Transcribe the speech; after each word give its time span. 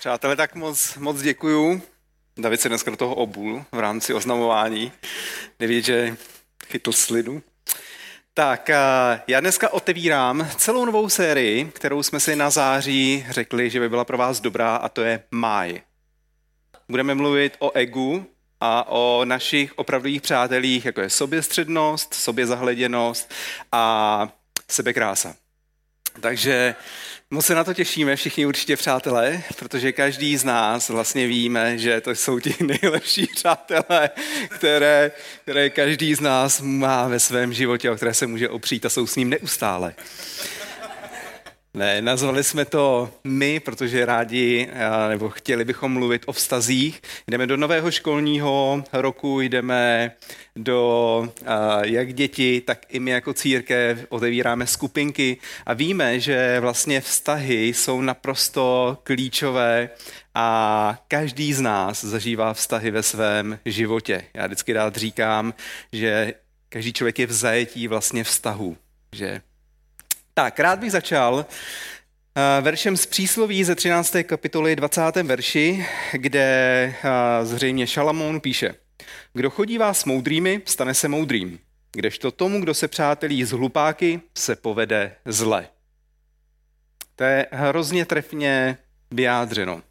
Přátelé, 0.00 0.36
tak 0.36 0.54
moc, 0.54 0.96
moc 0.96 1.22
děkuju. 1.22 1.82
David 2.36 2.60
se 2.60 2.68
dneska 2.68 2.90
do 2.90 2.96
toho 2.96 3.14
obul 3.14 3.64
v 3.72 3.78
rámci 3.78 4.14
oznamování. 4.14 4.92
Nevědět, 5.58 5.84
že 5.84 6.16
chytl 6.66 6.92
slidu. 6.92 7.42
Tak, 8.34 8.70
já 9.26 9.40
dneska 9.40 9.72
otevírám 9.72 10.48
celou 10.56 10.84
novou 10.84 11.08
sérii, 11.08 11.64
kterou 11.64 12.02
jsme 12.02 12.20
si 12.20 12.36
na 12.36 12.50
září 12.50 13.26
řekli, 13.30 13.70
že 13.70 13.80
by 13.80 13.88
byla 13.88 14.04
pro 14.04 14.18
vás 14.18 14.40
dobrá, 14.40 14.76
a 14.76 14.88
to 14.88 15.02
je 15.02 15.22
Máj. 15.30 15.80
Budeme 16.88 17.14
mluvit 17.14 17.56
o 17.58 17.72
egu 17.76 18.26
a 18.60 18.88
o 18.88 19.24
našich 19.24 19.78
opravdových 19.78 20.22
přátelích, 20.22 20.84
jako 20.84 21.00
je 21.00 21.10
soběstřednost, 21.10 22.14
sobězahleděnost 22.14 23.34
a 23.72 24.28
sebekrása. 24.70 25.34
Takže 26.20 26.74
Moc 27.32 27.46
se 27.46 27.54
na 27.54 27.64
to 27.64 27.74
těšíme, 27.74 28.16
všichni 28.16 28.46
určitě 28.46 28.76
přátelé, 28.76 29.42
protože 29.58 29.92
každý 29.92 30.36
z 30.36 30.44
nás 30.44 30.88
vlastně 30.88 31.26
víme, 31.26 31.78
že 31.78 32.00
to 32.00 32.10
jsou 32.10 32.40
ti 32.40 32.54
nejlepší 32.64 33.26
přátelé, 33.26 34.10
které, 34.48 35.12
které 35.42 35.70
každý 35.70 36.14
z 36.14 36.20
nás 36.20 36.60
má 36.60 37.08
ve 37.08 37.20
svém 37.20 37.52
životě, 37.52 37.90
o 37.90 37.96
které 37.96 38.14
se 38.14 38.26
může 38.26 38.48
opřít 38.48 38.86
a 38.86 38.88
jsou 38.88 39.06
s 39.06 39.16
ním 39.16 39.28
neustále. 39.30 39.94
Ne, 41.74 42.02
nazvali 42.02 42.44
jsme 42.44 42.64
to 42.64 43.10
my, 43.24 43.60
protože 43.60 44.06
rádi, 44.06 44.68
eh, 44.70 45.08
nebo 45.08 45.28
chtěli 45.28 45.64
bychom 45.64 45.92
mluvit 45.92 46.22
o 46.26 46.32
vztazích. 46.32 47.02
Jdeme 47.28 47.46
do 47.46 47.56
nového 47.56 47.90
školního 47.90 48.84
roku, 48.92 49.40
jdeme 49.40 50.12
do, 50.56 51.28
eh, 51.42 51.46
jak 51.82 52.14
děti, 52.14 52.60
tak 52.60 52.78
i 52.88 53.00
my 53.00 53.10
jako 53.10 53.34
církev 53.34 54.06
otevíráme 54.08 54.66
skupinky 54.66 55.36
a 55.66 55.74
víme, 55.74 56.20
že 56.20 56.60
vlastně 56.60 57.00
vztahy 57.00 57.66
jsou 57.66 58.00
naprosto 58.00 58.98
klíčové 59.02 59.90
a 60.34 60.98
každý 61.08 61.52
z 61.52 61.60
nás 61.60 62.04
zažívá 62.04 62.54
vztahy 62.54 62.90
ve 62.90 63.02
svém 63.02 63.58
životě. 63.64 64.24
Já 64.34 64.46
vždycky 64.46 64.72
rád 64.72 64.96
říkám, 64.96 65.54
že 65.92 66.34
každý 66.68 66.92
člověk 66.92 67.18
je 67.18 67.26
v 67.26 67.32
zajetí 67.32 67.88
vlastně 67.88 68.24
vztahu, 68.24 68.76
že 69.12 69.40
tak, 70.40 70.60
rád 70.60 70.78
bych 70.78 70.92
začal 70.92 71.46
eh, 72.36 72.62
veršem 72.62 72.96
z 72.96 73.06
přísloví 73.06 73.64
ze 73.64 73.74
13. 73.74 74.16
kapitoly 74.22 74.76
20. 74.76 75.16
verši, 75.22 75.86
kde 76.12 76.40
eh, 77.04 77.46
zřejmě 77.46 77.86
Šalamón 77.86 78.40
píše 78.40 78.74
Kdo 79.34 79.50
chodí 79.50 79.78
vás 79.78 80.00
s 80.00 80.04
moudrými, 80.04 80.62
stane 80.64 80.94
se 80.94 81.08
moudrým, 81.08 81.58
kdežto 81.92 82.30
tomu, 82.30 82.60
kdo 82.60 82.74
se 82.74 82.88
přátelí 82.88 83.44
s 83.44 83.50
hlupáky, 83.50 84.20
se 84.38 84.56
povede 84.56 85.12
zle. 85.24 85.68
To 87.16 87.24
je 87.24 87.46
hrozně 87.52 88.04
trefně 88.04 88.78
vyjádřeno. 89.10 89.82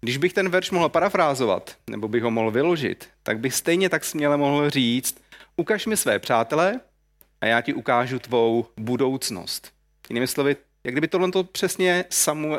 Když 0.00 0.16
bych 0.16 0.32
ten 0.32 0.48
verš 0.48 0.70
mohl 0.70 0.88
parafrázovat, 0.88 1.76
nebo 1.90 2.08
bych 2.08 2.22
ho 2.22 2.30
mohl 2.30 2.50
vyložit, 2.50 3.08
tak 3.22 3.38
bych 3.38 3.54
stejně 3.54 3.88
tak 3.88 4.04
směle 4.04 4.36
mohl 4.36 4.70
říct, 4.70 5.20
ukaž 5.56 5.86
mi 5.86 5.96
své 5.96 6.18
přátelé 6.18 6.80
a 7.40 7.46
já 7.46 7.60
ti 7.60 7.74
ukážu 7.74 8.18
tvou 8.18 8.66
budoucnost. 8.76 9.77
Jinými 10.10 10.26
slovy, 10.26 10.56
jak 10.84 10.94
kdyby 10.94 11.08
tohle 11.08 11.30
to 11.30 11.44
přesně 11.44 12.04
Samu, 12.10 12.48
uh, 12.48 12.56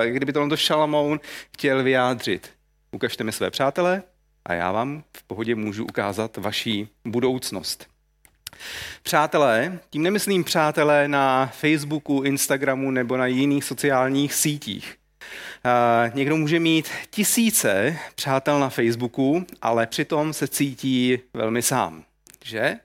jak 0.00 0.16
kdyby 0.16 0.32
tohle 0.32 0.48
to 0.48 0.56
Šalamoun 0.56 1.20
chtěl 1.54 1.82
vyjádřit. 1.82 2.50
Ukažte 2.92 3.24
mi 3.24 3.32
své 3.32 3.50
přátelé 3.50 4.02
a 4.44 4.54
já 4.54 4.72
vám 4.72 5.04
v 5.16 5.22
pohodě 5.22 5.54
můžu 5.54 5.84
ukázat 5.84 6.36
vaší 6.36 6.88
budoucnost. 7.04 7.86
Přátelé, 9.02 9.78
tím 9.90 10.02
nemyslím 10.02 10.44
přátelé 10.44 11.08
na 11.08 11.46
Facebooku, 11.46 12.22
Instagramu 12.22 12.90
nebo 12.90 13.16
na 13.16 13.26
jiných 13.26 13.64
sociálních 13.64 14.34
sítích. 14.34 14.96
Uh, 15.64 16.16
někdo 16.16 16.36
může 16.36 16.60
mít 16.60 16.88
tisíce 17.10 17.98
přátel 18.14 18.60
na 18.60 18.68
Facebooku, 18.68 19.46
ale 19.62 19.86
přitom 19.86 20.32
se 20.32 20.48
cítí 20.48 21.18
velmi 21.34 21.62
sám. 21.62 22.04
Že? 22.44 22.76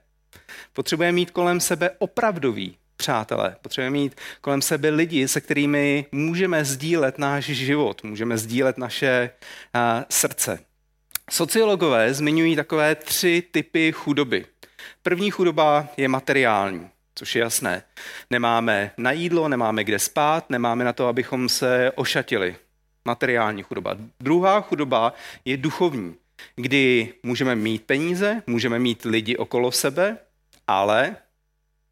Potřebuje 0.72 1.12
mít 1.12 1.30
kolem 1.30 1.60
sebe 1.60 1.90
opravdový 1.98 2.76
přátelé. 3.00 3.56
Potřebujeme 3.62 3.94
mít 3.94 4.16
kolem 4.40 4.62
sebe 4.62 4.88
lidi, 4.88 5.28
se 5.28 5.40
kterými 5.40 6.06
můžeme 6.12 6.64
sdílet 6.64 7.18
náš 7.18 7.44
život, 7.44 8.04
můžeme 8.04 8.38
sdílet 8.38 8.78
naše 8.78 9.30
srdce. 10.10 10.60
Sociologové 11.30 12.14
zmiňují 12.14 12.56
takové 12.56 12.94
tři 12.94 13.42
typy 13.50 13.92
chudoby. 13.92 14.46
První 15.02 15.30
chudoba 15.30 15.88
je 15.96 16.08
materiální, 16.08 16.88
což 17.14 17.34
je 17.34 17.40
jasné. 17.40 17.82
Nemáme 18.30 18.90
na 18.98 19.12
jídlo, 19.12 19.48
nemáme 19.48 19.84
kde 19.84 19.98
spát, 19.98 20.50
nemáme 20.50 20.84
na 20.84 20.92
to, 20.92 21.06
abychom 21.08 21.48
se 21.48 21.92
ošatili. 21.94 22.56
Materiální 23.04 23.62
chudoba. 23.62 23.96
Druhá 24.20 24.60
chudoba 24.60 25.12
je 25.44 25.56
duchovní, 25.56 26.14
kdy 26.56 27.14
můžeme 27.22 27.56
mít 27.56 27.84
peníze, 27.84 28.42
můžeme 28.46 28.78
mít 28.78 29.04
lidi 29.04 29.36
okolo 29.36 29.72
sebe, 29.72 30.16
ale 30.66 31.16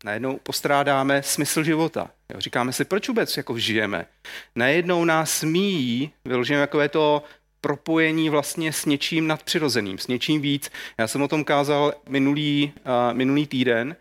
najednou 0.04 0.38
postrádáme 0.42 1.22
smysl 1.22 1.62
života. 1.62 2.10
Jo, 2.34 2.40
říkáme 2.40 2.72
si, 2.72 2.84
proč 2.84 3.08
vůbec 3.08 3.36
jako 3.36 3.58
žijeme? 3.58 4.06
Najednou 4.54 5.04
nás 5.04 5.42
míjí, 5.42 6.10
vyloženě 6.24 6.60
takové 6.60 6.88
to 6.88 7.22
propojení 7.60 8.30
vlastně 8.30 8.72
s 8.72 8.86
něčím 8.86 9.26
nadpřirozeným, 9.26 9.98
s 9.98 10.06
něčím 10.06 10.40
víc. 10.40 10.70
Já 10.98 11.06
jsem 11.06 11.22
o 11.22 11.28
tom 11.28 11.44
kázal 11.44 11.94
minulý, 12.08 12.72
uh, 12.76 13.16
minulý 13.16 13.46
týden, 13.46 13.96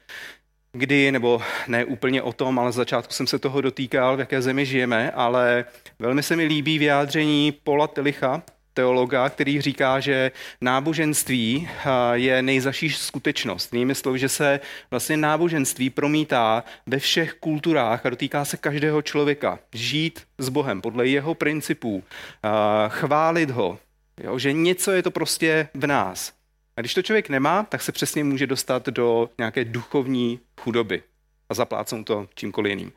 kdy, 0.71 1.11
nebo 1.11 1.41
ne 1.67 1.85
úplně 1.85 2.21
o 2.21 2.33
tom, 2.33 2.59
ale 2.59 2.71
začátku 2.71 3.13
jsem 3.13 3.27
se 3.27 3.39
toho 3.39 3.61
dotýkal, 3.61 4.17
v 4.17 4.19
jaké 4.19 4.41
zemi 4.41 4.65
žijeme, 4.65 5.11
ale 5.11 5.65
velmi 5.99 6.23
se 6.23 6.35
mi 6.35 6.45
líbí 6.45 6.79
vyjádření 6.79 7.51
Paula 7.51 7.87
Telicha, 7.87 8.43
teologa, 8.77 9.29
který 9.29 9.61
říká, 9.61 9.99
že 9.99 10.31
náboženství 10.61 11.69
eh, 11.69 11.89
je 12.13 12.41
nejzaší 12.41 12.89
skutečnost. 12.89 13.73
Jinými 13.73 13.95
slovy, 13.95 14.19
že 14.19 14.29
se 14.29 14.59
vlastně 14.91 15.17
náboženství 15.17 15.89
promítá 15.89 16.63
ve 16.85 16.99
všech 16.99 17.33
kulturách 17.33 18.05
a 18.05 18.09
dotýká 18.09 18.45
se 18.45 18.57
každého 18.57 19.01
člověka. 19.01 19.59
Žít 19.73 20.21
s 20.37 20.49
Bohem 20.49 20.81
podle 20.81 21.07
jeho 21.07 21.33
principů, 21.33 22.03
eh, 22.03 22.49
chválit 22.87 23.49
ho, 23.49 23.79
jo, 24.23 24.39
že 24.39 24.53
něco 24.53 24.91
je 24.91 25.03
to 25.03 25.11
prostě 25.11 25.67
v 25.73 25.87
nás. 25.87 26.33
A 26.77 26.81
když 26.81 26.93
to 26.93 27.01
člověk 27.01 27.29
nemá, 27.29 27.63
tak 27.63 27.81
se 27.81 27.91
přesně 27.91 28.23
může 28.23 28.47
dostat 28.47 28.85
do 28.87 29.29
nějaké 29.37 29.65
duchovní 29.65 30.39
chudoby 30.61 31.03
a 31.49 31.53
zaplácnou 31.53 32.03
to 32.03 32.27
čímkoliv 32.35 32.69
jiným. 32.69 32.91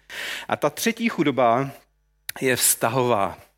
A 0.48 0.56
ta 0.56 0.70
třetí 0.70 1.08
chudoba 1.08 1.70
je 2.40 2.56
vztahová 2.56 3.49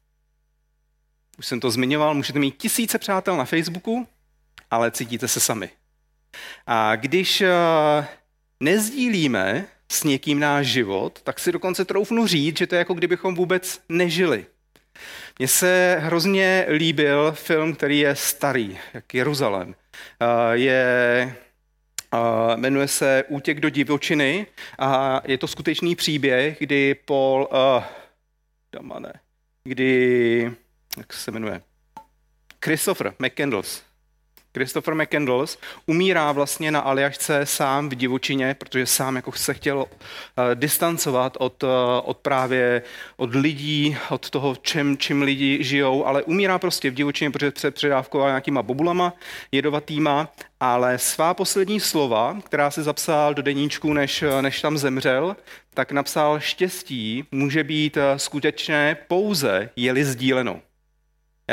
už 1.42 1.46
jsem 1.46 1.60
to 1.60 1.70
zmiňoval, 1.70 2.14
můžete 2.14 2.38
mít 2.38 2.56
tisíce 2.56 2.98
přátel 2.98 3.36
na 3.36 3.44
Facebooku, 3.44 4.06
ale 4.70 4.90
cítíte 4.90 5.28
se 5.28 5.40
sami. 5.40 5.70
A 6.66 6.96
když 6.96 7.40
uh, 7.40 8.04
nezdílíme 8.60 9.66
s 9.92 10.04
někým 10.04 10.40
náš 10.40 10.66
život, 10.66 11.20
tak 11.22 11.38
si 11.38 11.52
dokonce 11.52 11.84
troufnu 11.84 12.26
říct, 12.26 12.58
že 12.58 12.66
to 12.66 12.74
je 12.74 12.78
jako 12.78 12.94
kdybychom 12.94 13.34
vůbec 13.34 13.80
nežili. 13.88 14.46
Mně 15.38 15.48
se 15.48 15.96
hrozně 16.00 16.66
líbil 16.68 17.32
film, 17.32 17.74
který 17.74 17.98
je 17.98 18.16
starý, 18.16 18.78
jak 18.94 19.14
Jeruzalém. 19.14 19.68
Uh, 19.68 19.74
je, 20.52 21.36
uh, 22.14 22.56
jmenuje 22.56 22.88
se 22.88 23.24
Útěk 23.28 23.60
do 23.60 23.68
divočiny 23.68 24.46
a 24.78 25.20
je 25.26 25.38
to 25.38 25.48
skutečný 25.48 25.96
příběh, 25.96 26.58
kdy 26.58 26.94
Paul, 26.94 27.48
uh, 27.52 27.84
damane, 28.72 29.12
kdy 29.64 30.52
jak 30.96 31.12
se 31.12 31.30
jmenuje, 31.30 31.62
Christopher 32.64 33.14
McCandles. 33.18 33.82
Christopher 34.54 34.94
McCandles 34.94 35.58
umírá 35.86 36.32
vlastně 36.32 36.70
na 36.70 36.80
Aljašce 36.80 37.46
sám 37.46 37.88
v 37.88 37.94
divočině, 37.94 38.54
protože 38.54 38.86
sám 38.86 39.16
jako 39.16 39.32
se 39.32 39.54
chtěl 39.54 39.76
uh, 39.78 39.86
distancovat 40.54 41.36
od, 41.40 41.62
uh, 41.62 41.70
od 42.04 42.18
právě 42.18 42.82
od 43.16 43.34
lidí, 43.34 43.96
od 44.10 44.30
toho, 44.30 44.56
čem, 44.56 44.96
čím 44.96 45.22
lidi 45.22 45.58
žijou, 45.64 46.06
ale 46.06 46.22
umírá 46.22 46.58
prostě 46.58 46.90
v 46.90 46.94
divočině, 46.94 47.30
protože 47.30 47.52
se 47.56 47.70
předávkoval 47.70 48.28
nějakýma 48.28 48.62
bobulama 48.62 49.12
jedovatýma, 49.52 50.32
ale 50.60 50.98
svá 50.98 51.34
poslední 51.34 51.80
slova, 51.80 52.40
která 52.44 52.70
si 52.70 52.82
zapsal 52.82 53.34
do 53.34 53.42
deníčku, 53.42 53.92
než, 53.92 54.24
než 54.40 54.60
tam 54.60 54.78
zemřel, 54.78 55.36
tak 55.74 55.92
napsal 55.92 56.40
štěstí 56.40 57.24
může 57.30 57.64
být 57.64 57.96
uh, 57.96 58.02
skutečné 58.16 58.96
pouze, 59.08 59.70
je-li 59.76 60.04
sdíleno. 60.04 60.60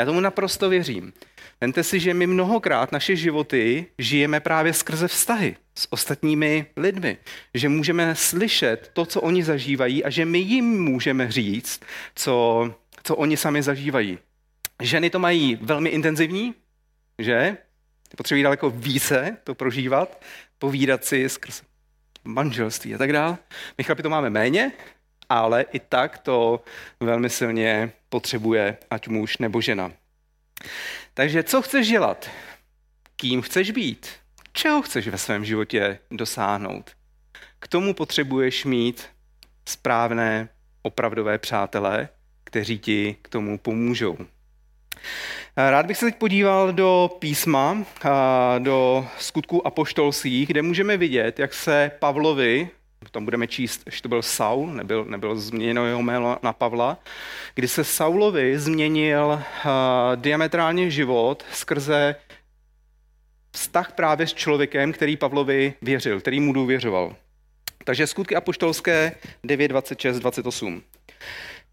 Já 0.00 0.06
tomu 0.06 0.20
naprosto 0.20 0.68
věřím. 0.68 1.12
Vemte 1.60 1.84
si, 1.84 2.00
že 2.00 2.14
my 2.14 2.26
mnohokrát 2.26 2.92
naše 2.92 3.16
životy 3.16 3.86
žijeme 3.98 4.40
právě 4.40 4.72
skrze 4.72 5.08
vztahy 5.08 5.56
s 5.74 5.92
ostatními 5.92 6.66
lidmi. 6.76 7.18
Že 7.54 7.68
můžeme 7.68 8.14
slyšet 8.14 8.90
to, 8.92 9.06
co 9.06 9.20
oni 9.20 9.44
zažívají 9.44 10.04
a 10.04 10.10
že 10.10 10.24
my 10.24 10.38
jim 10.38 10.82
můžeme 10.82 11.32
říct, 11.32 11.80
co, 12.14 12.74
co 13.02 13.16
oni 13.16 13.36
sami 13.36 13.62
zažívají. 13.62 14.18
Ženy 14.82 15.10
to 15.10 15.18
mají 15.18 15.58
velmi 15.62 15.90
intenzivní, 15.90 16.54
že? 17.18 17.56
Potřebují 18.16 18.42
daleko 18.42 18.70
více 18.70 19.36
to 19.44 19.54
prožívat, 19.54 20.24
povídat 20.58 21.04
si 21.04 21.28
skrz 21.28 21.62
manželství 22.24 22.94
a 22.94 22.98
tak 22.98 23.12
dále. 23.12 23.38
My 23.78 23.84
chlapi 23.84 24.02
to 24.02 24.10
máme 24.10 24.30
méně, 24.30 24.72
ale 25.28 25.64
i 25.72 25.78
tak 25.80 26.18
to 26.18 26.64
velmi 27.00 27.30
silně 27.30 27.92
potřebuje, 28.10 28.76
ať 28.90 29.08
muž 29.08 29.38
nebo 29.38 29.60
žena. 29.60 29.92
Takže 31.14 31.42
co 31.42 31.62
chceš 31.62 31.88
dělat? 31.88 32.30
Kým 33.16 33.42
chceš 33.42 33.70
být? 33.70 34.08
Čeho 34.52 34.82
chceš 34.82 35.08
ve 35.08 35.18
svém 35.18 35.44
životě 35.44 35.98
dosáhnout? 36.10 36.90
K 37.58 37.68
tomu 37.68 37.94
potřebuješ 37.94 38.64
mít 38.64 39.06
správné, 39.68 40.48
opravdové 40.82 41.38
přátelé, 41.38 42.08
kteří 42.44 42.78
ti 42.78 43.16
k 43.22 43.28
tomu 43.28 43.58
pomůžou. 43.58 44.18
Rád 45.56 45.86
bych 45.86 45.96
se 45.96 46.06
teď 46.06 46.16
podíval 46.16 46.72
do 46.72 47.10
písma, 47.18 47.84
do 48.58 49.08
skutků 49.18 49.66
apoštolských, 49.66 50.48
kde 50.48 50.62
můžeme 50.62 50.96
vidět, 50.96 51.38
jak 51.38 51.54
se 51.54 51.90
Pavlovi, 51.98 52.70
tam 53.10 53.24
budeme 53.24 53.46
číst, 53.46 53.82
že 53.90 54.02
to 54.02 54.08
byl 54.08 54.22
Saul, 54.22 54.66
nebyl, 54.66 55.04
nebyl 55.04 55.36
změněno 55.36 55.86
jeho 55.86 56.02
jméno 56.02 56.38
na 56.42 56.52
Pavla, 56.52 56.98
kdy 57.54 57.68
se 57.68 57.84
Saulovi 57.84 58.58
změnil 58.58 59.42
diametrálně 60.16 60.90
život 60.90 61.44
skrze 61.52 62.16
vztah 63.52 63.92
právě 63.92 64.26
s 64.26 64.34
člověkem, 64.34 64.92
který 64.92 65.16
Pavlovi 65.16 65.74
věřil, 65.82 66.20
který 66.20 66.40
mu 66.40 66.52
důvěřoval. 66.52 67.16
Takže 67.84 68.06
skutky 68.06 68.36
apoštolské 68.36 69.12
9, 69.44 69.68
26, 69.68 70.18
28. 70.18 70.82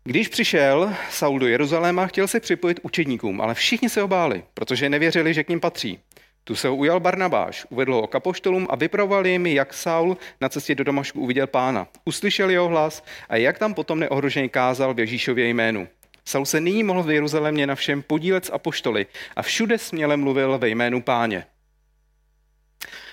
Když 0.04 0.28
přišel 0.28 0.94
Saul 1.10 1.40
do 1.40 1.48
Jeruzaléma, 1.48 2.08
chtěl 2.08 2.28
se 2.28 2.40
připojit 2.40 2.80
učedníkům, 2.84 3.42
ale 3.42 3.54
všichni 3.54 3.90
se 3.90 4.04
obáli, 4.04 4.44
protože 4.54 4.90
nevěřili, 4.90 5.34
že 5.34 5.44
k 5.44 5.50
ním 5.50 5.60
patří. 5.60 6.00
Tu 6.48 6.56
se 6.56 6.68
ho 6.68 6.76
ujal 6.76 7.00
Barnabáš, 7.00 7.66
uvedl 7.70 7.94
ho 7.94 8.08
k 8.08 8.16
apoštolům 8.16 8.68
a 8.70 8.76
vypravoval 8.76 9.28
jim, 9.28 9.46
jak 9.46 9.74
Saul 9.74 10.18
na 10.42 10.50
cestě 10.50 10.76
do 10.76 10.84
Damašku 10.84 11.22
uviděl 11.22 11.48
pána. 11.48 11.88
Uslyšel 12.06 12.50
jeho 12.50 12.68
hlas 12.68 13.04
a 13.30 13.36
jak 13.36 13.60
tam 13.60 13.74
potom 13.74 14.00
neohroženě 14.00 14.50
kázal 14.50 14.94
v 14.94 15.00
Ježíšově 15.00 15.48
jménu. 15.48 15.88
Saul 16.26 16.46
se 16.46 16.62
nyní 16.62 16.84
mohl 16.84 17.04
v 17.04 17.12
Jeruzalémě 17.12 17.68
na 17.68 17.76
všem 17.76 18.02
podílet 18.02 18.46
s 18.46 18.54
apoštoly 18.54 19.06
a 19.36 19.42
všude 19.42 19.78
směle 19.78 20.18
mluvil 20.18 20.58
ve 20.58 20.70
jménu 20.70 21.02
páně. 21.02 21.46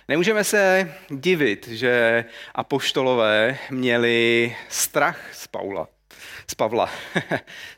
Nemůžeme 0.08 0.44
se 0.44 0.92
divit, 1.08 1.68
že 1.68 2.24
apoštolové 2.54 3.58
měli 3.70 4.56
strach 4.68 5.20
z 5.32 5.46
Paula 5.46 5.88
z 6.46 6.54
Pavla, 6.54 6.90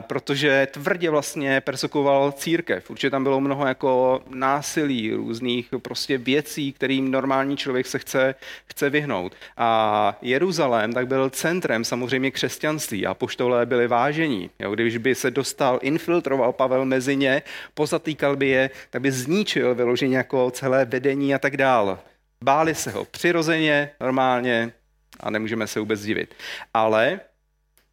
protože 0.00 0.68
tvrdě 0.70 1.10
vlastně 1.10 1.60
persekoval 1.60 2.32
církev. 2.32 2.90
Určitě 2.90 3.10
tam 3.10 3.22
bylo 3.22 3.40
mnoho 3.40 3.66
jako 3.66 4.22
násilí, 4.28 5.12
různých 5.12 5.68
prostě 5.82 6.18
věcí, 6.18 6.72
kterým 6.72 7.10
normální 7.10 7.56
člověk 7.56 7.86
se 7.86 7.98
chce, 7.98 8.34
chce 8.66 8.90
vyhnout. 8.90 9.34
A 9.56 10.18
Jeruzalém 10.22 10.92
tak 10.92 11.06
byl 11.06 11.30
centrem 11.30 11.84
samozřejmě 11.84 12.30
křesťanství 12.30 13.06
a 13.06 13.14
poštolé 13.14 13.66
byli 13.66 13.88
vážení. 13.88 14.50
Jo, 14.58 14.74
když 14.74 14.96
by 14.96 15.14
se 15.14 15.30
dostal, 15.30 15.78
infiltroval 15.82 16.52
Pavel 16.52 16.84
mezi 16.84 17.16
ně, 17.16 17.42
pozatýkal 17.74 18.36
by 18.36 18.48
je, 18.48 18.70
tak 18.90 19.02
by 19.02 19.12
zničil 19.12 19.74
vyloženě 19.74 20.16
jako 20.16 20.50
celé 20.50 20.84
vedení 20.84 21.34
a 21.34 21.38
tak 21.38 21.56
dál. 21.56 21.98
Báli 22.44 22.74
se 22.74 22.90
ho 22.90 23.04
přirozeně, 23.04 23.90
normálně 24.00 24.72
a 25.20 25.30
nemůžeme 25.30 25.66
se 25.66 25.80
vůbec 25.80 26.02
divit. 26.02 26.34
Ale 26.74 27.20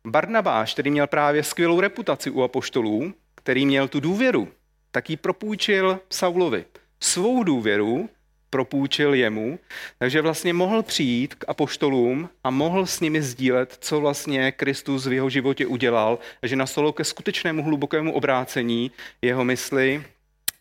Barnabáš, 0.08 0.74
který 0.74 0.92
měl 0.92 1.08
právě 1.08 1.44
skvělou 1.44 1.80
reputaci 1.80 2.30
u 2.30 2.42
apoštolů, 2.42 3.14
který 3.36 3.66
měl 3.66 3.88
tu 3.88 4.00
důvěru, 4.00 4.48
tak 4.92 5.10
ji 5.10 5.18
propůjčil 5.18 6.00
Saulovi. 6.10 6.66
Svou 7.00 7.44
důvěru 7.44 8.10
propůjčil 8.50 9.14
jemu, 9.14 9.60
takže 10.00 10.22
vlastně 10.22 10.54
mohl 10.54 10.84
přijít 10.84 11.36
k 11.36 11.46
apoštolům 11.48 12.30
a 12.44 12.50
mohl 12.50 12.86
s 12.86 13.00
nimi 13.00 13.22
sdílet, 13.22 13.78
co 13.80 14.00
vlastně 14.00 14.52
Kristus 14.52 15.06
v 15.06 15.14
jeho 15.14 15.30
životě 15.30 15.66
udělal, 15.66 16.20
že 16.44 16.56
nastalo 16.56 16.94
ke 16.94 17.04
skutečnému 17.04 17.64
hlubokému 17.64 18.14
obrácení 18.14 18.92
jeho 19.22 19.44
mysli 19.44 20.04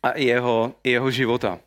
a 0.02 0.18
jeho, 0.18 0.74
jeho 0.84 1.10
života. 1.10 1.58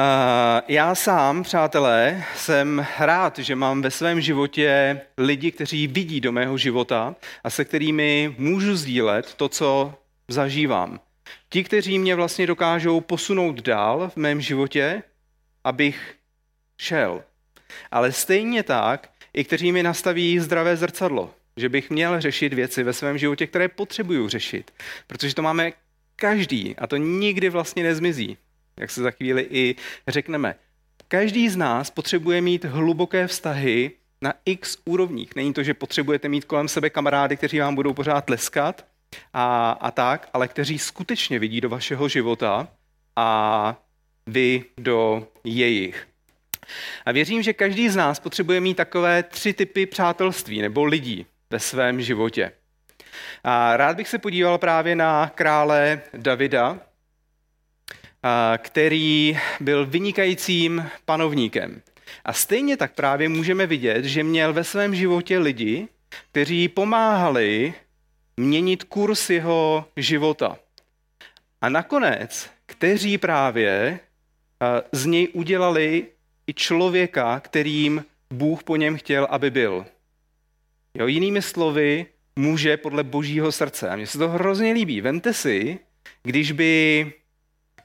Eh, 0.00 0.62
já 0.68 0.94
sám, 0.94 1.42
přátelé, 1.42 2.24
jsem 2.36 2.86
rád, 2.98 3.38
že 3.38 3.56
mám 3.56 3.82
ve 3.82 3.90
svém 3.90 4.20
životě 4.20 5.00
lidi, 5.16 5.52
kteří 5.52 5.86
vidí 5.86 6.20
do 6.20 6.32
mého 6.32 6.58
života 6.58 7.14
a 7.44 7.50
se 7.50 7.64
kterými 7.64 8.34
můžu 8.38 8.76
sdílet 8.76 9.34
to, 9.34 9.48
co 9.48 9.94
zažívám. 10.28 11.00
Ti, 11.50 11.64
kteří 11.64 11.98
mě 11.98 12.14
vlastně 12.14 12.46
dokážou 12.46 13.00
posunout 13.00 13.60
dál 13.60 14.10
v 14.14 14.16
mém 14.16 14.40
životě, 14.40 15.02
abych 15.64 16.14
šel. 16.76 17.22
Ale 17.90 18.12
stejně 18.12 18.62
tak, 18.62 19.10
i 19.34 19.44
kteří 19.44 19.72
mi 19.72 19.82
nastaví 19.82 20.38
zdravé 20.38 20.76
zrcadlo, 20.76 21.34
že 21.56 21.68
bych 21.68 21.90
měl 21.90 22.20
řešit 22.20 22.54
věci 22.54 22.82
ve 22.82 22.92
svém 22.92 23.18
životě, 23.18 23.46
které 23.46 23.68
potřebuju 23.68 24.28
řešit. 24.28 24.70
Protože 25.06 25.34
to 25.34 25.42
máme 25.42 25.72
každý 26.16 26.76
a 26.78 26.86
to 26.86 26.96
nikdy 26.96 27.48
vlastně 27.48 27.82
nezmizí 27.82 28.38
jak 28.80 28.90
se 28.90 29.02
za 29.02 29.10
chvíli 29.10 29.46
i 29.50 29.76
řekneme. 30.08 30.54
Každý 31.08 31.48
z 31.48 31.56
nás 31.56 31.90
potřebuje 31.90 32.40
mít 32.40 32.64
hluboké 32.64 33.26
vztahy 33.26 33.90
na 34.22 34.34
x 34.44 34.78
úrovních. 34.84 35.36
Není 35.36 35.52
to, 35.52 35.62
že 35.62 35.74
potřebujete 35.74 36.28
mít 36.28 36.44
kolem 36.44 36.68
sebe 36.68 36.90
kamarády, 36.90 37.36
kteří 37.36 37.58
vám 37.58 37.74
budou 37.74 37.92
pořád 37.92 38.24
tleskat 38.24 38.86
a, 39.32 39.70
a 39.70 39.90
tak, 39.90 40.28
ale 40.32 40.48
kteří 40.48 40.78
skutečně 40.78 41.38
vidí 41.38 41.60
do 41.60 41.68
vašeho 41.68 42.08
života 42.08 42.68
a 43.16 43.80
vy 44.26 44.64
do 44.76 45.28
jejich. 45.44 46.08
A 47.06 47.12
věřím, 47.12 47.42
že 47.42 47.52
každý 47.52 47.88
z 47.88 47.96
nás 47.96 48.20
potřebuje 48.20 48.60
mít 48.60 48.74
takové 48.74 49.22
tři 49.22 49.52
typy 49.52 49.86
přátelství 49.86 50.62
nebo 50.62 50.84
lidí 50.84 51.26
ve 51.50 51.60
svém 51.60 52.02
životě. 52.02 52.52
A 53.44 53.76
rád 53.76 53.96
bych 53.96 54.08
se 54.08 54.18
podíval 54.18 54.58
právě 54.58 54.96
na 54.96 55.32
krále 55.34 56.02
Davida, 56.14 56.80
který 58.58 59.38
byl 59.60 59.86
vynikajícím 59.86 60.90
panovníkem. 61.04 61.82
A 62.24 62.32
stejně 62.32 62.76
tak 62.76 62.94
právě 62.94 63.28
můžeme 63.28 63.66
vidět, 63.66 64.04
že 64.04 64.24
měl 64.24 64.52
ve 64.52 64.64
svém 64.64 64.94
životě 64.94 65.38
lidi, 65.38 65.88
kteří 66.30 66.68
pomáhali 66.68 67.74
měnit 68.36 68.84
kurz 68.84 69.30
jeho 69.30 69.84
života. 69.96 70.58
A 71.60 71.68
nakonec, 71.68 72.50
kteří 72.66 73.18
právě 73.18 74.00
z 74.92 75.06
něj 75.06 75.28
udělali 75.32 76.06
i 76.46 76.54
člověka, 76.54 77.40
kterým 77.40 78.04
Bůh 78.30 78.62
po 78.62 78.76
něm 78.76 78.96
chtěl, 78.96 79.26
aby 79.30 79.50
byl. 79.50 79.86
Jo, 80.94 81.06
jinými 81.06 81.42
slovy, 81.42 82.06
muže 82.36 82.76
podle 82.76 83.04
božího 83.04 83.52
srdce. 83.52 83.88
A 83.88 83.96
mně 83.96 84.06
se 84.06 84.18
to 84.18 84.28
hrozně 84.28 84.72
líbí. 84.72 85.00
Vemte 85.00 85.34
si, 85.34 85.78
když 86.22 86.52
by 86.52 87.12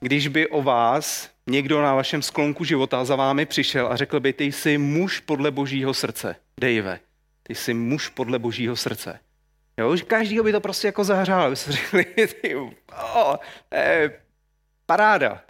když 0.04 0.28
by 0.28 0.48
o 0.48 0.62
vás 0.62 1.30
někdo 1.48 1.82
na 1.82 1.96
vašem 1.96 2.22
sklonku 2.22 2.64
života 2.64 3.06
za 3.06 3.16
vámi 3.16 3.46
přišel 3.46 3.88
a 3.88 3.96
řekl 3.96 4.20
by, 4.20 4.34
ty 4.34 4.44
jsi 4.44 4.78
muž 4.78 5.20
podle 5.20 5.52
božího 5.52 5.94
srdce, 5.94 6.36
Dave, 6.62 7.00
ty 7.44 7.56
jsi 7.56 7.74
muž 7.74 8.10
podle 8.10 8.40
božího 8.40 8.76
srdce. 8.76 9.20
Jo, 9.78 9.96
každý 10.08 10.40
by 10.40 10.52
to 10.52 10.62
prostě 10.62 10.88
jako 10.88 11.04
zahřál, 11.04 11.50
by 11.50 11.56
se 11.56 11.72
řekli, 11.72 12.06
ty, 12.42 12.56
oh, 12.56 13.36
eh, 13.74 14.12
paráda. 14.86 15.42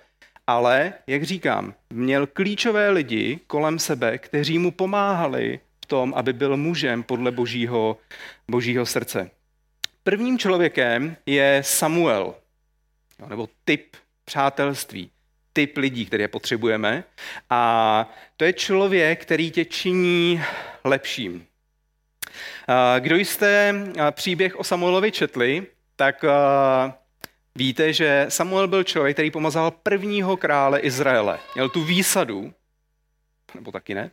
Ale, 0.47 0.93
jak 1.07 1.23
říkám, 1.23 1.73
měl 1.89 2.27
klíčové 2.27 2.89
lidi 2.89 3.39
kolem 3.47 3.79
sebe, 3.79 4.17
kteří 4.17 4.59
mu 4.59 4.71
pomáhali 4.71 5.59
v 5.83 5.85
tom, 5.85 6.13
aby 6.15 6.33
byl 6.33 6.57
mužem 6.57 7.03
podle 7.03 7.31
božího, 7.31 7.97
božího 8.47 8.85
srdce. 8.85 9.31
Prvním 10.03 10.39
člověkem 10.39 11.15
je 11.25 11.61
Samuel, 11.65 12.35
nebo 13.29 13.49
typ 13.65 13.95
přátelství, 14.33 15.09
typ 15.53 15.77
lidí, 15.77 16.05
které 16.05 16.27
potřebujeme. 16.27 17.03
A 17.49 18.09
to 18.37 18.45
je 18.45 18.53
člověk, 18.53 19.21
který 19.21 19.51
tě 19.51 19.65
činí 19.65 20.41
lepším. 20.83 21.45
Kdo 22.99 23.15
jste 23.15 23.75
příběh 24.11 24.59
o 24.59 24.63
Samuelovi 24.63 25.11
četli, 25.11 25.67
tak 25.95 26.25
víte, 27.55 27.93
že 27.93 28.25
Samuel 28.29 28.67
byl 28.67 28.83
člověk, 28.83 29.15
který 29.15 29.31
pomazal 29.31 29.71
prvního 29.71 30.37
krále 30.37 30.79
Izraele. 30.79 31.39
Měl 31.55 31.69
tu 31.69 31.83
výsadu, 31.83 32.53
nebo 33.55 33.71
taky 33.71 33.95
ne, 33.95 34.11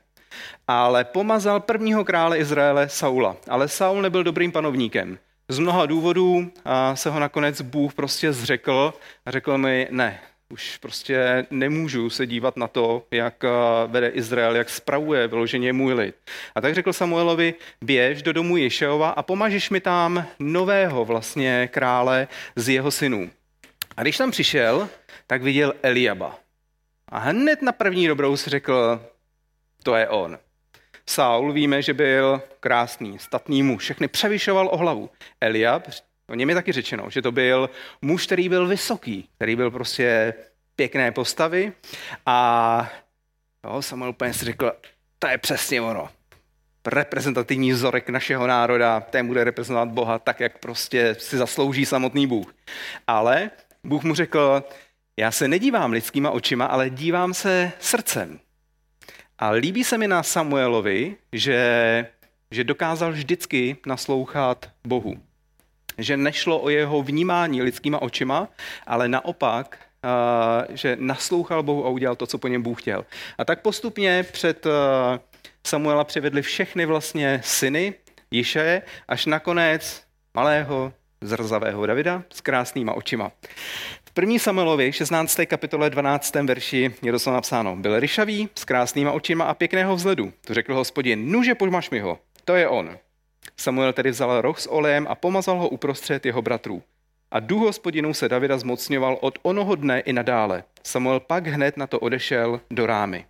ale 0.69 1.05
pomazal 1.05 1.61
prvního 1.61 2.05
krále 2.05 2.39
Izraele 2.39 2.89
Saula. 2.89 3.37
Ale 3.49 3.69
Saul 3.69 4.03
nebyl 4.03 4.25
dobrým 4.25 4.53
panovníkem. 4.53 5.19
Z 5.51 5.59
mnoha 5.59 5.87
důvodů 5.87 6.53
se 6.95 7.11
ho 7.11 7.21
nakonec 7.21 7.61
Bůh 7.61 7.95
prostě 7.95 8.33
zřekl 8.33 8.95
a 9.27 9.31
řekl 9.31 9.59
mi, 9.59 9.89
ne, 9.91 10.21
už 10.49 10.77
prostě 10.77 11.47
nemůžu 11.51 12.11
se 12.11 12.27
dívat 12.27 12.57
na 12.57 12.69
to, 12.69 13.07
jak 13.11 13.45
vede 13.87 14.09
Izrael, 14.09 14.57
jak 14.57 14.71
spravuje 14.71 15.29
vyloženě 15.29 15.73
můj 15.73 15.93
lid. 15.93 16.15
A 16.55 16.61
tak 16.61 16.75
řekl 16.75 16.93
Samuelovi, 16.93 17.55
běž 17.81 18.23
do 18.23 18.33
domu 18.33 18.57
Ješeova 18.57 19.11
a 19.11 19.23
pomažeš 19.23 19.71
mi 19.71 19.81
tam 19.81 20.27
nového 20.39 21.05
vlastně 21.05 21.69
krále 21.73 22.29
z 22.57 22.69
jeho 22.69 22.91
synů. 22.91 23.31
A 23.97 24.03
když 24.03 24.17
tam 24.17 24.31
přišel, 24.31 24.89
tak 25.27 25.43
viděl 25.43 25.75
Eliaba. 25.83 26.39
A 27.09 27.19
hned 27.19 27.63
na 27.63 27.73
první 27.73 28.07
dobrou 28.07 28.37
si 28.37 28.51
řekl, 28.51 29.03
to 29.83 29.95
je 29.95 30.09
on. 30.09 30.39
Saul 31.11 31.53
víme, 31.53 31.83
že 31.83 31.95
byl 31.95 32.43
krásný, 32.61 33.19
statný 33.19 33.63
muž, 33.63 33.83
všechny 33.83 34.09
převyšoval 34.09 34.69
o 34.73 34.77
hlavu. 34.77 35.11
Eliab, 35.41 35.89
o 36.29 36.35
něm 36.35 36.49
je 36.49 36.55
taky 36.55 36.73
řečeno, 36.73 37.11
že 37.11 37.23
to 37.23 37.33
byl 37.33 37.71
muž, 38.03 38.27
který 38.27 38.49
byl 38.49 38.67
vysoký, 38.67 39.29
který 39.37 39.57
byl 39.57 39.71
prostě 39.71 40.35
pěkné 40.77 41.13
postavy 41.13 41.73
a 42.27 42.91
jo, 43.65 43.83
Samuel 43.83 44.11
úplně 44.11 44.35
si 44.35 44.45
řekl, 44.45 44.73
to 45.19 45.29
je 45.29 45.39
přesně 45.39 45.81
ono. 45.81 46.09
Reprezentativní 46.87 47.73
vzorek 47.73 48.09
našeho 48.09 48.47
národa, 48.47 49.01
ten 49.01 49.27
bude 49.27 49.45
reprezentovat 49.45 49.89
Boha 49.89 50.19
tak, 50.19 50.41
jak 50.41 50.59
prostě 50.59 51.17
si 51.19 51.37
zaslouží 51.37 51.87
samotný 51.87 52.27
Bůh. 52.27 52.55
Ale 53.07 53.51
Bůh 53.85 54.03
mu 54.03 54.15
řekl, 54.15 54.65
já 55.17 55.31
se 55.31 55.49
nedívám 55.49 55.93
lidskýma 55.93 56.31
očima, 56.31 56.67
ale 56.67 56.91
dívám 56.91 57.35
se 57.35 57.73
srdcem. 57.81 58.41
A 59.41 59.51
líbí 59.51 59.85
se 59.85 59.99
mi 59.99 60.09
na 60.09 60.23
Samuelovi, 60.23 61.17
že, 61.33 62.07
že 62.51 62.65
dokázal 62.65 63.13
vždycky 63.13 63.77
naslouchat 63.87 64.71
Bohu. 64.87 65.15
Že 65.99 66.17
nešlo 66.17 66.61
o 66.61 66.69
jeho 66.69 67.03
vnímání 67.03 67.63
lidskýma 67.63 68.03
očima, 68.03 68.49
ale 68.87 69.09
naopak, 69.09 69.79
uh, 70.05 70.77
že 70.77 70.97
naslouchal 71.01 71.63
Bohu 71.63 71.87
a 71.87 71.89
udělal 71.89 72.17
to, 72.17 72.27
co 72.27 72.39
po 72.39 72.49
něm 72.49 72.63
Bůh 72.63 72.83
chtěl. 72.83 73.05
A 73.39 73.45
tak 73.45 73.63
postupně 73.63 74.27
před 74.33 74.67
uh, 74.67 74.73
Samuela 75.67 76.05
přivedli 76.05 76.43
všechny 76.43 76.87
vlastně 76.87 77.41
syny 77.45 77.95
Jiše, 78.31 78.83
až 79.09 79.27
nakonec 79.27 80.05
malého 80.35 80.93
zrzavého 81.21 81.87
Davida 81.87 82.23
s 82.31 82.41
krásnýma 82.41 82.93
očima. 82.93 83.33
První 84.21 84.39
Samuelovi 84.39 84.93
16. 84.93 85.41
kapitole 85.47 85.91
12. 85.91 86.35
verši 86.35 86.95
je 87.03 87.13
doslova 87.13 87.37
napsáno. 87.37 87.77
Byl 87.77 88.01
ryšavý, 88.01 88.49
s 88.55 88.65
krásnýma 88.65 89.13
očima 89.13 89.45
a 89.45 89.55
pěkného 89.55 89.97
vzhledu. 89.97 90.33
To 90.47 90.55
řekl 90.55 90.75
hospodin, 90.75 91.33
nuže 91.33 91.55
požmaš 91.55 91.91
mi 91.91 92.01
ho. 92.01 92.19
To 92.45 92.55
je 92.55 92.69
on. 92.69 92.99
Samuel 93.57 93.93
tedy 93.93 94.11
vzal 94.11 94.41
roh 94.41 94.61
s 94.61 94.71
olejem 94.71 95.07
a 95.11 95.15
pomazal 95.15 95.59
ho 95.59 95.69
uprostřed 95.69 96.27
jeho 96.27 96.43
bratrů. 96.43 96.83
A 97.31 97.41
duch 97.41 97.63
hospodinů 97.63 98.15
se 98.15 98.29
Davida 98.29 98.59
zmocňoval 98.59 99.19
od 99.21 99.39
onoho 99.43 99.75
dne 99.75 100.01
i 100.01 100.13
nadále. 100.13 100.65
Samuel 100.85 101.21
pak 101.21 101.47
hned 101.47 101.77
na 101.77 101.87
to 101.87 102.01
odešel 102.01 102.61
do 102.71 102.87
rámy. 102.87 103.25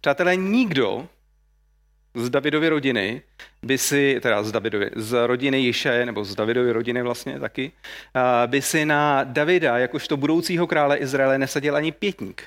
Přátelé, 0.00 0.36
nikdo 0.36 1.08
z 2.14 2.30
Davidovy 2.30 2.68
rodiny 2.68 3.22
by 3.62 3.78
si, 3.78 4.20
teda 4.22 4.42
z 4.42 4.52
Davidovy, 4.52 4.90
z 4.96 5.26
rodiny 5.26 5.58
Jišaje, 5.58 6.06
nebo 6.06 6.24
z 6.24 6.34
Davidovy 6.34 6.72
rodiny 6.72 7.02
vlastně 7.02 7.40
taky, 7.40 7.72
by 8.46 8.62
si 8.62 8.84
na 8.84 9.24
Davida, 9.24 9.78
jakožto 9.78 10.16
budoucího 10.16 10.66
krále 10.66 10.96
Izraele, 10.96 11.38
nesadil 11.38 11.76
ani 11.76 11.92
pětník. 11.92 12.42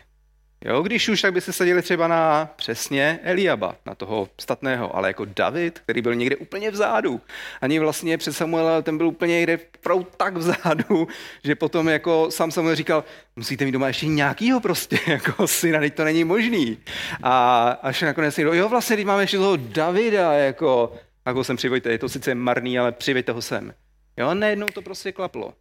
Jo, 0.67 0.81
když 0.81 1.10
už, 1.10 1.22
tak 1.22 1.34
by 1.34 1.41
se 1.41 1.53
sadili 1.53 1.81
třeba 1.81 2.07
na 2.07 2.50
přesně 2.55 3.19
Eliaba, 3.24 3.75
na 3.86 3.95
toho 3.95 4.29
statného, 4.41 4.95
ale 4.95 5.10
jako 5.10 5.25
David, 5.25 5.79
který 5.79 6.01
byl 6.01 6.15
někde 6.15 6.36
úplně 6.36 6.72
vzadu. 6.72 7.22
Ani 7.62 7.79
vlastně 7.79 8.17
před 8.17 8.34
Samuela, 8.34 8.81
ten 8.81 8.98
byl 8.98 9.07
úplně 9.07 9.34
někde 9.34 9.60
opravdu 9.77 10.07
tak 10.17 10.38
vzadu, 10.38 11.07
že 11.43 11.55
potom 11.55 11.89
jako 11.89 12.31
sám 12.31 12.51
Samuel 12.51 12.75
říkal, 12.75 13.03
musíte 13.36 13.65
mít 13.65 13.72
doma 13.72 13.88
ještě 13.88 14.07
nějakýho 14.07 14.60
prostě, 14.60 15.00
jako 15.07 15.48
syna, 15.48 15.79
teď 15.79 15.95
to 15.95 16.03
není 16.03 16.24
možný. 16.24 16.77
A 17.24 17.67
až 17.81 18.01
nakonec 18.01 18.38
někdo, 18.38 18.53
jo 18.53 18.69
vlastně, 18.69 18.95
teď 18.95 19.05
máme 19.05 19.24
ještě 19.24 19.38
toho 19.38 19.55
Davida, 19.55 20.34
jako, 20.34 20.93
jako 21.25 21.43
sem 21.43 21.57
přivojte, 21.57 21.91
je 21.91 22.00
to 22.00 22.10
sice 22.10 22.36
marný, 22.36 22.79
ale 22.79 22.91
přivejte 22.91 23.31
ho 23.31 23.41
sem. 23.41 23.74
Jo, 24.17 24.34
najednou 24.34 24.67
to 24.67 24.81
prostě 24.81 25.12
klaplo. 25.12 25.53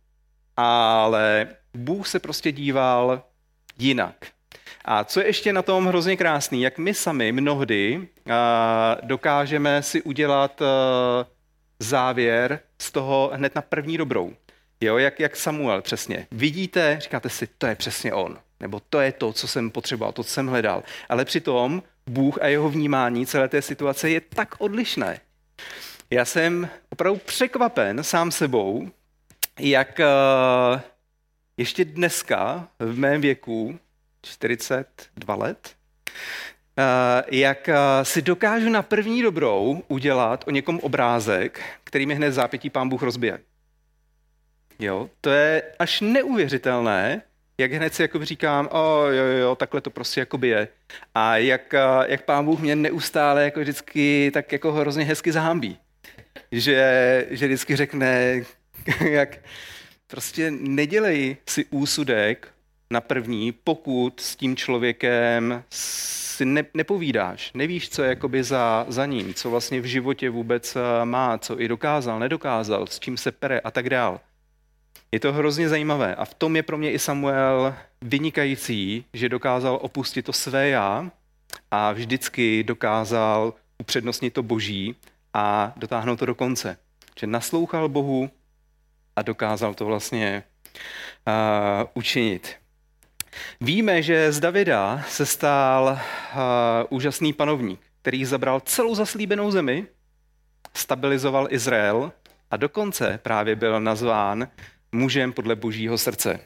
Ale 0.56 1.48
Bůh 1.74 2.08
se 2.08 2.18
prostě 2.18 2.52
díval 2.52 3.22
jinak. 3.78 4.33
A 4.84 5.04
co 5.04 5.20
je 5.20 5.26
ještě 5.26 5.52
na 5.52 5.62
tom 5.62 5.86
hrozně 5.86 6.16
krásný, 6.16 6.62
jak 6.62 6.78
my 6.78 6.94
sami 6.94 7.32
mnohdy 7.32 8.08
dokážeme 9.02 9.82
si 9.82 10.02
udělat 10.02 10.62
závěr 11.78 12.60
z 12.78 12.92
toho 12.92 13.30
hned 13.34 13.54
na 13.54 13.62
první 13.62 13.98
dobrou. 13.98 14.32
Jo, 14.80 14.98
jak, 14.98 15.20
jak 15.20 15.36
Samuel 15.36 15.82
přesně. 15.82 16.26
Vidíte, 16.32 16.98
říkáte 17.00 17.28
si, 17.28 17.48
to 17.58 17.66
je 17.66 17.74
přesně 17.74 18.12
on. 18.12 18.38
Nebo 18.60 18.80
to 18.90 19.00
je 19.00 19.12
to, 19.12 19.32
co 19.32 19.48
jsem 19.48 19.70
potřeboval, 19.70 20.12
to, 20.12 20.24
co 20.24 20.30
jsem 20.30 20.46
hledal. 20.46 20.82
Ale 21.08 21.24
přitom 21.24 21.82
Bůh 22.06 22.38
a 22.42 22.46
jeho 22.46 22.70
vnímání 22.70 23.26
celé 23.26 23.48
té 23.48 23.62
situace 23.62 24.10
je 24.10 24.20
tak 24.20 24.54
odlišné. 24.58 25.20
Já 26.10 26.24
jsem 26.24 26.68
opravdu 26.90 27.20
překvapen 27.24 28.04
sám 28.04 28.30
sebou, 28.30 28.90
jak 29.60 30.00
ještě 31.56 31.84
dneska 31.84 32.68
v 32.78 32.98
mém 32.98 33.20
věku 33.20 33.78
42 34.24 35.34
let, 35.34 35.74
eh, 36.78 37.22
jak 37.30 37.68
eh, 37.68 37.74
si 38.02 38.22
dokážu 38.22 38.70
na 38.70 38.82
první 38.82 39.22
dobrou 39.22 39.82
udělat 39.88 40.44
o 40.46 40.50
někom 40.50 40.80
obrázek, 40.82 41.60
který 41.84 42.06
mi 42.06 42.14
hned 42.14 42.32
zápětí 42.32 42.70
pán 42.70 42.88
Bůh 42.88 43.02
rozbije. 43.02 43.38
Jo, 44.78 45.10
to 45.20 45.30
je 45.30 45.62
až 45.78 46.00
neuvěřitelné, 46.00 47.22
jak 47.58 47.72
hned 47.72 47.94
si 47.94 48.02
jako 48.02 48.24
říkám, 48.24 48.68
o 48.72 49.06
jo, 49.06 49.24
jo, 49.24 49.54
takhle 49.54 49.80
to 49.80 49.90
prostě 49.90 50.20
jakoby 50.20 50.48
je. 50.48 50.68
A 51.14 51.36
jak, 51.36 51.74
eh, 51.74 51.80
jak 52.06 52.24
pán 52.24 52.44
Bůh 52.44 52.60
mě 52.60 52.76
neustále 52.76 53.44
jako 53.44 53.60
vždycky 53.60 54.30
tak 54.34 54.52
jako 54.52 54.72
hrozně 54.72 55.04
hezky 55.04 55.32
zahambí. 55.32 55.78
Že, 56.52 57.26
že 57.30 57.46
vždycky 57.46 57.76
řekne, 57.76 58.40
jak 59.00 59.38
prostě 60.06 60.50
nedělej 60.50 61.36
si 61.48 61.64
úsudek 61.64 62.53
na 62.90 63.00
první, 63.00 63.52
pokud 63.52 64.20
s 64.20 64.36
tím 64.36 64.56
člověkem 64.56 65.64
si 65.70 66.44
ne, 66.44 66.64
nepovídáš, 66.74 67.50
nevíš, 67.54 67.88
co 67.88 68.02
je 68.02 68.08
jakoby 68.08 68.44
za, 68.44 68.86
za 68.88 69.06
ním, 69.06 69.34
co 69.34 69.50
vlastně 69.50 69.80
v 69.80 69.84
životě 69.84 70.30
vůbec 70.30 70.76
eh, 70.76 71.04
má, 71.04 71.38
co 71.38 71.60
i 71.60 71.68
dokázal, 71.68 72.18
nedokázal, 72.18 72.86
s 72.86 72.98
čím 72.98 73.16
se 73.16 73.32
pere 73.32 73.60
a 73.60 73.70
tak 73.70 73.90
dál. 73.90 74.20
Je 75.12 75.20
to 75.20 75.32
hrozně 75.32 75.68
zajímavé 75.68 76.14
a 76.14 76.24
v 76.24 76.34
tom 76.34 76.56
je 76.56 76.62
pro 76.62 76.78
mě 76.78 76.92
i 76.92 76.98
Samuel 76.98 77.74
vynikající, 78.02 79.04
že 79.12 79.28
dokázal 79.28 79.78
opustit 79.82 80.24
to 80.24 80.32
své 80.32 80.68
já 80.68 81.10
a 81.70 81.92
vždycky 81.92 82.64
dokázal 82.64 83.54
upřednostnit 83.78 84.34
to 84.34 84.42
boží 84.42 84.96
a 85.34 85.72
dotáhnout 85.76 86.18
to 86.18 86.26
do 86.26 86.34
konce. 86.34 86.76
Že 87.18 87.26
naslouchal 87.26 87.88
Bohu 87.88 88.30
a 89.16 89.22
dokázal 89.22 89.74
to 89.74 89.84
vlastně 89.84 90.42
uh, 91.26 91.88
učinit. 91.94 92.56
Víme, 93.60 94.02
že 94.02 94.32
z 94.32 94.40
Davida 94.40 95.04
se 95.08 95.26
stal 95.26 95.84
uh, 95.92 96.38
úžasný 96.90 97.32
panovník, 97.32 97.80
který 98.02 98.24
zabral 98.24 98.60
celou 98.60 98.94
zaslíbenou 98.94 99.50
zemi, 99.50 99.86
stabilizoval 100.74 101.46
Izrael 101.50 102.12
a 102.50 102.56
dokonce 102.56 103.20
právě 103.22 103.56
byl 103.56 103.80
nazván 103.80 104.48
mužem 104.92 105.32
podle 105.32 105.56
božího 105.56 105.98
srdce. 105.98 106.40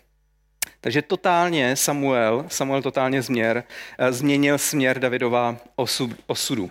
Takže 0.80 1.02
totálně 1.02 1.76
Samuel, 1.76 2.44
Samuel 2.48 2.82
totálně 2.82 3.22
změr, 3.22 3.64
uh, 4.00 4.06
změnil 4.10 4.58
směr 4.58 4.98
Davidova 4.98 5.56
osud, 5.76 6.10
osudu. 6.26 6.70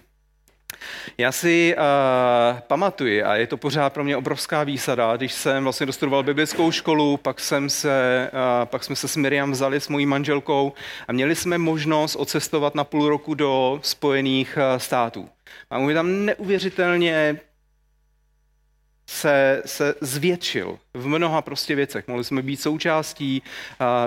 Já 1.17 1.31
si 1.31 1.75
uh, 1.77 2.59
pamatuji, 2.59 3.24
a 3.24 3.36
je 3.36 3.47
to 3.47 3.57
pořád 3.57 3.93
pro 3.93 4.03
mě 4.03 4.17
obrovská 4.17 4.63
výsada, 4.63 5.17
když 5.17 5.33
jsem 5.33 5.63
vlastně 5.63 5.86
dostudoval 5.86 6.24
biblickou 6.24 6.71
školu, 6.71 7.17
pak, 7.17 7.39
jsem 7.39 7.69
se, 7.69 8.29
uh, 8.33 8.65
pak 8.65 8.83
jsme 8.83 8.95
se 8.95 9.07
s 9.07 9.15
Miriam 9.15 9.51
vzali 9.51 9.79
s 9.81 9.88
mojí 9.88 10.05
manželkou 10.05 10.74
a 11.07 11.13
měli 11.13 11.36
jsme 11.36 11.57
možnost 11.57 12.15
odcestovat 12.15 12.75
na 12.75 12.83
půl 12.83 13.09
roku 13.09 13.33
do 13.33 13.79
Spojených 13.83 14.57
uh, 14.57 14.77
států. 14.77 15.29
Můj 15.77 15.93
tam 15.93 16.25
neuvěřitelně 16.25 17.39
se, 19.10 19.62
se 19.66 19.96
zvětšil 20.02 20.80
v 20.94 21.08
mnoha 21.08 21.42
prostě 21.42 21.76
věcech. 21.76 22.08
Mohli 22.08 22.24
jsme 22.24 22.42
být 22.42 22.62
součástí 22.62 23.44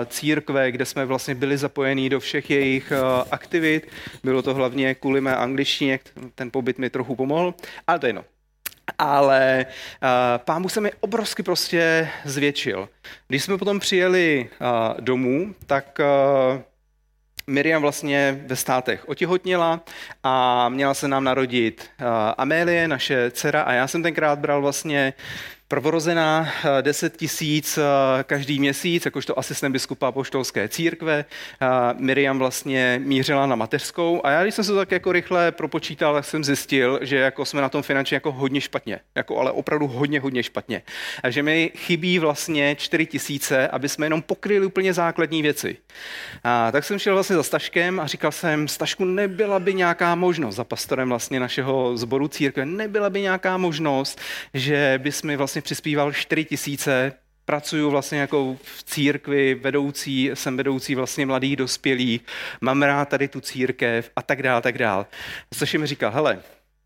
církve, 0.07 0.71
kde 0.71 0.85
jsme 0.85 1.05
vlastně 1.05 1.35
byli 1.35 1.57
zapojení 1.57 2.09
do 2.09 2.19
všech 2.19 2.49
jejich 2.49 2.93
aktivit. 3.31 3.87
Bylo 4.23 4.41
to 4.41 4.53
hlavně 4.53 4.95
kvůli 4.95 5.21
mé 5.21 5.35
angličtině, 5.35 5.99
ten 6.35 6.51
pobyt 6.51 6.77
mi 6.77 6.89
trochu 6.89 7.15
pomohl, 7.15 7.53
ale 7.87 7.99
to 7.99 8.05
je 8.05 8.09
jedno. 8.09 8.25
Ale 8.97 9.65
uh, 10.47 10.59
Bůh 10.59 10.71
se 10.71 10.81
mi 10.81 10.91
obrovsky 10.99 11.43
prostě 11.43 12.09
zvětšil. 12.25 12.89
Když 13.27 13.43
jsme 13.43 13.57
potom 13.57 13.79
přijeli 13.79 14.49
uh, 14.61 15.01
domů, 15.01 15.55
tak 15.65 15.99
Miriam 17.47 17.81
vlastně 17.81 18.41
ve 18.45 18.55
státech 18.55 19.09
otihotněla 19.09 19.81
a 20.23 20.69
měla 20.69 20.93
se 20.93 21.07
nám 21.07 21.23
narodit 21.23 21.89
Amélie, 22.37 22.87
naše 22.87 23.31
dcera, 23.31 23.61
a 23.61 23.71
já 23.71 23.87
jsem 23.87 24.03
tenkrát 24.03 24.39
bral 24.39 24.61
vlastně 24.61 25.13
Prvorozená 25.71 26.47
10 26.81 27.17
tisíc 27.17 27.79
každý 28.23 28.59
měsíc, 28.59 29.05
jakožto 29.05 29.39
asistent 29.39 29.73
biskupa 29.73 30.11
poštolské 30.11 30.67
církve. 30.67 31.25
Miriam 31.97 32.39
vlastně 32.39 33.01
mířila 33.03 33.45
na 33.45 33.55
mateřskou 33.55 34.21
a 34.23 34.31
já, 34.31 34.43
když 34.43 34.55
jsem 34.55 34.63
se 34.63 34.71
to 34.71 34.77
tak 34.77 34.91
jako 34.91 35.11
rychle 35.11 35.51
propočítal, 35.51 36.13
tak 36.13 36.25
jsem 36.25 36.43
zjistil, 36.43 36.99
že 37.01 37.17
jako 37.17 37.45
jsme 37.45 37.61
na 37.61 37.69
tom 37.69 37.83
finančně 37.83 38.15
jako 38.15 38.31
hodně 38.31 38.61
špatně, 38.61 38.99
jako 39.15 39.39
ale 39.39 39.51
opravdu 39.51 39.87
hodně, 39.87 40.19
hodně 40.19 40.43
špatně. 40.43 40.81
A 41.23 41.29
že 41.29 41.43
mi 41.43 41.71
chybí 41.75 42.19
vlastně 42.19 42.75
4 42.75 43.05
tisíce, 43.05 43.67
aby 43.67 43.89
jsme 43.89 44.05
jenom 44.05 44.21
pokryli 44.21 44.65
úplně 44.65 44.93
základní 44.93 45.41
věci. 45.41 45.77
A 46.43 46.71
tak 46.71 46.83
jsem 46.83 46.99
šel 46.99 47.13
vlastně 47.13 47.35
za 47.35 47.43
Staškem 47.43 47.99
a 47.99 48.07
říkal 48.07 48.31
jsem, 48.31 48.67
Stašku, 48.67 49.05
nebyla 49.05 49.59
by 49.59 49.73
nějaká 49.73 50.15
možnost, 50.15 50.55
za 50.55 50.63
pastorem 50.63 51.09
vlastně 51.09 51.39
našeho 51.39 51.97
zboru 51.97 52.27
církve, 52.27 52.65
nebyla 52.65 53.09
by 53.09 53.21
nějaká 53.21 53.57
možnost, 53.57 54.19
že 54.53 54.99
bys 55.03 55.23
mi 55.23 55.37
vlastně 55.37 55.60
přispíval 55.61 56.13
4 56.13 56.45
tisíce 56.45 57.13
pracuju 57.45 57.89
vlastně 57.89 58.19
jako 58.19 58.57
v 58.63 58.83
církvi, 58.83 59.55
vedoucí, 59.55 60.31
jsem 60.33 60.57
vedoucí 60.57 60.95
vlastně 60.95 61.25
mladých 61.25 61.55
dospělých, 61.55 62.21
mám 62.61 62.81
rád 62.81 63.09
tady 63.09 63.27
tu 63.27 63.41
církev 63.41 64.11
a 64.15 64.21
tak 64.21 64.43
dále, 64.43 64.61
tak 64.61 64.77
dále. 64.77 65.05
Což 65.53 65.73
mi 65.73 65.87
říkal, 65.87 66.11
hele, 66.11 66.39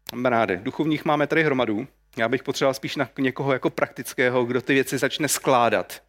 kamaráde, 0.09 0.57
duchovních 0.57 1.05
máme 1.05 1.27
tady 1.27 1.43
hromadu, 1.43 1.87
já 2.17 2.29
bych 2.29 2.43
potřeboval 2.43 2.73
spíš 2.73 2.95
na 2.95 3.09
někoho 3.17 3.53
jako 3.53 3.69
praktického, 3.69 4.45
kdo 4.45 4.61
ty 4.61 4.73
věci 4.73 4.97
začne 4.97 5.27
skládat. 5.27 6.01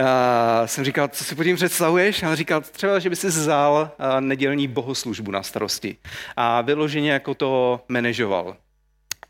Uh, 0.00 0.66
jsem 0.66 0.84
říkal, 0.84 1.08
co 1.08 1.24
si 1.24 1.34
pod 1.34 1.44
tím 1.44 1.56
představuješ? 1.56 2.22
A 2.22 2.34
říkal, 2.34 2.60
třeba, 2.60 2.98
že 2.98 3.10
by 3.10 3.16
si 3.16 3.26
vzal 3.26 3.90
nedělní 4.20 4.68
bohoslužbu 4.68 5.30
na 5.30 5.42
starosti 5.42 5.96
a 6.36 6.60
vyloženě 6.60 7.12
jako 7.12 7.34
to 7.34 7.80
manažoval. 7.88 8.56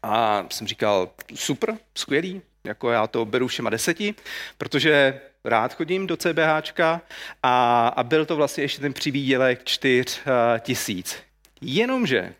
A 0.02 0.44
jsem 0.50 0.66
říkal, 0.66 1.10
super, 1.34 1.78
skvělý, 1.94 2.42
jako 2.64 2.90
já 2.90 3.06
to 3.06 3.24
beru 3.24 3.46
všema 3.46 3.70
deseti, 3.70 4.14
protože 4.58 5.20
rád 5.44 5.74
chodím 5.74 6.06
do 6.06 6.16
CBHčka 6.16 7.00
a, 7.42 7.88
a 7.88 8.02
byl 8.02 8.26
to 8.26 8.36
vlastně 8.36 8.64
ještě 8.64 8.80
ten 8.80 8.92
přivídělek 8.92 9.64
čtyř 9.64 10.20
uh, 10.26 10.58
tisíc. 10.58 11.16
Jenomže 11.60 12.34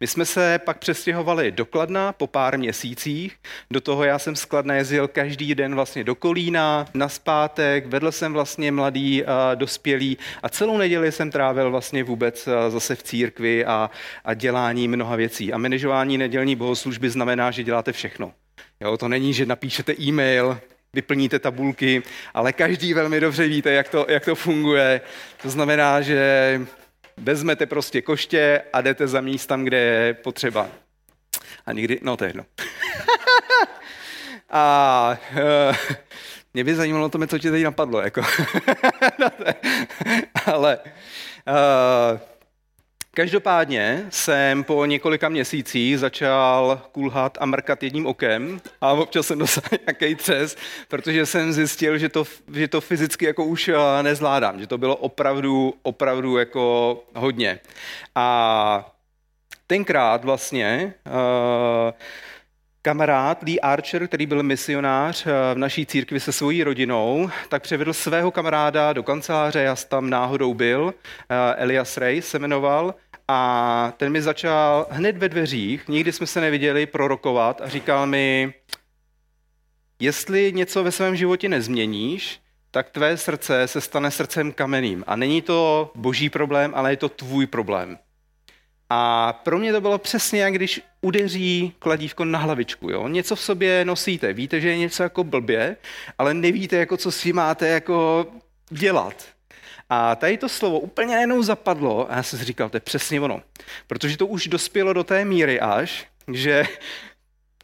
my 0.00 0.06
jsme 0.06 0.24
se 0.24 0.60
pak 0.64 0.78
přestěhovali 0.78 1.50
do 1.50 1.66
Kladna 1.66 2.12
po 2.12 2.26
pár 2.26 2.58
měsících. 2.58 3.36
Do 3.70 3.80
toho 3.80 4.04
já 4.04 4.18
jsem 4.18 4.36
z 4.36 4.44
Kladna 4.44 4.74
jezdil 4.74 5.08
každý 5.08 5.54
den 5.54 5.74
vlastně 5.74 6.04
do 6.04 6.14
Kolína, 6.14 6.86
na 6.94 7.08
zpátek, 7.08 7.86
vedl 7.86 8.12
jsem 8.12 8.32
vlastně 8.32 8.72
mladý 8.72 9.24
a 9.24 9.54
dospělý 9.54 10.18
a 10.42 10.48
celou 10.48 10.78
neděli 10.78 11.12
jsem 11.12 11.30
trávil 11.30 11.70
vlastně 11.70 12.04
vůbec 12.04 12.48
zase 12.68 12.94
v 12.94 13.02
církvi 13.02 13.64
a, 13.64 13.90
a 14.24 14.34
dělání 14.34 14.88
mnoha 14.88 15.16
věcí. 15.16 15.52
A 15.52 15.58
manažování 15.58 16.18
nedělní 16.18 16.56
bohoslužby 16.56 17.10
znamená, 17.10 17.50
že 17.50 17.64
děláte 17.64 17.92
všechno. 17.92 18.32
Jo, 18.82 18.96
to 18.96 19.08
není, 19.08 19.34
že 19.34 19.46
napíšete 19.46 19.94
e-mail, 20.00 20.60
vyplníte 20.92 21.38
tabulky, 21.38 22.02
ale 22.34 22.52
každý 22.52 22.94
velmi 22.94 23.20
dobře 23.20 23.48
víte, 23.48 23.72
jak 23.72 23.88
to, 23.88 24.06
jak 24.08 24.24
to 24.24 24.34
funguje. 24.34 25.00
To 25.42 25.50
znamená, 25.50 26.00
že 26.00 26.60
vezmete 27.16 27.66
prostě 27.66 28.02
koště 28.02 28.62
a 28.72 28.80
jdete 28.80 29.06
za 29.06 29.20
míst 29.20 29.46
tam, 29.46 29.64
kde 29.64 29.76
je 29.76 30.14
potřeba. 30.14 30.68
A 31.66 31.72
nikdy, 31.72 31.98
no 32.02 32.16
to 32.16 32.24
je 32.24 32.28
jedno. 32.28 32.44
a 34.50 35.18
uh, 35.32 35.76
mě 36.54 36.64
by 36.64 36.74
zajímalo 36.74 37.08
to, 37.08 37.26
co 37.26 37.38
ti 37.38 37.50
tady 37.50 37.64
napadlo. 37.64 38.00
Jako. 38.00 38.22
Ale 40.46 40.78
uh, 41.48 42.20
Každopádně 43.14 44.06
jsem 44.10 44.64
po 44.64 44.84
několika 44.84 45.28
měsících 45.28 45.98
začal 45.98 46.82
kulhat 46.92 47.38
a 47.40 47.46
mrkat 47.46 47.82
jedním 47.82 48.06
okem 48.06 48.60
a 48.80 48.92
občas 48.92 49.26
jsem 49.26 49.38
dostal 49.38 49.78
nějaký 49.86 50.14
třes, 50.14 50.56
protože 50.88 51.26
jsem 51.26 51.52
zjistil, 51.52 51.98
že 51.98 52.08
to, 52.08 52.24
že 52.54 52.68
to 52.68 52.80
fyzicky 52.80 53.24
jako 53.24 53.44
už 53.44 53.68
eh, 53.68 54.02
nezvládám, 54.02 54.60
že 54.60 54.66
to 54.66 54.78
bylo 54.78 54.96
opravdu, 54.96 55.74
opravdu 55.82 56.36
jako 56.36 57.04
hodně. 57.14 57.60
A 58.14 58.92
tenkrát 59.66 60.24
vlastně 60.24 60.94
uh, 61.06 61.92
Kamarád 62.84 63.42
Lee 63.42 63.60
Archer, 63.60 64.08
který 64.08 64.26
byl 64.26 64.42
misionář 64.42 65.26
eh, 65.26 65.54
v 65.54 65.58
naší 65.58 65.86
církvi 65.86 66.20
se 66.20 66.32
svojí 66.32 66.64
rodinou, 66.64 67.30
tak 67.48 67.62
převedl 67.62 67.92
svého 67.92 68.30
kamaráda 68.30 68.92
do 68.92 69.02
kanceláře, 69.02 69.62
já 69.62 69.76
tam 69.76 70.10
náhodou 70.10 70.54
byl, 70.54 70.94
eh, 71.28 71.54
Elias 71.56 71.96
Ray 71.96 72.22
se 72.22 72.38
jmenoval, 72.38 72.94
a 73.28 73.92
ten 73.96 74.12
mi 74.12 74.22
začal 74.22 74.86
hned 74.90 75.16
ve 75.18 75.28
dveřích, 75.28 75.88
nikdy 75.88 76.12
jsme 76.12 76.26
se 76.26 76.40
neviděli, 76.40 76.86
prorokovat 76.86 77.60
a 77.60 77.68
říkal 77.68 78.06
mi, 78.06 78.54
jestli 80.00 80.52
něco 80.52 80.84
ve 80.84 80.92
svém 80.92 81.16
životě 81.16 81.48
nezměníš, 81.48 82.40
tak 82.70 82.90
tvé 82.90 83.16
srdce 83.16 83.68
se 83.68 83.80
stane 83.80 84.10
srdcem 84.10 84.52
kameným. 84.52 85.04
A 85.06 85.16
není 85.16 85.42
to 85.42 85.90
boží 85.94 86.30
problém, 86.30 86.72
ale 86.74 86.92
je 86.92 86.96
to 86.96 87.08
tvůj 87.08 87.46
problém. 87.46 87.98
A 88.94 89.32
pro 89.32 89.58
mě 89.58 89.72
to 89.72 89.80
bylo 89.80 89.98
přesně, 89.98 90.42
jak 90.42 90.54
když 90.54 90.80
udeří 91.00 91.72
kladívko 91.78 92.24
na 92.24 92.38
hlavičku. 92.38 92.90
Jo? 92.90 93.08
Něco 93.08 93.36
v 93.36 93.40
sobě 93.40 93.84
nosíte, 93.84 94.32
víte, 94.32 94.60
že 94.60 94.68
je 94.68 94.76
něco 94.76 95.02
jako 95.02 95.24
blbě, 95.24 95.76
ale 96.18 96.34
nevíte, 96.34 96.76
jako 96.76 96.96
co 96.96 97.10
si 97.12 97.32
máte 97.32 97.68
jako 97.68 98.26
dělat. 98.70 99.14
A 99.90 100.16
tady 100.16 100.38
to 100.38 100.48
slovo 100.48 100.80
úplně 100.80 101.14
najednou 101.14 101.42
zapadlo 101.42 102.12
a 102.12 102.16
já 102.16 102.22
jsem 102.22 102.38
si 102.38 102.44
říkal, 102.44 102.68
to 102.68 102.76
je 102.76 102.80
přesně 102.80 103.20
ono. 103.20 103.42
Protože 103.86 104.16
to 104.16 104.26
už 104.26 104.46
dospělo 104.46 104.92
do 104.92 105.04
té 105.04 105.24
míry 105.24 105.60
až, 105.60 106.06
že 106.32 106.64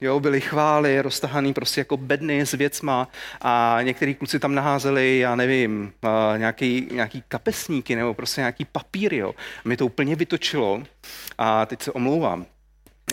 Jo, 0.00 0.20
byly 0.20 0.40
chvály, 0.40 1.02
roztahaný 1.02 1.54
prostě 1.54 1.80
jako 1.80 1.96
bedny 1.96 2.40
s 2.40 2.52
věcma 2.52 3.08
a 3.40 3.78
některý 3.82 4.14
kluci 4.14 4.38
tam 4.38 4.54
naházeli, 4.54 5.18
já 5.18 5.34
nevím, 5.34 5.92
nějaký, 6.36 6.88
nějaký 6.92 7.22
kapesníky 7.28 7.96
nebo 7.96 8.14
prostě 8.14 8.40
nějaký 8.40 8.64
papír, 8.64 9.14
jo. 9.14 9.34
A 9.38 9.62
mě 9.64 9.76
to 9.76 9.86
úplně 9.86 10.16
vytočilo 10.16 10.82
a 11.38 11.66
teď 11.66 11.82
se 11.82 11.92
omlouvám. 11.92 12.46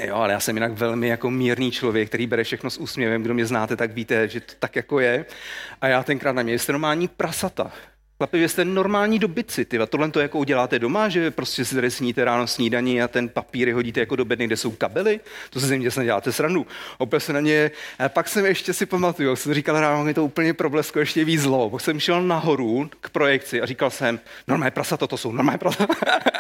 Jo, 0.04 0.16
ale 0.16 0.34
já 0.34 0.40
jsem 0.40 0.56
jinak 0.56 0.72
velmi 0.72 1.08
jako 1.08 1.32
mírný 1.32 1.72
člověk, 1.72 2.08
který 2.08 2.28
bere 2.28 2.44
všechno 2.44 2.70
s 2.70 2.78
úsměvem. 2.78 3.24
Kdo 3.24 3.34
mě 3.34 3.46
znáte, 3.46 3.76
tak 3.76 3.92
víte, 3.92 4.28
že 4.28 4.40
to 4.40 4.54
tak 4.60 4.76
jako 4.76 5.00
je. 5.00 5.26
A 5.82 5.88
já 5.88 6.04
tenkrát 6.04 6.32
na 6.32 6.44
mě 6.44 6.60
jste 6.60 6.72
normální 6.72 7.08
prasata. 7.08 7.72
Chlapi, 8.18 8.40
vy 8.40 8.50
jste 8.50 8.66
normální 8.66 9.20
dobyci, 9.20 9.66
ty. 9.66 9.80
A 9.80 9.86
tohle 9.86 10.12
to 10.12 10.20
jako 10.20 10.40
uděláte 10.40 10.80
doma, 10.80 11.10
že 11.10 11.32
prostě 11.32 11.66
si 11.66 11.76
tady 11.76 11.92
sníte 11.92 12.26
ráno 12.26 12.48
snídaní 12.48 13.02
a 13.02 13.08
ten 13.08 13.30
papír 13.30 13.74
hodíte 13.74 14.00
jako 14.00 14.16
do 14.16 14.26
bedny, 14.26 14.46
kde 14.46 14.58
jsou 14.58 14.72
kabely? 14.72 15.20
To 15.50 15.60
se 15.60 15.68
země 15.68 15.90
děláte 16.04 16.32
srandu. 16.32 16.68
Opět 16.98 17.20
se 17.20 17.34
na 17.34 17.40
ně, 17.40 17.72
a 18.00 18.10
pak 18.10 18.30
jsem 18.30 18.46
ještě 18.46 18.74
si 18.74 18.86
pamatuju, 18.86 19.36
jsem 19.36 19.54
říkal 19.54 19.80
ráno, 19.80 20.04
mi 20.04 20.14
to 20.14 20.26
úplně 20.26 20.54
problesko 20.54 21.00
ještě 21.00 21.26
víc 21.26 21.42
zlo. 21.42 21.70
Pak 21.70 21.82
jsem 21.82 22.00
šel 22.00 22.24
nahoru 22.24 22.90
k 23.02 23.10
projekci 23.10 23.62
a 23.62 23.66
říkal 23.66 23.90
jsem, 23.90 24.20
normální 24.48 24.72
prasa, 24.72 24.98
to 24.98 25.18
jsou 25.18 25.32
normální 25.32 25.60
prasa. 25.60 25.88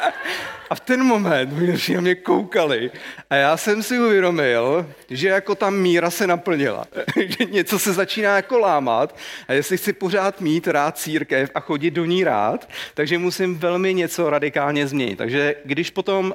a 0.69 0.75
v 0.75 0.79
ten 0.79 1.03
moment 1.03 1.49
na 1.95 2.01
mě 2.01 2.15
koukali 2.15 2.91
a 3.29 3.35
já 3.35 3.57
jsem 3.57 3.83
si 3.83 3.99
uvědomil, 3.99 4.89
že 5.09 5.27
jako 5.27 5.55
ta 5.55 5.69
míra 5.69 6.09
se 6.09 6.27
naplnila. 6.27 6.85
že 7.15 7.45
něco 7.45 7.79
se 7.79 7.93
začíná 7.93 8.35
jako 8.35 8.59
lámat 8.59 9.15
a 9.47 9.53
jestli 9.53 9.77
chci 9.77 9.93
pořád 9.93 10.41
mít 10.41 10.67
rád 10.67 10.97
církev 10.97 11.51
a 11.55 11.64
chodit 11.65 11.91
do 11.91 12.05
ní 12.05 12.23
rád, 12.23 12.69
takže 12.93 13.17
musím 13.17 13.57
velmi 13.57 13.93
něco 13.93 14.29
radikálně 14.29 14.87
změnit. 14.87 15.15
Takže 15.15 15.55
když 15.65 15.89
potom 15.89 16.33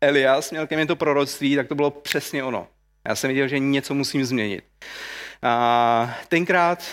Elias 0.00 0.50
měl 0.50 0.66
ke 0.66 0.76
mně 0.76 0.86
to 0.86 0.96
proroctví, 0.96 1.56
tak 1.56 1.68
to 1.68 1.74
bylo 1.74 1.90
přesně 1.90 2.44
ono. 2.44 2.66
Já 3.08 3.14
jsem 3.14 3.28
viděl, 3.28 3.48
že 3.48 3.58
něco 3.58 3.94
musím 3.94 4.24
změnit. 4.24 4.64
A 5.42 6.14
tenkrát, 6.28 6.84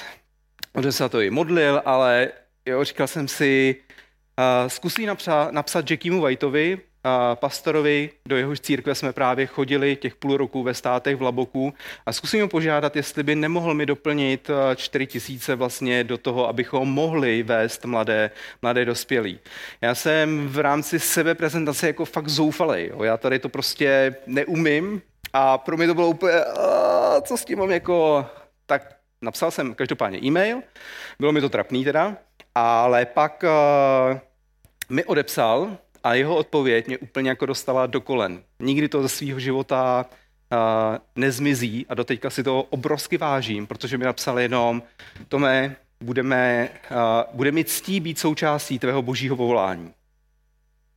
že 0.81 0.91
se 0.91 1.09
to 1.09 1.21
i 1.21 1.29
modlil, 1.29 1.81
ale 1.85 2.31
jo, 2.65 2.83
říkal 2.83 3.07
jsem 3.07 3.27
si, 3.27 3.75
uh, 4.39 4.67
zkusí 4.67 5.05
napsat, 5.05 5.51
napsat 5.51 5.91
Jackiemu 5.91 6.21
Whiteovi, 6.21 6.79
pastorovi, 7.35 8.09
do 8.27 8.37
jehož 8.37 8.59
církve 8.59 8.95
jsme 8.95 9.13
právě 9.13 9.45
chodili 9.45 9.95
těch 9.95 10.15
půl 10.15 10.37
roku 10.37 10.63
ve 10.63 10.73
státech 10.73 11.15
v 11.15 11.21
Laboku 11.21 11.73
a 12.05 12.13
zkusím 12.13 12.41
ho 12.41 12.47
požádat, 12.47 12.95
jestli 12.95 13.23
by 13.23 13.35
nemohl 13.35 13.73
mi 13.73 13.85
doplnit 13.85 14.49
4 14.75 15.03
eh, 15.03 15.07
tisíce 15.07 15.55
vlastně 15.55 16.03
do 16.03 16.17
toho, 16.17 16.47
abychom 16.47 16.89
mohli 16.89 17.43
vést 17.43 17.85
mladé, 17.85 18.31
mladé 18.61 18.85
dospělí. 18.85 19.39
Já 19.81 19.95
jsem 19.95 20.47
v 20.47 20.59
rámci 20.59 20.99
sebe 20.99 21.35
prezentace 21.35 21.87
jako 21.87 22.05
fakt 22.05 22.29
zoufalej. 22.29 22.87
Jo. 22.87 23.03
Já 23.03 23.17
tady 23.17 23.39
to 23.39 23.49
prostě 23.49 24.15
neumím 24.25 25.01
a 25.33 25.57
pro 25.57 25.77
mě 25.77 25.87
to 25.87 25.93
bylo 25.93 26.07
úplně, 26.07 26.33
co 27.21 27.37
s 27.37 27.45
tím 27.45 27.59
mám 27.59 27.71
jako... 27.71 28.25
Tak 28.65 28.95
napsal 29.21 29.51
jsem 29.51 29.75
každopádně 29.75 30.19
e-mail, 30.23 30.61
bylo 31.19 31.31
mi 31.31 31.41
to 31.41 31.49
trapný 31.49 31.83
teda, 31.83 32.17
ale 32.55 33.05
pak 33.05 33.43
uh, 33.43 34.19
mi 34.89 35.05
odepsal 35.05 35.77
a 36.03 36.13
jeho 36.13 36.35
odpověď 36.35 36.87
mě 36.87 36.97
úplně 36.97 37.29
jako 37.29 37.45
dostala 37.45 37.85
do 37.85 38.01
kolen. 38.01 38.43
Nikdy 38.59 38.89
to 38.89 39.01
ze 39.01 39.09
svého 39.09 39.39
života 39.39 40.05
uh, 40.51 40.97
nezmizí 41.15 41.85
a 41.89 41.93
doteďka 41.93 42.29
si 42.29 42.43
to 42.43 42.63
obrovsky 42.63 43.17
vážím, 43.17 43.67
protože 43.67 43.97
mi 43.97 44.05
napsal 44.05 44.39
jenom, 44.39 44.83
Tome, 45.27 45.75
budeme, 46.01 46.69
uh, 46.91 46.97
bude 47.33 47.51
mi 47.51 47.63
ctí 47.63 47.99
být 47.99 48.19
součástí 48.19 48.79
tvého 48.79 49.01
božího 49.01 49.35
povolání. 49.35 49.93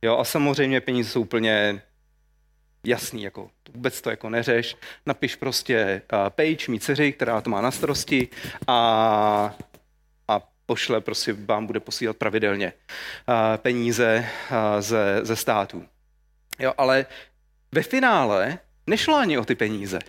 Jo, 0.01 0.17
a 0.17 0.23
samozřejmě 0.23 0.81
peníze 0.81 1.09
jsou 1.09 1.21
úplně 1.21 1.81
jasný, 2.83 3.23
jako 3.23 3.49
vůbec 3.73 4.01
to 4.01 4.09
jako 4.09 4.29
neřeš, 4.29 4.75
napiš 5.05 5.35
prostě 5.35 6.01
uh, 6.13 6.29
page 6.29 6.71
mý 6.71 6.79
dceři, 6.79 7.11
která 7.11 7.41
to 7.41 7.49
má 7.49 7.61
na 7.61 7.71
starosti 7.71 8.27
a, 8.67 9.55
a 9.70 9.70
pošle, 10.65 11.01
prostě 11.01 11.33
vám 11.33 11.65
bude 11.67 11.79
posílat 11.79 12.17
pravidelně 12.17 12.73
uh, 13.27 13.35
peníze 13.57 14.29
uh, 14.51 14.81
ze, 14.81 15.19
ze 15.23 15.35
států. 15.35 15.85
Jo, 16.59 16.73
ale 16.77 17.05
ve 17.71 17.83
finále 17.83 18.59
nešlo 18.87 19.15
ani 19.15 19.37
o 19.37 19.45
ty 19.45 19.55
peníze. 19.55 19.99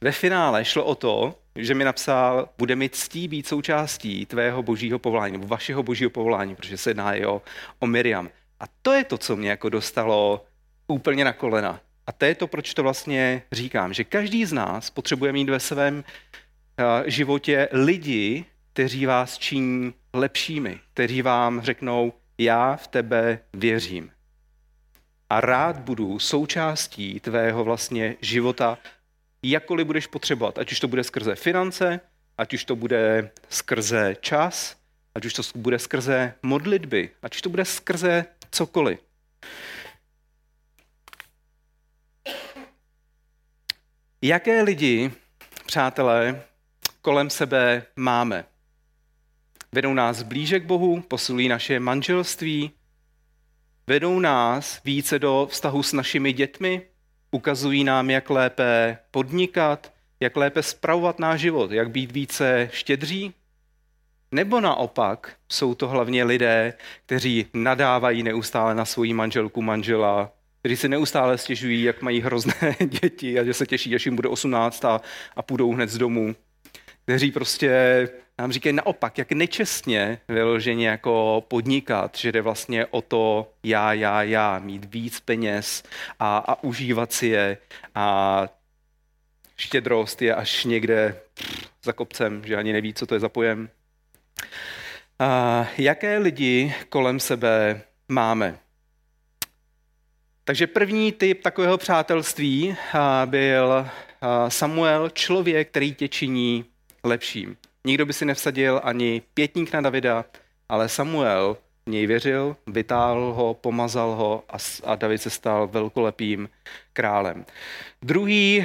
Ve 0.00 0.12
finále 0.12 0.64
šlo 0.64 0.84
o 0.84 0.94
to, 0.94 1.34
že 1.56 1.74
mi 1.74 1.84
napsal, 1.84 2.48
bude 2.58 2.76
mi 2.76 2.88
ctí 2.88 3.28
být 3.28 3.48
součástí 3.48 4.26
tvého 4.26 4.62
božího 4.62 4.98
povolání, 4.98 5.32
nebo 5.32 5.46
vašeho 5.46 5.82
božího 5.82 6.10
povolání, 6.10 6.56
protože 6.56 6.76
se 6.76 6.90
jedná 6.90 7.14
i 7.14 7.24
o, 7.24 7.42
o 7.78 7.86
Miriam. 7.86 8.30
A 8.60 8.64
to 8.82 8.92
je 8.92 9.04
to, 9.04 9.18
co 9.18 9.36
mě 9.36 9.50
jako 9.50 9.68
dostalo 9.68 10.44
úplně 10.88 11.24
na 11.24 11.32
kolena. 11.32 11.80
A 12.06 12.12
to 12.12 12.24
je 12.24 12.34
to, 12.34 12.46
proč 12.46 12.74
to 12.74 12.82
vlastně 12.82 13.42
říkám, 13.52 13.92
že 13.92 14.04
každý 14.04 14.44
z 14.44 14.52
nás 14.52 14.90
potřebuje 14.90 15.32
mít 15.32 15.48
ve 15.48 15.60
svém 15.60 16.04
eh, 16.78 17.10
životě 17.10 17.68
lidi, 17.72 18.44
kteří 18.72 19.06
vás 19.06 19.38
činí 19.38 19.94
lepšími, 20.12 20.80
kteří 20.94 21.22
vám 21.22 21.60
řeknou, 21.60 22.12
já 22.38 22.76
v 22.76 22.86
tebe 22.86 23.38
věřím. 23.52 24.10
A 25.30 25.40
rád 25.40 25.78
budu 25.78 26.18
součástí 26.18 27.20
tvého 27.20 27.64
vlastně 27.64 28.16
života, 28.20 28.78
jakkoliv 29.42 29.86
budeš 29.86 30.06
potřebovat, 30.06 30.58
ať 30.58 30.72
už 30.72 30.80
to 30.80 30.88
bude 30.88 31.04
skrze 31.04 31.34
finance, 31.34 32.00
ať 32.38 32.54
už 32.54 32.64
to 32.64 32.76
bude 32.76 33.30
skrze 33.48 34.16
čas, 34.20 34.76
ať 35.14 35.24
už 35.24 35.32
to 35.32 35.42
bude 35.54 35.78
skrze 35.78 36.34
modlitby, 36.42 37.10
ať 37.22 37.34
už 37.34 37.42
to 37.42 37.48
bude 37.48 37.64
skrze 37.64 38.24
cokoliv. 38.50 38.98
Jaké 44.22 44.62
lidi, 44.62 45.12
přátelé, 45.66 46.42
kolem 47.02 47.30
sebe 47.30 47.86
máme? 47.96 48.44
Vedou 49.74 49.94
nás 49.94 50.22
blíže 50.22 50.60
k 50.60 50.64
Bohu, 50.64 51.00
posilují 51.00 51.48
naše 51.48 51.80
manželství, 51.80 52.70
vedou 53.86 54.18
nás 54.18 54.80
více 54.84 55.18
do 55.18 55.48
vztahu 55.50 55.82
s 55.82 55.92
našimi 55.92 56.32
dětmi, 56.32 56.82
ukazují 57.30 57.84
nám, 57.84 58.10
jak 58.10 58.30
lépe 58.30 58.98
podnikat, 59.10 59.92
jak 60.20 60.36
lépe 60.36 60.62
spravovat 60.62 61.18
náš 61.18 61.40
život, 61.40 61.70
jak 61.70 61.90
být 61.90 62.12
více 62.12 62.68
štědří? 62.72 63.34
Nebo 64.32 64.60
naopak 64.60 65.36
jsou 65.48 65.74
to 65.74 65.88
hlavně 65.88 66.24
lidé, 66.24 66.74
kteří 67.06 67.46
nadávají 67.54 68.22
neustále 68.22 68.74
na 68.74 68.84
svoji 68.84 69.12
manželku, 69.12 69.62
manžela, 69.62 70.32
kteří 70.60 70.76
si 70.76 70.88
neustále 70.88 71.38
stěžují, 71.38 71.82
jak 71.82 72.02
mají 72.02 72.20
hrozné 72.20 72.76
děti 73.02 73.40
a 73.40 73.44
že 73.44 73.54
se 73.54 73.66
těší, 73.66 73.94
až 73.94 74.06
jim 74.06 74.16
bude 74.16 74.28
18 74.28 74.84
a, 74.84 75.00
a 75.36 75.42
půjdou 75.42 75.72
hned 75.72 75.90
z 75.90 75.98
domu. 75.98 76.36
Kteří 77.10 77.32
prostě 77.32 78.08
nám 78.38 78.52
říkají 78.52 78.72
naopak, 78.72 79.18
jak 79.18 79.32
nečestně 79.32 80.20
vyloženě 80.28 80.88
jako 80.88 81.44
podnikat, 81.48 82.16
že 82.16 82.32
jde 82.32 82.42
vlastně 82.42 82.86
o 82.86 83.02
to 83.02 83.52
já, 83.62 83.92
já, 83.92 84.22
já, 84.22 84.58
mít 84.58 84.94
víc 84.94 85.20
peněz 85.20 85.82
a, 86.18 86.38
a 86.38 86.62
užívat 86.62 87.12
si 87.12 87.26
je 87.26 87.58
a 87.94 88.46
štědrost 89.56 90.22
je 90.22 90.34
až 90.34 90.64
někde 90.64 91.20
za 91.84 91.92
kopcem, 91.92 92.42
že 92.44 92.56
ani 92.56 92.72
neví, 92.72 92.94
co 92.94 93.06
to 93.06 93.14
je 93.14 93.20
za 93.20 93.28
pojem. 93.28 93.70
A 95.18 95.66
jaké 95.78 96.18
lidi 96.18 96.74
kolem 96.88 97.20
sebe 97.20 97.82
máme? 98.08 98.58
Takže 100.44 100.66
první 100.66 101.12
typ 101.12 101.42
takového 101.42 101.78
přátelství 101.78 102.76
byl 103.24 103.88
Samuel, 104.48 105.10
člověk, 105.10 105.68
který 105.68 105.94
tě 105.94 106.08
činí 106.08 106.64
lepším. 107.04 107.56
Nikdo 107.84 108.06
by 108.06 108.12
si 108.12 108.24
nevsadil 108.24 108.80
ani 108.84 109.22
pětník 109.34 109.72
na 109.72 109.80
Davida, 109.80 110.24
ale 110.68 110.88
Samuel 110.88 111.56
v 111.86 111.90
něj 111.90 112.06
věřil, 112.06 112.56
vytáhl 112.66 113.32
ho, 113.32 113.54
pomazal 113.54 114.10
ho 114.10 114.44
a, 114.48 114.56
a 114.84 114.94
David 114.94 115.22
se 115.22 115.30
stal 115.30 115.68
velkolepým 115.68 116.48
králem. 116.92 117.44
Druhý 118.02 118.58
uh, 118.58 118.64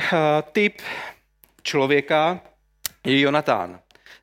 typ 0.52 0.82
člověka 1.64 2.40
je 3.06 3.20
Jonatán. 3.20 3.80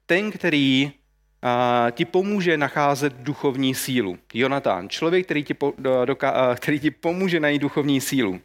Ten, 0.06 0.30
který 0.30 0.84
uh, 0.84 1.90
ti 1.90 2.04
pomůže 2.04 2.56
nacházet 2.56 3.12
duchovní 3.12 3.74
sílu. 3.74 4.18
Jonatán, 4.34 4.88
člověk, 4.88 5.24
který 5.24 5.44
ti, 5.44 5.54
po, 5.54 5.72
doka, 6.04 6.48
uh, 6.48 6.54
který 6.54 6.80
ti 6.80 6.90
pomůže 6.90 7.40
najít 7.40 7.62
duchovní 7.62 8.00
sílu. 8.00 8.40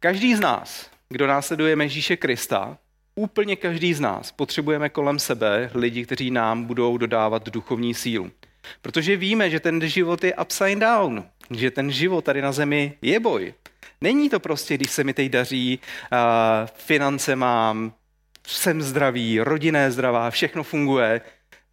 Každý 0.00 0.34
z 0.34 0.40
nás, 0.40 0.90
kdo 1.08 1.26
následuje 1.26 1.76
Ježíše 1.80 2.16
Krista, 2.16 2.78
Úplně 3.14 3.56
každý 3.56 3.94
z 3.94 4.00
nás 4.00 4.32
potřebujeme 4.32 4.88
kolem 4.88 5.18
sebe 5.18 5.70
lidi, 5.74 6.04
kteří 6.04 6.30
nám 6.30 6.64
budou 6.64 6.96
dodávat 6.96 7.48
duchovní 7.48 7.94
sílu. 7.94 8.30
Protože 8.82 9.16
víme, 9.16 9.50
že 9.50 9.60
ten 9.60 9.88
život 9.88 10.24
je 10.24 10.34
upside 10.34 10.76
down, 10.76 11.24
že 11.50 11.70
ten 11.70 11.90
život 11.90 12.24
tady 12.24 12.42
na 12.42 12.52
zemi 12.52 12.94
je 13.02 13.20
boj. 13.20 13.54
Není 14.00 14.30
to 14.30 14.40
prostě, 14.40 14.74
když 14.74 14.90
se 14.90 15.04
mi 15.04 15.14
teď 15.14 15.28
daří, 15.28 15.78
finance 16.74 17.36
mám, 17.36 17.92
jsem 18.46 18.82
zdravý, 18.82 19.40
rodinné 19.40 19.90
zdravá, 19.90 20.30
všechno 20.30 20.62
funguje, 20.62 21.20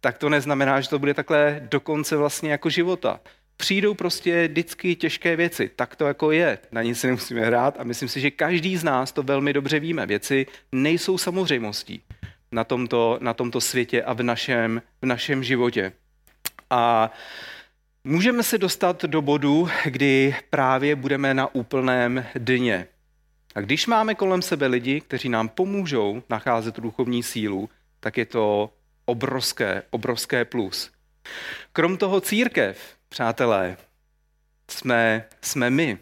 tak 0.00 0.18
to 0.18 0.28
neznamená, 0.28 0.80
že 0.80 0.88
to 0.88 0.98
bude 0.98 1.14
takhle 1.14 1.60
do 1.70 1.80
konce 1.80 2.16
vlastně 2.16 2.50
jako 2.50 2.70
života 2.70 3.20
přijdou 3.60 3.94
prostě 3.94 4.48
vždycky 4.48 4.96
těžké 4.96 5.36
věci. 5.36 5.70
Tak 5.76 5.96
to 5.96 6.06
jako 6.06 6.30
je. 6.30 6.58
Na 6.72 6.82
nic 6.82 7.00
si 7.00 7.06
nemusíme 7.06 7.40
hrát 7.40 7.80
a 7.80 7.84
myslím 7.84 8.08
si, 8.08 8.20
že 8.20 8.30
každý 8.30 8.76
z 8.76 8.84
nás 8.84 9.12
to 9.12 9.22
velmi 9.22 9.52
dobře 9.52 9.80
víme. 9.80 10.06
Věci 10.06 10.46
nejsou 10.72 11.18
samozřejmostí 11.18 12.02
na 12.52 12.64
tomto, 12.64 13.18
na 13.20 13.34
tomto 13.34 13.60
světě 13.60 14.02
a 14.02 14.12
v 14.12 14.22
našem, 14.22 14.82
v 15.02 15.06
našem 15.06 15.44
životě. 15.44 15.92
A 16.70 17.10
můžeme 18.04 18.42
se 18.42 18.58
dostat 18.58 19.04
do 19.04 19.22
bodu, 19.22 19.68
kdy 19.84 20.34
právě 20.50 20.96
budeme 20.96 21.34
na 21.34 21.54
úplném 21.54 22.26
dně. 22.34 22.86
A 23.54 23.60
když 23.60 23.86
máme 23.86 24.14
kolem 24.14 24.42
sebe 24.42 24.66
lidi, 24.66 25.00
kteří 25.00 25.28
nám 25.28 25.48
pomůžou 25.48 26.22
nacházet 26.30 26.80
duchovní 26.80 27.22
sílu, 27.22 27.70
tak 28.00 28.16
je 28.18 28.26
to 28.26 28.70
obrovské, 29.04 29.82
obrovské 29.90 30.44
plus. 30.44 30.90
Krom 31.72 31.96
toho 31.96 32.20
církev 32.20 32.99
Přátelé, 33.12 33.76
jsme, 34.70 35.24
jsme 35.42 35.70
my. 35.70 35.98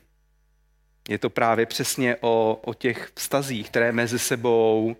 Je 1.08 1.18
to 1.18 1.30
právě 1.30 1.66
přesně 1.66 2.16
o, 2.20 2.60
o 2.64 2.74
těch 2.74 3.12
vztazích, 3.14 3.70
které 3.70 3.92
mezi 3.92 4.18
sebou 4.18 4.96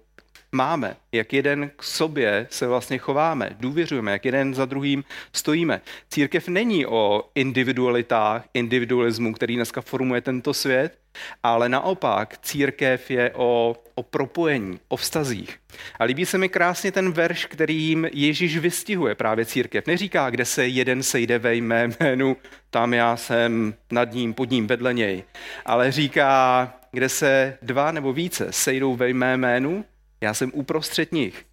máme, 0.52 0.96
jak 1.12 1.32
jeden 1.32 1.70
k 1.76 1.82
sobě 1.82 2.46
se 2.50 2.66
vlastně 2.66 2.98
chováme, 2.98 3.50
důvěřujeme, 3.60 4.12
jak 4.12 4.24
jeden 4.24 4.54
za 4.54 4.64
druhým 4.64 5.04
stojíme. 5.32 5.80
Církev 6.10 6.48
není 6.48 6.86
o 6.86 7.30
individualitách, 7.34 8.44
individualismu, 8.54 9.34
který 9.34 9.56
dneska 9.56 9.80
formuje 9.80 10.20
tento 10.20 10.54
svět, 10.54 10.98
ale 11.42 11.68
naopak 11.68 12.38
církev 12.38 13.10
je 13.10 13.30
o, 13.34 13.76
o 13.94 14.02
propojení, 14.02 14.80
o 14.88 14.96
vztazích. 14.96 15.58
A 15.98 16.04
líbí 16.04 16.26
se 16.26 16.38
mi 16.38 16.48
krásně 16.48 16.92
ten 16.92 17.12
verš, 17.12 17.44
kterým 17.44 18.08
Ježíš 18.12 18.58
vystihuje 18.58 19.14
právě 19.14 19.44
církev. 19.44 19.86
Neříká, 19.86 20.30
kde 20.30 20.44
se 20.44 20.66
jeden 20.66 21.02
sejde 21.02 21.38
ve 21.38 21.54
jmé 21.54 21.88
jménu, 22.00 22.36
tam 22.70 22.94
já 22.94 23.16
jsem 23.16 23.74
nad 23.90 24.12
ním, 24.12 24.34
pod 24.34 24.50
ním, 24.50 24.66
vedle 24.66 24.94
něj. 24.94 25.24
Ale 25.64 25.92
říká, 25.92 26.72
kde 26.92 27.08
se 27.08 27.58
dva 27.62 27.92
nebo 27.92 28.12
více 28.12 28.46
sejdou 28.50 28.96
ve 28.96 29.08
jmé 29.08 29.36
jménu, 29.36 29.84
já 30.20 30.34
jsem 30.34 30.50
uprostřed 30.54 31.12
nich. 31.12 31.44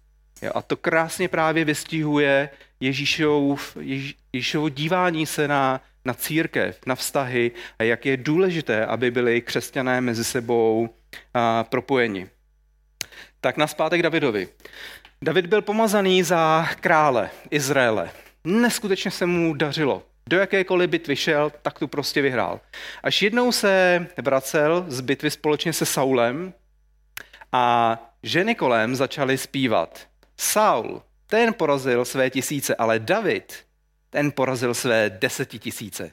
Jo, 0.42 0.50
a 0.54 0.62
to 0.62 0.76
krásně 0.76 1.28
právě 1.28 1.64
vystihuje 1.64 2.48
Ježíšov, 2.80 3.76
Ježíš, 3.80 4.16
Ježíšovo 4.32 4.68
dívání 4.68 5.26
se 5.26 5.48
na, 5.48 5.80
na 6.04 6.14
církev, 6.14 6.78
na 6.86 6.94
vztahy 6.94 7.50
a 7.78 7.82
jak 7.82 8.06
je 8.06 8.16
důležité, 8.16 8.86
aby 8.86 9.10
byli 9.10 9.40
křesťané 9.40 10.00
mezi 10.00 10.24
sebou 10.24 10.88
a, 11.34 11.64
propojeni. 11.64 12.28
Tak 13.40 13.56
na 13.56 13.66
zpátek 13.66 14.02
Davidovi. 14.02 14.48
David 15.22 15.46
byl 15.46 15.62
pomazaný 15.62 16.22
za 16.22 16.68
krále 16.80 17.30
Izraele. 17.50 18.10
Neskutečně 18.44 19.10
se 19.10 19.26
mu 19.26 19.54
dařilo. 19.54 20.02
Do 20.28 20.38
jakékoliv 20.38 20.90
bitvy 20.90 21.16
šel, 21.16 21.52
tak 21.62 21.78
tu 21.78 21.88
prostě 21.88 22.22
vyhrál. 22.22 22.60
Až 23.02 23.22
jednou 23.22 23.52
se 23.52 24.06
vracel 24.22 24.84
z 24.88 25.00
bitvy 25.00 25.30
společně 25.30 25.72
se 25.72 25.86
Saulem 25.86 26.52
a 27.52 27.98
ženy 28.26 28.54
kolem 28.54 28.96
začaly 28.96 29.38
zpívat. 29.38 30.06
Saul, 30.36 31.02
ten 31.26 31.54
porazil 31.54 32.04
své 32.04 32.30
tisíce, 32.30 32.74
ale 32.74 32.98
David, 32.98 33.54
ten 34.10 34.32
porazil 34.32 34.74
své 34.74 35.10
desetitisíce. 35.10 36.10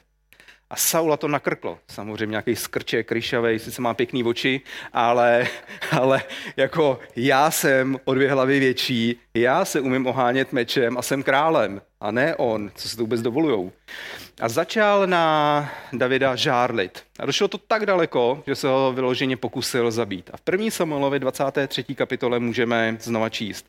A 0.70 0.76
Saula 0.76 1.16
to 1.16 1.28
nakrklo. 1.28 1.78
Samozřejmě 1.88 2.30
nějaký 2.30 2.56
skrče, 2.56 3.02
kryšavej, 3.02 3.58
sice 3.58 3.82
má 3.82 3.94
pěkný 3.94 4.24
oči, 4.24 4.60
ale, 4.92 5.46
ale 5.90 6.22
jako 6.56 7.00
já 7.16 7.50
jsem 7.50 7.98
o 8.04 8.14
dvě 8.14 8.32
hlavy 8.32 8.58
větší, 8.58 9.20
já 9.34 9.64
se 9.64 9.80
umím 9.80 10.06
ohánět 10.06 10.52
mečem 10.52 10.98
a 10.98 11.02
jsem 11.02 11.22
králem. 11.22 11.82
A 12.00 12.10
ne 12.10 12.36
on, 12.36 12.70
co 12.74 12.88
se 12.88 12.96
to 12.96 13.02
vůbec 13.02 13.22
dovolujou. 13.22 13.72
A 14.40 14.48
začal 14.48 15.06
na 15.06 15.70
Davida 15.92 16.36
žárlit. 16.36 17.02
A 17.18 17.26
došlo 17.26 17.48
to 17.48 17.58
tak 17.58 17.86
daleko, 17.86 18.42
že 18.46 18.54
se 18.54 18.68
ho 18.68 18.92
vyloženě 18.92 19.36
pokusil 19.36 19.90
zabít. 19.90 20.30
A 20.32 20.36
v 20.36 20.40
první 20.40 20.70
Samuelovi 20.70 21.18
23. 21.18 21.84
kapitole 21.94 22.40
můžeme 22.40 22.96
znova 23.00 23.28
číst. 23.28 23.66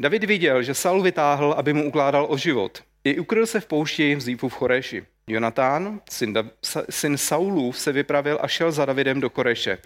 David 0.00 0.24
viděl, 0.24 0.62
že 0.62 0.74
Saul 0.74 1.02
vytáhl, 1.02 1.54
aby 1.58 1.72
mu 1.72 1.88
ukládal 1.88 2.26
o 2.30 2.36
život. 2.36 2.82
I 3.04 3.18
ukryl 3.18 3.46
se 3.46 3.60
v 3.60 3.66
poušti 3.66 4.14
v 4.14 4.20
Zífu 4.20 4.48
v 4.48 4.54
Choreši. 4.54 5.06
Jonatán, 5.26 6.00
syn, 6.10 6.32
da, 6.32 6.44
syn 6.90 7.18
Saulův, 7.18 7.78
se 7.78 7.92
vypravil 7.92 8.38
a 8.42 8.48
šel 8.48 8.72
za 8.72 8.84
Davidem 8.84 9.20
do 9.20 9.30
Koreše. 9.30 9.78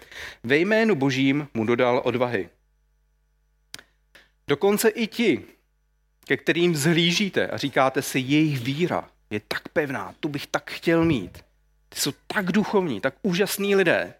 Ve 0.43 0.57
jménu 0.57 0.95
božím 0.95 1.47
mu 1.53 1.65
dodal 1.65 2.01
odvahy. 2.05 2.49
Dokonce 4.47 4.89
i 4.89 5.07
ti, 5.07 5.41
ke 6.25 6.37
kterým 6.37 6.75
zhlížíte 6.75 7.47
a 7.47 7.57
říkáte 7.57 8.01
si, 8.01 8.19
jejich 8.19 8.59
víra 8.59 9.09
je 9.33 9.41
tak 9.47 9.69
pevná, 9.69 10.15
tu 10.19 10.29
bych 10.29 10.47
tak 10.47 10.71
chtěl 10.71 11.05
mít. 11.05 11.45
Ty 11.89 11.99
jsou 11.99 12.11
tak 12.27 12.51
duchovní, 12.51 13.01
tak 13.01 13.15
úžasní 13.21 13.75
lidé. 13.75 14.13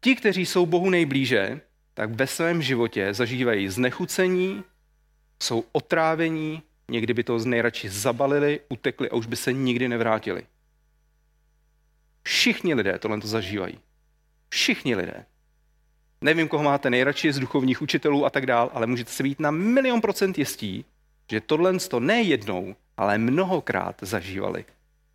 Ti, 0.00 0.16
kteří 0.16 0.46
jsou 0.46 0.66
Bohu 0.66 0.90
nejblíže, 0.90 1.60
tak 1.94 2.10
ve 2.10 2.26
svém 2.26 2.62
životě 2.62 3.14
zažívají 3.14 3.68
znechucení, 3.68 4.64
jsou 5.42 5.64
otrávení, 5.72 6.62
někdy 6.90 7.14
by 7.14 7.24
to 7.24 7.38
nejradši 7.38 7.88
zabalili, 7.88 8.60
utekli 8.68 9.10
a 9.10 9.14
už 9.14 9.26
by 9.26 9.36
se 9.36 9.52
nikdy 9.52 9.88
nevrátili. 9.88 10.46
Všichni 12.22 12.74
lidé 12.74 12.98
tohle 12.98 13.20
to 13.20 13.28
zažívají. 13.28 13.78
Všichni 14.48 14.94
lidé. 14.94 15.24
Nevím, 16.20 16.48
koho 16.48 16.64
máte 16.64 16.90
nejradši 16.90 17.32
z 17.32 17.38
duchovních 17.38 17.82
učitelů 17.82 18.26
a 18.26 18.30
tak 18.30 18.46
dál, 18.46 18.70
ale 18.74 18.86
můžete 18.86 19.10
se 19.10 19.22
být 19.22 19.40
na 19.40 19.50
milion 19.50 20.00
procent 20.00 20.38
jistí, 20.38 20.84
že 21.30 21.40
tohle 21.40 21.78
to 21.78 22.00
ne 22.00 22.22
jednou, 22.22 22.76
ale 22.96 23.18
mnohokrát 23.18 23.96
zažívali 24.00 24.64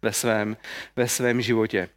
ve 0.02 0.14
svém, 0.14 0.58
ve 0.96 1.08
svém 1.08 1.42
životě. 1.42 1.90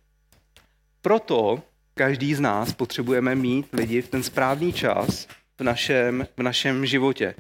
Proto 1.03 1.63
každý 1.95 2.35
z 2.35 2.41
nás 2.41 2.73
potřebujeme 2.73 3.35
mít 3.35 3.67
lidi 3.73 4.03
v 4.03 4.09
ten 4.09 4.23
správný 4.23 4.73
čas 4.73 5.29
v 5.59 5.63
našem, 5.63 6.27
v 6.37 6.43
našem 6.43 6.87
životě. 6.87 7.35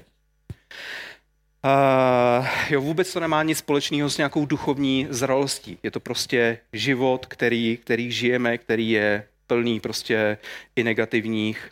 Uh, 1.64 2.46
jo, 2.70 2.80
vůbec 2.80 3.12
to 3.12 3.20
nemá 3.20 3.42
nic 3.42 3.58
společného 3.58 4.11
s 4.11 4.16
nějakou 4.16 4.46
duchovní 4.46 5.06
zralostí. 5.11 5.78
Je 5.82 5.90
to 5.90 6.00
prostě 6.00 6.58
život, 6.72 7.26
který, 7.26 7.76
který 7.76 8.12
žijeme, 8.12 8.58
který 8.58 8.90
je 8.90 9.26
plný 9.46 9.80
prostě 9.80 10.38
i 10.76 10.85
negativních 10.85 11.70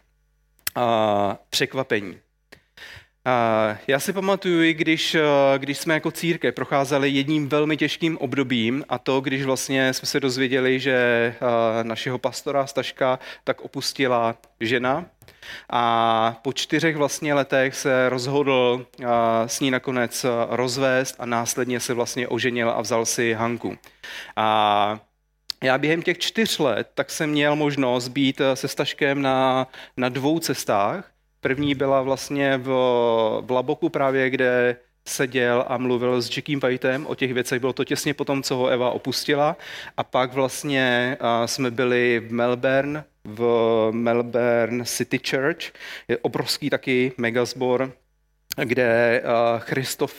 uh, 0.76 0.82
překvapení. 1.50 2.18
Já 3.86 4.00
si 4.00 4.12
pamatuju, 4.12 4.74
když, 4.74 5.16
když 5.58 5.78
jsme 5.78 5.94
jako 5.94 6.10
církev 6.10 6.54
procházeli 6.54 7.10
jedním 7.10 7.48
velmi 7.48 7.76
těžkým 7.76 8.18
obdobím 8.18 8.84
a 8.88 8.98
to, 8.98 9.20
když 9.20 9.44
vlastně 9.44 9.94
jsme 9.94 10.06
se 10.06 10.20
dozvěděli, 10.20 10.80
že 10.80 11.34
našeho 11.82 12.18
pastora 12.18 12.66
Staška 12.66 13.18
tak 13.44 13.60
opustila 13.60 14.36
žena 14.60 15.04
a 15.70 16.40
po 16.42 16.52
čtyřech 16.52 16.96
vlastně 16.96 17.34
letech 17.34 17.74
se 17.76 18.08
rozhodl 18.08 18.86
s 19.46 19.60
ní 19.60 19.70
nakonec 19.70 20.26
rozvést 20.48 21.16
a 21.18 21.26
následně 21.26 21.80
se 21.80 21.94
vlastně 21.94 22.28
oženil 22.28 22.70
a 22.70 22.80
vzal 22.80 23.06
si 23.06 23.32
Hanku. 23.32 23.78
A 24.36 25.00
já 25.62 25.78
během 25.78 26.02
těch 26.02 26.18
čtyř 26.18 26.58
let 26.58 26.90
tak 26.94 27.10
jsem 27.10 27.30
měl 27.30 27.56
možnost 27.56 28.08
být 28.08 28.40
se 28.54 28.68
Staškem 28.68 29.22
na, 29.22 29.66
na 29.96 30.08
dvou 30.08 30.38
cestách 30.38 31.10
První 31.40 31.74
byla 31.74 32.02
vlastně 32.02 32.56
v, 32.56 32.68
v 33.40 33.50
Laboku 33.50 33.88
právě, 33.88 34.30
kde 34.30 34.76
seděl 35.08 35.64
a 35.68 35.78
mluvil 35.78 36.22
s 36.22 36.36
Jackiem 36.36 36.60
Whiteem 36.60 37.06
o 37.06 37.14
těch 37.14 37.34
věcech. 37.34 37.60
Bylo 37.60 37.72
to 37.72 37.84
těsně 37.84 38.14
potom, 38.14 38.42
co 38.42 38.56
ho 38.56 38.68
Eva 38.68 38.90
opustila. 38.90 39.56
A 39.96 40.04
pak 40.04 40.32
vlastně 40.32 41.16
jsme 41.46 41.70
byli 41.70 42.22
v 42.28 42.32
Melbourne, 42.32 43.04
v 43.24 43.42
Melbourne 43.92 44.84
City 44.84 45.20
Church. 45.30 45.72
Je 46.08 46.18
obrovský 46.18 46.70
taky 46.70 47.12
megazbor, 47.16 47.92
kde 48.64 49.22
Christoph 49.58 50.14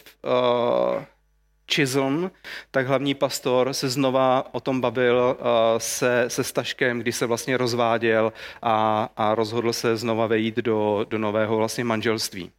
Chisholm, 1.73 2.31
tak 2.71 2.87
hlavní 2.87 3.13
pastor 3.13 3.73
se 3.73 3.89
znova 3.89 4.53
o 4.53 4.59
tom 4.59 4.81
bavil 4.81 5.37
uh, 5.39 5.45
se, 5.77 6.25
se 6.27 6.43
Staškem, 6.43 6.99
když 6.99 7.15
se 7.15 7.25
vlastně 7.25 7.57
rozváděl 7.57 8.33
a, 8.61 9.09
a 9.17 9.35
rozhodl 9.35 9.73
se 9.73 9.97
znova 9.97 10.27
vejít 10.27 10.55
do, 10.55 11.05
do 11.09 11.17
nového 11.17 11.57
vlastně 11.57 11.83
manželství. 11.83 12.51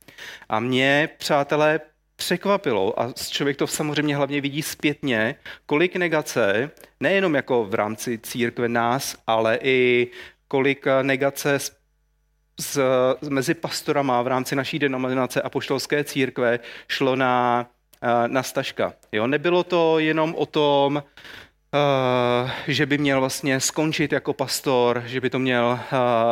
A 0.49 0.61
mě, 0.61 1.09
přátelé, 1.19 1.81
překvapilo, 2.17 3.01
a 3.01 3.13
člověk 3.13 3.57
to 3.57 3.67
samozřejmě 3.67 4.17
hlavně 4.17 4.41
vidí 4.41 4.63
zpětně, 4.63 5.35
kolik 5.67 5.97
negace, 5.97 6.71
nejenom 7.01 7.35
jako 7.35 7.65
v 7.65 7.75
rámci 7.75 8.19
církve 8.19 8.69
nás, 8.69 9.17
ale 9.27 9.59
i 9.63 10.09
kolik 10.49 10.87
negace 11.03 11.59
z, 12.61 12.79
mezi 13.29 13.55
pastorama 13.55 14.23
v 14.23 14.27
rámci 14.27 14.57
naší 14.57 14.79
denominace 14.79 15.43
a 15.43 15.51
poštolské 15.51 16.05
církve 16.05 16.59
šlo 16.89 17.17
na 17.17 17.67
Eh, 17.67 17.72
na 18.27 18.43
Staška. 18.43 18.93
Jo? 19.13 19.27
Nebylo 19.27 19.65
to 19.65 19.99
jenom 19.99 20.35
o 20.35 20.47
tom, 20.47 21.03
Uh, 21.75 22.51
že 22.69 22.87
by 22.87 22.99
měl 22.99 23.21
vlastně 23.21 23.61
skončit 23.61 24.13
jako 24.13 24.33
pastor, 24.33 25.03
že 25.07 25.21
by 25.21 25.31
to 25.31 25.39
měl 25.39 25.65
uh, 25.67 25.79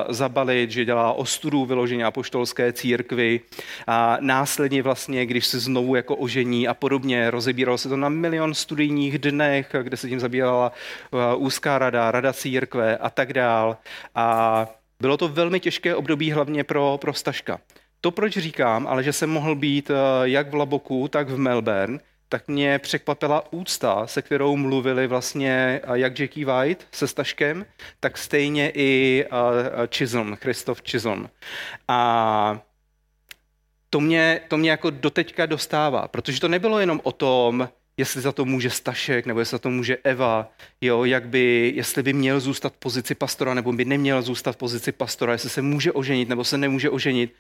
zabalit, 0.09 0.71
že 0.71 0.85
dělá 0.85 1.13
ostudu 1.13 1.65
vyložení 1.65 2.05
apoštolské 2.05 2.73
církvy 2.73 3.41
a 3.87 4.17
následně 4.21 4.83
vlastně, 4.83 5.27
když 5.27 5.47
se 5.47 5.59
znovu 5.59 5.95
jako 5.95 6.17
ožení 6.17 6.69
a 6.69 6.75
podobně, 6.75 7.31
rozebíralo 7.31 7.79
se 7.79 7.89
to 7.89 7.97
na 7.97 8.09
milion 8.09 8.55
studijních 8.55 9.19
dnech, 9.19 9.75
kde 9.83 9.97
se 9.97 10.09
tím 10.09 10.21
zabírala 10.21 10.73
uh, 11.11 11.21
úzká 11.45 11.79
rada, 11.79 12.11
rada 12.11 12.33
církve 12.33 12.97
a 12.97 13.11
tak 13.11 13.33
dál. 13.33 13.77
A 14.15 14.67
bylo 15.01 15.17
to 15.17 15.29
velmi 15.29 15.61
těžké 15.61 15.95
období 15.95 16.33
hlavně 16.33 16.65
pro, 16.65 16.99
pro 17.01 17.15
Staška. 17.15 17.61
To, 18.01 18.11
proč 18.11 18.33
říkám, 18.33 18.87
ale 18.87 19.03
že 19.03 19.13
jsem 19.13 19.31
mohl 19.31 19.55
být 19.55 19.91
eh, 19.91 19.95
jak 20.23 20.51
v 20.51 20.55
Laboku, 20.55 21.09
tak 21.09 21.29
v 21.29 21.39
Melbourne, 21.39 21.99
tak 22.29 22.49
mě 22.49 22.79
překvapila 22.79 23.53
úcta, 23.53 24.07
se 24.07 24.23
kterou 24.23 24.57
mluvili 24.57 25.07
vlastně 25.07 25.81
eh, 25.83 25.99
jak 25.99 26.19
Jackie 26.19 26.47
White 26.47 26.87
se 26.93 27.09
Staškem, 27.09 27.67
tak 28.01 28.19
stejně 28.19 28.71
i 28.75 29.25
eh, 29.27 29.87
Chisholm, 29.97 30.37
Christoph 30.37 30.83
Chisholm. 30.91 31.29
A 31.89 32.61
to 33.91 34.01
mě, 34.01 34.41
to 34.49 34.57
mě 34.57 34.71
jako 34.71 34.91
doteďka 34.91 35.47
dostává, 35.47 36.09
protože 36.09 36.41
to 36.41 36.49
nebylo 36.49 36.79
jenom 36.79 37.01
o 37.05 37.13
tom, 37.13 37.69
jestli 38.01 38.21
za 38.21 38.33
to 38.33 38.45
může 38.45 38.71
Stašek, 38.71 39.27
nebo 39.27 39.41
jestli 39.41 39.55
za 39.55 39.59
to 39.59 39.71
může 39.71 39.97
Eva, 40.05 40.53
jo, 40.81 41.05
jak 41.05 41.29
by, 41.29 41.73
jestli 41.77 42.03
by 42.03 42.13
měl 42.13 42.41
zůstat 42.41 42.73
v 42.73 42.77
pozici 42.77 43.15
pastora, 43.15 43.55
nebo 43.55 43.73
by 43.73 43.85
neměl 43.85 44.23
zůstat 44.23 44.53
v 44.53 44.57
pozici 44.57 44.93
pastora, 44.93 45.33
jestli 45.33 45.51
se 45.51 45.63
může 45.63 45.93
oženit, 45.93 46.29
nebo 46.29 46.45
se 46.45 46.59
nemůže 46.59 46.91
oženit. 46.91 47.35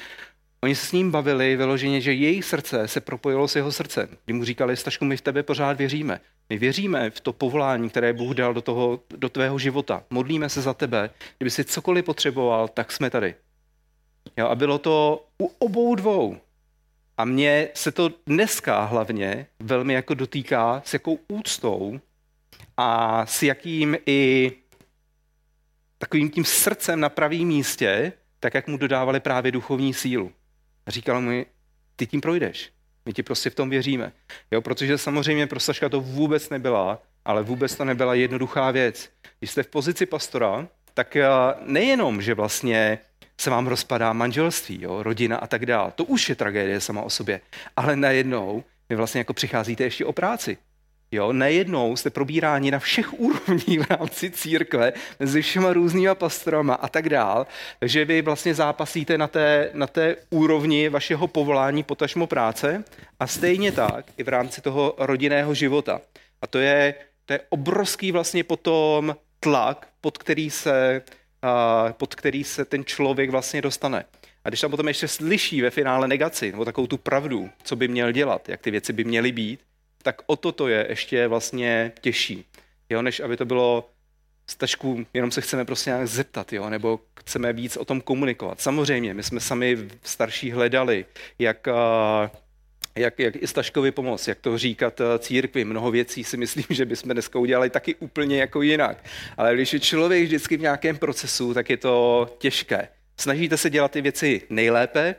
Oni 0.64 0.74
se 0.74 0.86
s 0.86 0.92
ním 0.92 1.10
bavili 1.10 1.56
vyloženě, 1.56 2.00
že 2.00 2.12
jejich 2.12 2.44
srdce 2.44 2.88
se 2.88 3.00
propojilo 3.00 3.48
s 3.48 3.56
jeho 3.56 3.72
srdcem. 3.72 4.08
Kdy 4.24 4.34
mu 4.34 4.44
říkali, 4.44 4.76
Stašku, 4.76 5.04
my 5.04 5.16
v 5.16 5.20
tebe 5.20 5.42
pořád 5.42 5.76
věříme. 5.76 6.20
My 6.48 6.58
věříme 6.58 7.10
v 7.10 7.20
to 7.20 7.32
povolání, 7.32 7.90
které 7.90 8.12
Bůh 8.12 8.34
dal 8.34 8.54
do, 8.54 8.62
toho, 8.62 9.00
do 9.16 9.28
tvého 9.28 9.58
života. 9.58 10.02
Modlíme 10.10 10.48
se 10.48 10.62
za 10.62 10.74
tebe. 10.74 11.10
Kdyby 11.38 11.50
si 11.50 11.64
cokoliv 11.64 12.04
potřeboval, 12.04 12.68
tak 12.68 12.92
jsme 12.92 13.10
tady. 13.10 13.34
Jo, 14.36 14.46
a 14.46 14.54
bylo 14.54 14.78
to 14.78 15.26
u 15.42 15.46
obou 15.58 15.94
dvou. 15.94 16.36
A 17.16 17.24
mně 17.24 17.68
se 17.74 17.92
to 17.92 18.10
dneska 18.26 18.84
hlavně 18.84 19.46
velmi 19.60 19.94
jako 19.94 20.14
dotýká 20.14 20.82
s 20.84 20.92
jakou 20.92 21.18
úctou 21.28 22.00
a 22.76 23.26
s 23.26 23.42
jakým 23.42 23.96
i 24.06 24.52
takovým 25.98 26.30
tím 26.30 26.44
srdcem 26.44 27.00
na 27.00 27.08
pravém 27.08 27.44
místě, 27.44 28.12
tak 28.40 28.54
jak 28.54 28.66
mu 28.66 28.76
dodávali 28.76 29.20
právě 29.20 29.52
duchovní 29.52 29.94
sílu. 29.94 30.32
Říkal 30.90 31.20
mi, 31.20 31.46
ty 31.96 32.06
tím 32.06 32.20
projdeš. 32.20 32.70
My 33.06 33.12
ti 33.12 33.22
prostě 33.22 33.50
v 33.50 33.54
tom 33.54 33.70
věříme. 33.70 34.12
Jo, 34.50 34.60
protože 34.62 34.98
samozřejmě 34.98 35.46
pro 35.46 35.60
Saška 35.60 35.88
to 35.88 36.00
vůbec 36.00 36.50
nebyla, 36.50 37.02
ale 37.24 37.42
vůbec 37.42 37.76
to 37.76 37.84
nebyla 37.84 38.14
jednoduchá 38.14 38.70
věc. 38.70 39.10
Když 39.38 39.50
jste 39.50 39.62
v 39.62 39.66
pozici 39.66 40.06
pastora, 40.06 40.68
tak 40.94 41.16
eh, 41.16 41.28
nejenom, 41.60 42.22
že 42.22 42.34
vlastně 42.34 42.98
se 43.40 43.50
vám 43.50 43.66
rozpadá 43.66 44.12
manželství, 44.12 44.82
jo, 44.82 45.02
rodina 45.02 45.36
a 45.36 45.46
tak 45.46 45.66
dále. 45.66 45.92
To 45.94 46.04
už 46.04 46.28
je 46.28 46.34
tragédie 46.34 46.80
sama 46.80 47.02
o 47.02 47.10
sobě. 47.10 47.40
Ale 47.76 47.96
najednou 47.96 48.64
vy 48.88 48.96
vlastně 48.96 49.18
jako 49.18 49.34
přicházíte 49.34 49.84
ještě 49.84 50.04
o 50.04 50.12
práci. 50.12 50.58
Jo, 51.12 51.32
nejednou 51.32 51.96
jste 51.96 52.10
probíráni 52.10 52.70
na 52.70 52.78
všech 52.78 53.12
úrovních 53.20 53.80
v 53.80 53.90
rámci 53.90 54.30
církve, 54.30 54.92
mezi 55.20 55.42
všema 55.42 55.72
různýma 55.72 56.14
pastorama 56.14 56.74
a 56.74 56.88
tak 56.88 57.08
dál. 57.08 57.46
Takže 57.78 58.04
vy 58.04 58.22
vlastně 58.22 58.54
zápasíte 58.54 59.18
na 59.18 59.28
té, 59.28 59.70
na 59.74 59.86
té 59.86 60.16
úrovni 60.30 60.88
vašeho 60.88 61.26
povolání, 61.26 61.82
potažmo 61.82 62.26
práce 62.26 62.84
a 63.20 63.26
stejně 63.26 63.72
tak 63.72 64.04
i 64.16 64.22
v 64.22 64.28
rámci 64.28 64.60
toho 64.60 64.94
rodinného 64.98 65.54
života. 65.54 66.00
A 66.42 66.46
to 66.46 66.58
je, 66.58 66.94
to 67.26 67.32
je 67.32 67.40
obrovský 67.48 68.12
vlastně 68.12 68.44
potom 68.44 69.16
tlak, 69.40 69.88
pod 70.00 70.18
který 70.18 70.50
se, 70.50 71.02
pod 71.92 72.14
který 72.14 72.44
se 72.44 72.64
ten 72.64 72.84
člověk 72.84 73.30
vlastně 73.30 73.62
dostane. 73.62 74.04
A 74.44 74.48
když 74.48 74.60
tam 74.60 74.70
potom 74.70 74.88
ještě 74.88 75.08
slyší 75.08 75.62
ve 75.62 75.70
finále 75.70 76.08
negaci, 76.08 76.52
nebo 76.52 76.64
takovou 76.64 76.86
tu 76.86 76.98
pravdu, 76.98 77.50
co 77.62 77.76
by 77.76 77.88
měl 77.88 78.12
dělat, 78.12 78.48
jak 78.48 78.60
ty 78.60 78.70
věci 78.70 78.92
by 78.92 79.04
měly 79.04 79.32
být, 79.32 79.60
tak 80.02 80.22
o 80.26 80.36
to 80.36 80.52
to 80.52 80.68
je 80.68 80.86
ještě 80.88 81.26
vlastně 81.26 81.92
těžší. 82.00 82.44
Jo, 82.90 83.02
než 83.02 83.20
aby 83.20 83.36
to 83.36 83.44
bylo 83.44 83.90
stačku, 84.46 85.06
jenom 85.14 85.30
se 85.30 85.40
chceme 85.40 85.64
prostě 85.64 85.90
nějak 85.90 86.06
zeptat, 86.08 86.52
jo, 86.52 86.70
nebo 86.70 87.00
chceme 87.20 87.52
víc 87.52 87.76
o 87.76 87.84
tom 87.84 88.00
komunikovat. 88.00 88.60
Samozřejmě, 88.60 89.14
my 89.14 89.22
jsme 89.22 89.40
sami 89.40 89.78
starší 90.02 90.50
hledali, 90.50 91.06
jak, 91.38 91.68
jak, 92.96 93.18
jak 93.18 93.36
i 93.36 93.46
Staškovi 93.46 93.90
pomoct, 93.90 94.28
jak 94.28 94.38
to 94.38 94.58
říkat 94.58 95.00
církvi. 95.18 95.64
Mnoho 95.64 95.90
věcí 95.90 96.24
si 96.24 96.36
myslím, 96.36 96.64
že 96.70 96.84
bychom 96.84 97.12
dneska 97.12 97.38
udělali 97.38 97.70
taky 97.70 97.94
úplně 97.94 98.40
jako 98.40 98.62
jinak. 98.62 99.04
Ale 99.36 99.54
když 99.54 99.72
je 99.72 99.80
člověk 99.80 100.24
vždycky 100.24 100.56
v 100.56 100.60
nějakém 100.60 100.98
procesu, 100.98 101.54
tak 101.54 101.70
je 101.70 101.76
to 101.76 102.28
těžké. 102.38 102.88
Snažíte 103.20 103.56
se 103.56 103.70
dělat 103.70 103.90
ty 103.90 104.00
věci 104.00 104.42
nejlépe, 104.50 105.14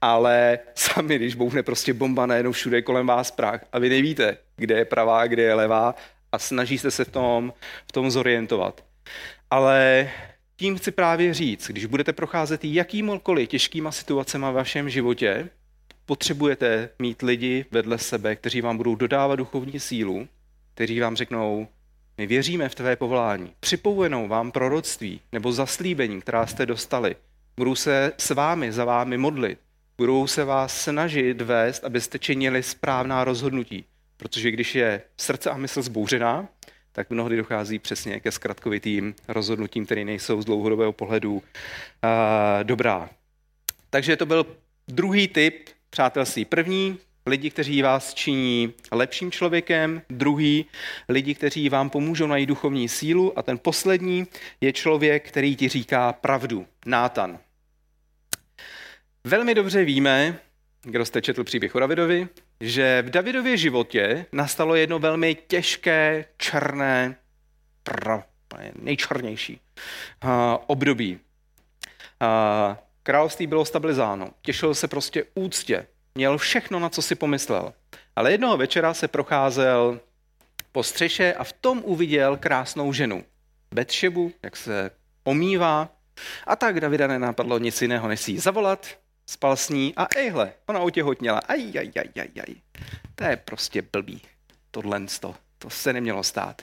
ale 0.00 0.58
sami, 0.74 1.16
když 1.16 1.34
bouchne 1.34 1.62
prostě 1.62 1.94
bomba 1.94 2.26
najednou 2.26 2.52
všude 2.52 2.82
kolem 2.82 3.06
vás 3.06 3.30
prach 3.30 3.64
a 3.72 3.78
vy 3.78 3.88
nevíte, 3.88 4.36
kde 4.56 4.78
je 4.78 4.84
pravá, 4.84 5.26
kde 5.26 5.42
je 5.42 5.54
levá 5.54 5.94
a 6.32 6.38
snažíte 6.38 6.90
se 6.90 7.04
v 7.04 7.10
tom, 7.10 7.52
v 7.86 7.92
tom 7.92 8.10
zorientovat. 8.10 8.84
Ale 9.50 10.10
tím 10.56 10.76
chci 10.76 10.90
právě 10.90 11.34
říct, 11.34 11.66
když 11.66 11.86
budete 11.86 12.12
procházet 12.12 12.64
jakýmkoliv 12.64 13.48
těžkýma 13.48 13.92
situacemi 13.92 14.46
v 14.50 14.54
vašem 14.54 14.90
životě, 14.90 15.48
potřebujete 16.06 16.90
mít 16.98 17.22
lidi 17.22 17.64
vedle 17.70 17.98
sebe, 17.98 18.36
kteří 18.36 18.60
vám 18.60 18.76
budou 18.76 18.94
dodávat 18.94 19.36
duchovní 19.36 19.80
sílu, 19.80 20.28
kteří 20.74 21.00
vám 21.00 21.16
řeknou, 21.16 21.68
my 22.18 22.26
věříme 22.26 22.68
v 22.68 22.74
tvé 22.74 22.96
povolání, 22.96 23.52
připojenou 23.60 24.28
vám 24.28 24.52
proroctví 24.52 25.20
nebo 25.32 25.52
zaslíbení, 25.52 26.20
která 26.20 26.46
jste 26.46 26.66
dostali, 26.66 27.16
budou 27.58 27.74
se 27.74 28.12
s 28.18 28.30
vámi, 28.30 28.72
za 28.72 28.84
vámi 28.84 29.18
modlit, 29.18 29.58
budou 29.98 30.26
se 30.26 30.44
vás 30.44 30.80
snažit 30.80 31.40
vést, 31.40 31.84
abyste 31.84 32.18
činili 32.18 32.62
správná 32.62 33.24
rozhodnutí. 33.24 33.84
Protože 34.16 34.50
když 34.50 34.74
je 34.74 35.02
srdce 35.16 35.50
a 35.50 35.56
mysl 35.56 35.82
zbouřená, 35.82 36.48
tak 36.92 37.10
mnohdy 37.10 37.36
dochází 37.36 37.78
přesně 37.78 38.20
ke 38.20 38.32
zkratkovitým 38.32 39.14
rozhodnutím, 39.28 39.86
které 39.86 40.04
nejsou 40.04 40.42
z 40.42 40.44
dlouhodobého 40.44 40.92
pohledu 40.92 41.34
uh, 41.34 41.42
dobrá. 42.62 43.10
Takže 43.90 44.16
to 44.16 44.26
byl 44.26 44.46
druhý 44.88 45.28
typ 45.28 45.68
přátelství. 45.90 46.44
První, 46.44 46.98
lidi, 47.26 47.50
kteří 47.50 47.82
vás 47.82 48.14
činí 48.14 48.72
lepším 48.92 49.30
člověkem, 49.30 50.02
druhý, 50.10 50.66
lidi, 51.08 51.34
kteří 51.34 51.68
vám 51.68 51.90
pomůžou 51.90 52.26
najít 52.26 52.46
duchovní 52.46 52.88
sílu 52.88 53.38
a 53.38 53.42
ten 53.42 53.58
poslední 53.58 54.26
je 54.60 54.72
člověk, 54.72 55.28
který 55.28 55.56
ti 55.56 55.68
říká 55.68 56.12
pravdu, 56.12 56.66
Nátan. 56.86 57.38
Velmi 59.24 59.54
dobře 59.54 59.84
víme, 59.84 60.38
kdo 60.82 61.04
jste 61.04 61.22
četl 61.22 61.44
příběh 61.44 61.74
o 61.74 61.80
Davidovi, 61.80 62.28
že 62.60 63.02
v 63.06 63.10
Davidově 63.10 63.56
životě 63.56 64.26
nastalo 64.32 64.74
jedno 64.74 64.98
velmi 64.98 65.34
těžké, 65.34 66.24
černé, 66.36 67.16
pra, 67.82 68.24
nejčernější 68.82 69.60
uh, 70.24 70.30
období. 70.66 71.20
Uh, 72.22 72.76
království 73.02 73.46
bylo 73.46 73.64
stabilizáno, 73.64 74.30
těšil 74.42 74.74
se 74.74 74.88
prostě 74.88 75.24
úctě, 75.34 75.86
měl 76.14 76.38
všechno, 76.38 76.78
na 76.78 76.88
co 76.88 77.02
si 77.02 77.14
pomyslel. 77.14 77.72
Ale 78.16 78.32
jednoho 78.32 78.56
večera 78.56 78.94
se 78.94 79.08
procházel 79.08 80.00
po 80.72 80.82
střeše 80.82 81.34
a 81.34 81.44
v 81.44 81.52
tom 81.52 81.82
uviděl 81.84 82.36
krásnou 82.36 82.92
ženu. 82.92 83.24
Betšebu, 83.74 84.32
jak 84.42 84.56
se 84.56 84.90
omývá. 85.24 85.88
A 86.46 86.56
tak 86.56 86.80
Davida 86.80 87.06
nenápadlo 87.06 87.58
nic 87.58 87.82
jiného, 87.82 88.08
než 88.08 88.20
si 88.20 88.32
ji 88.32 88.38
zavolat 88.40 88.98
spal 89.28 89.56
s 89.56 89.68
ní 89.68 89.92
a 89.96 90.06
ejhle, 90.16 90.52
ona 90.66 90.80
otěhotněla. 90.80 91.38
Aj, 91.38 91.78
aj, 91.78 91.90
aj, 91.96 92.08
aj, 92.20 92.28
aj. 92.48 92.54
To 93.14 93.24
je 93.24 93.36
prostě 93.36 93.82
blbý. 93.92 94.20
Tohle 94.70 95.00
to, 95.20 95.34
to 95.58 95.70
se 95.70 95.92
nemělo 95.92 96.22
stát. 96.22 96.62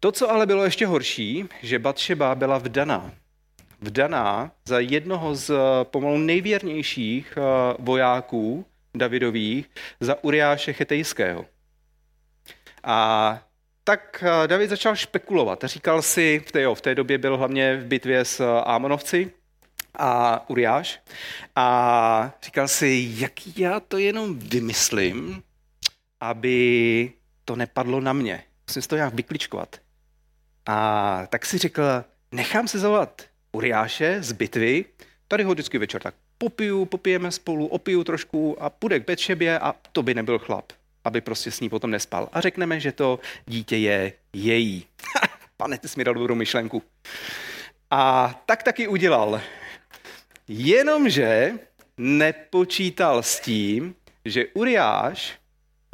To, 0.00 0.12
co 0.12 0.30
ale 0.30 0.46
bylo 0.46 0.64
ještě 0.64 0.86
horší, 0.86 1.44
že 1.62 1.78
Batšeba 1.78 2.34
byla 2.34 2.58
vdaná. 2.58 3.12
Vdaná 3.80 4.52
za 4.64 4.78
jednoho 4.78 5.34
z 5.34 5.54
pomalu 5.84 6.18
nejvěrnějších 6.18 7.38
eh, 7.38 7.74
vojáků 7.78 8.66
Davidových, 8.94 9.70
za 10.00 10.24
Uriáše 10.24 10.72
Chetejského. 10.72 11.46
A 12.84 13.40
tak 13.84 14.24
eh, 14.26 14.48
David 14.48 14.70
začal 14.70 14.96
špekulovat. 14.96 15.64
Říkal 15.64 16.02
si, 16.02 16.42
v 16.46 16.52
té, 16.52 16.62
jo, 16.62 16.74
v 16.74 16.80
té 16.80 16.94
době 16.94 17.18
byl 17.18 17.36
hlavně 17.36 17.76
v 17.76 17.84
bitvě 17.84 18.24
s 18.24 18.40
eh, 18.40 18.62
Ámonovci, 18.64 19.30
a 19.98 20.44
Uriáš 20.50 21.00
a 21.56 22.32
říkal 22.42 22.68
si, 22.68 23.08
jak 23.10 23.58
já 23.58 23.80
to 23.80 23.98
jenom 23.98 24.38
vymyslím, 24.38 25.42
aby 26.20 27.12
to 27.44 27.56
nepadlo 27.56 28.00
na 28.00 28.12
mě. 28.12 28.44
Musím 28.68 28.82
si 28.82 28.88
to 28.88 28.96
nějak 28.96 29.14
vykličkovat. 29.14 29.76
A 30.66 31.26
tak 31.26 31.46
si 31.46 31.58
řekl, 31.58 31.82
nechám 32.32 32.68
se 32.68 32.78
zavolat 32.78 33.22
Uriáše 33.52 34.22
z 34.22 34.32
bitvy, 34.32 34.84
tady 35.28 35.44
ho 35.44 35.52
vždycky 35.52 35.78
večer 35.78 36.02
tak 36.02 36.14
popiju, 36.38 36.84
popijeme 36.84 37.32
spolu, 37.32 37.66
opiju 37.66 38.04
trošku 38.04 38.62
a 38.62 38.70
půjde 38.70 39.00
k 39.00 39.06
Betšebě 39.06 39.58
a 39.58 39.74
to 39.92 40.02
by 40.02 40.14
nebyl 40.14 40.38
chlap, 40.38 40.72
aby 41.04 41.20
prostě 41.20 41.50
s 41.50 41.60
ní 41.60 41.68
potom 41.68 41.90
nespal. 41.90 42.28
A 42.32 42.40
řekneme, 42.40 42.80
že 42.80 42.92
to 42.92 43.18
dítě 43.46 43.76
je 43.76 44.12
její. 44.32 44.86
Pane, 45.56 45.78
ty 45.78 45.88
jsi 45.88 45.98
mi 45.98 46.04
dal 46.04 46.14
dobrou 46.14 46.34
myšlenku. 46.34 46.82
A 47.90 48.34
tak 48.46 48.62
taky 48.62 48.88
udělal. 48.88 49.40
Jenomže 50.48 51.52
nepočítal 51.98 53.22
s 53.22 53.40
tím, 53.40 53.94
že 54.24 54.46
Uriáš 54.54 55.38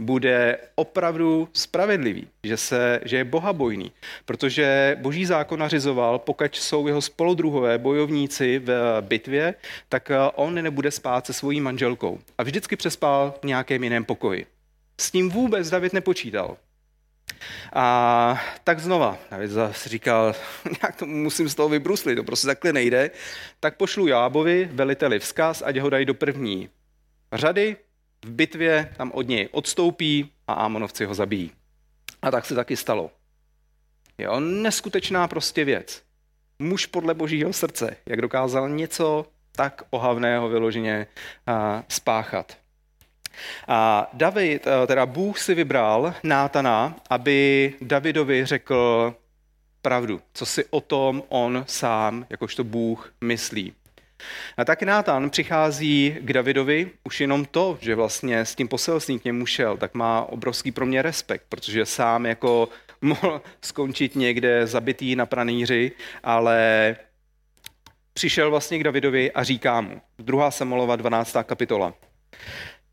bude 0.01 0.59
opravdu 0.75 1.49
spravedlivý, 1.53 2.29
že, 2.45 2.57
se, 2.57 3.01
že 3.05 3.17
je 3.17 3.25
bohabojný, 3.25 3.93
protože 4.25 4.97
boží 5.01 5.25
zákon 5.27 5.61
nařizoval, 5.61 6.19
pokud 6.19 6.57
jsou 6.57 6.87
jeho 6.87 7.03
spoludruhové 7.03 7.79
bojovníci 7.79 8.59
v 8.59 9.01
bitvě, 9.01 9.55
tak 9.89 10.11
on 10.35 10.55
nebude 10.55 10.91
spát 10.91 11.27
se 11.27 11.33
svojí 11.33 11.61
manželkou. 11.61 12.19
A 12.39 12.43
vždycky 12.43 12.77
přespal 12.77 13.35
v 13.43 13.47
nějakém 13.47 13.85
jiném 13.85 14.05
pokoji. 14.05 14.47
S 15.01 15.11
tím 15.11 15.31
vůbec 15.31 15.71
David 15.71 15.93
nepočítal. 15.93 16.57
A 17.73 18.43
tak 18.65 18.81
znova, 18.81 19.19
David 19.31 19.51
zase 19.51 19.89
říkal, 19.89 20.35
jak 20.83 20.97
to 20.97 21.07
musím 21.07 21.49
z 21.49 21.55
toho 21.55 21.69
vybruslit, 21.69 22.17
to 22.17 22.25
prostě 22.25 22.47
takhle 22.47 22.73
nejde, 22.73 23.11
tak 23.61 23.77
pošlu 23.77 24.07
Jábovi, 24.07 24.69
veliteli 24.73 25.19
vzkaz, 25.19 25.63
ať 25.67 25.77
ho 25.77 25.91
dají 25.91 26.07
do 26.07 26.15
první 26.15 26.71
řady, 27.33 27.77
v 28.25 28.31
bitvě 28.31 28.95
tam 28.97 29.13
od 29.15 29.29
něj 29.29 29.49
odstoupí 29.53 30.33
a 30.49 30.53
Amonovci 30.53 31.05
ho 31.05 31.15
zabijí. 31.15 31.53
A 32.23 32.31
tak 32.31 32.47
se 32.47 32.55
taky 32.55 32.77
stalo. 32.77 33.11
Jo, 34.19 34.41
neskutečná 34.41 35.29
prostě 35.29 35.65
věc. 35.65 36.03
Muž 36.59 36.87
podle 36.87 37.15
božího 37.15 37.53
srdce, 37.53 37.97
jak 38.07 38.21
dokázal 38.21 38.69
něco 38.69 39.27
tak 39.57 39.83
ohavného 39.91 40.49
vyloženě 40.49 41.07
spáchat. 41.89 42.64
A 43.69 44.11
David, 44.13 44.67
eh, 44.67 44.87
teda 44.87 45.07
Bůh 45.07 45.39
si 45.39 45.55
vybral 45.55 46.15
Nátana, 46.23 46.97
aby 47.11 47.75
Davidovi 47.81 48.45
řekl 48.45 49.15
pravdu, 49.83 50.21
co 50.35 50.47
si 50.47 50.65
o 50.71 50.81
tom 50.81 51.23
on 51.29 51.65
sám, 51.69 52.27
jakožto 52.31 52.65
Bůh, 52.65 53.13
myslí. 53.21 53.73
A 54.57 54.65
tak 54.65 54.83
Nátan 54.83 55.31
přichází 55.31 56.17
k 56.21 56.33
Davidovi, 56.33 56.91
už 57.05 57.21
jenom 57.21 57.45
to, 57.45 57.79
že 57.81 57.95
vlastně 57.95 58.41
s 58.41 58.55
tím 58.55 58.69
poselstvím 58.69 59.19
k 59.19 59.25
němu 59.25 59.47
šel, 59.47 59.77
tak 59.77 59.95
má 59.95 60.23
obrovský 60.23 60.73
pro 60.73 60.87
mě 60.87 61.03
respekt, 61.03 61.45
protože 61.49 61.87
sám 61.87 62.27
jako 62.27 62.69
mohl 63.01 63.43
skončit 63.63 64.17
někde 64.17 64.67
zabitý 64.67 65.17
na 65.17 65.27
pranýři, 65.27 65.93
ale 66.23 66.97
přišel 68.15 68.51
vlastně 68.51 68.79
k 68.79 68.85
Davidovi 68.85 69.33
a 69.33 69.43
říká 69.43 69.81
mu, 69.81 70.01
2. 70.19 70.51
Samolova 70.51 70.97
12. 70.97 71.37
kapitola. 71.43 71.95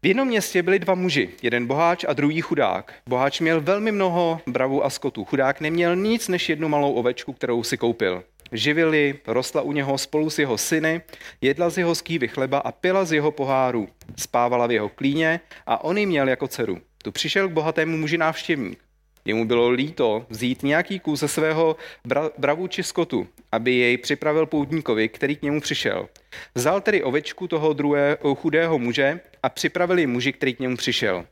V 0.03 0.07
jednom 0.07 0.27
městě 0.27 0.63
byli 0.63 0.79
dva 0.79 0.95
muži, 0.95 1.29
jeden 1.41 1.67
boháč 1.67 2.05
a 2.07 2.13
druhý 2.13 2.41
chudák. 2.41 2.93
Boháč 3.07 3.39
měl 3.39 3.61
velmi 3.61 3.91
mnoho 3.91 4.41
bravů 4.47 4.85
a 4.85 4.89
skotů. 4.89 5.25
Chudák 5.25 5.61
neměl 5.61 5.95
nic 5.95 6.27
než 6.27 6.49
jednu 6.49 6.69
malou 6.69 6.93
ovečku, 6.93 7.33
kterou 7.33 7.63
si 7.63 7.77
koupil. 7.77 8.23
Živili, 8.51 9.19
rostla 9.27 9.61
u 9.61 9.71
něho 9.71 9.97
spolu 9.97 10.29
s 10.29 10.39
jeho 10.39 10.57
syny, 10.57 11.01
jedla 11.41 11.69
z 11.69 11.77
jeho 11.77 11.95
skývy 11.95 12.27
chleba 12.27 12.57
a 12.57 12.71
pila 12.71 13.05
z 13.05 13.13
jeho 13.13 13.31
poháru. 13.31 13.87
Spávala 14.17 14.67
v 14.67 14.71
jeho 14.71 14.89
klíně 14.89 15.39
a 15.65 15.83
on 15.83 15.97
ji 15.97 16.05
měl 16.05 16.29
jako 16.29 16.47
dceru. 16.47 16.77
Tu 17.03 17.11
přišel 17.11 17.49
k 17.49 17.51
bohatému 17.51 17.97
muži 17.97 18.17
návštěvník. 18.17 18.79
Jemu 19.25 19.45
bylo 19.45 19.69
líto 19.69 20.25
vzít 20.29 20.63
nějaký 20.63 20.99
kus 20.99 21.19
ze 21.19 21.27
svého 21.27 21.75
bra- 22.07 22.31
bravu 22.37 22.67
či 22.67 22.83
skotu, 22.83 23.27
aby 23.51 23.71
jej 23.71 23.97
připravil 23.97 24.45
poutníkovi, 24.45 25.09
který 25.09 25.35
k 25.35 25.41
němu 25.41 25.61
přišel. 25.61 26.09
Vzal 26.55 26.81
tedy 26.81 27.03
ovečku 27.03 27.47
toho 27.47 27.73
druhého 27.73 28.35
chudého 28.35 28.79
muže 28.79 29.19
a 29.43 29.49
připravil 29.49 29.99
ji 29.99 30.07
muži, 30.07 30.33
který 30.33 30.55
k 30.55 30.59
němu 30.59 30.77
přišel. 30.77 31.25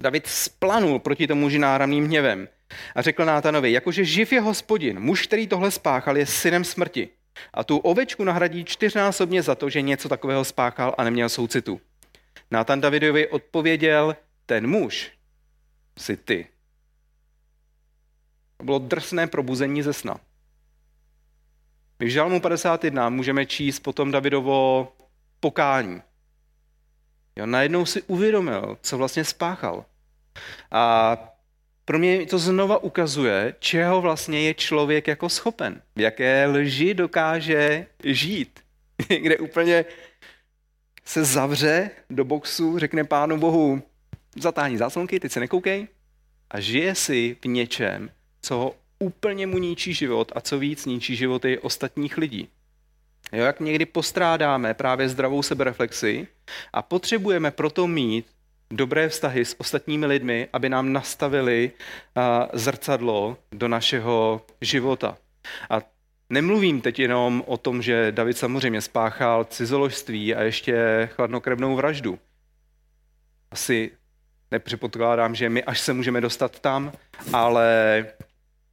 David 0.00 0.26
splanul 0.26 0.98
proti 0.98 1.26
tomu 1.26 1.40
muži 1.40 1.58
náramným 1.58 2.04
hněvem 2.04 2.48
a 2.94 3.02
řekl 3.02 3.24
Nátanovi, 3.24 3.72
jakože 3.72 4.04
živ 4.04 4.32
je 4.32 4.40
hospodin, 4.40 5.00
muž, 5.00 5.26
který 5.26 5.46
tohle 5.46 5.70
spáchal, 5.70 6.16
je 6.16 6.26
synem 6.26 6.64
smrti. 6.64 7.08
A 7.54 7.64
tu 7.64 7.78
ovečku 7.78 8.24
nahradí 8.24 8.64
čtyřnásobně 8.64 9.42
za 9.42 9.54
to, 9.54 9.70
že 9.70 9.82
něco 9.82 10.08
takového 10.08 10.44
spáchal 10.44 10.94
a 10.98 11.04
neměl 11.04 11.28
soucitu. 11.28 11.80
Nátan 12.50 12.80
Davidovi 12.80 13.28
odpověděl, 13.28 14.16
ten 14.46 14.66
muž 14.66 15.12
jsi 15.98 16.16
ty. 16.16 16.46
To 18.60 18.64
bylo 18.64 18.78
drsné 18.78 19.26
probuzení 19.26 19.82
ze 19.82 19.92
sna. 19.92 20.16
My 21.98 22.06
v 22.06 22.08
Žalmu 22.08 22.40
51 22.40 23.08
můžeme 23.08 23.46
číst 23.46 23.80
potom 23.80 24.10
Davidovo 24.10 24.92
pokání. 25.40 26.02
Jo, 27.36 27.46
najednou 27.46 27.86
si 27.86 28.02
uvědomil, 28.02 28.78
co 28.82 28.98
vlastně 28.98 29.24
spáchal. 29.24 29.84
A 30.70 31.16
pro 31.84 31.98
mě 31.98 32.26
to 32.26 32.38
znova 32.38 32.82
ukazuje, 32.82 33.54
čeho 33.58 34.00
vlastně 34.00 34.40
je 34.40 34.54
člověk 34.54 35.08
jako 35.08 35.28
schopen. 35.28 35.82
V 35.96 36.00
jaké 36.00 36.46
lži 36.46 36.94
dokáže 36.94 37.86
žít. 38.04 38.60
Kde 39.20 39.38
úplně 39.38 39.84
se 41.04 41.24
zavře 41.24 41.90
do 42.10 42.24
boxu, 42.24 42.78
řekne 42.78 43.04
pánu 43.04 43.38
bohu, 43.38 43.82
zatáhni 44.36 44.78
záslonky, 44.78 45.20
teď 45.20 45.32
se 45.32 45.40
nekoukej 45.40 45.88
a 46.50 46.60
žije 46.60 46.94
si 46.94 47.36
v 47.42 47.48
něčem, 47.48 48.10
co 48.42 48.74
úplně 48.98 49.46
mu 49.46 49.58
ničí 49.58 49.94
život 49.94 50.32
a 50.34 50.40
co 50.40 50.58
víc 50.58 50.86
ničí 50.86 51.16
životy 51.16 51.58
ostatních 51.58 52.18
lidí. 52.18 52.48
Jo, 53.32 53.44
jak 53.44 53.60
někdy 53.60 53.86
postrádáme 53.86 54.74
právě 54.74 55.08
zdravou 55.08 55.42
sebereflexi 55.42 56.26
a 56.72 56.82
potřebujeme 56.82 57.50
proto 57.50 57.86
mít 57.86 58.26
dobré 58.70 59.08
vztahy 59.08 59.44
s 59.44 59.60
ostatními 59.60 60.06
lidmi, 60.06 60.48
aby 60.52 60.68
nám 60.68 60.92
nastavili 60.92 61.72
zrcadlo 62.52 63.36
do 63.52 63.68
našeho 63.68 64.42
života. 64.60 65.16
A 65.70 65.80
nemluvím 66.30 66.80
teď 66.80 66.98
jenom 66.98 67.44
o 67.46 67.56
tom, 67.56 67.82
že 67.82 68.12
David 68.12 68.38
samozřejmě 68.38 68.80
spáchal 68.80 69.44
cizoložství 69.44 70.34
a 70.34 70.42
ještě 70.42 71.08
chladnokrevnou 71.12 71.76
vraždu. 71.76 72.18
Asi 73.50 73.90
nepředpokládám, 74.50 75.34
že 75.34 75.48
my 75.48 75.64
až 75.64 75.80
se 75.80 75.92
můžeme 75.92 76.20
dostat 76.20 76.60
tam, 76.60 76.92
ale 77.32 78.06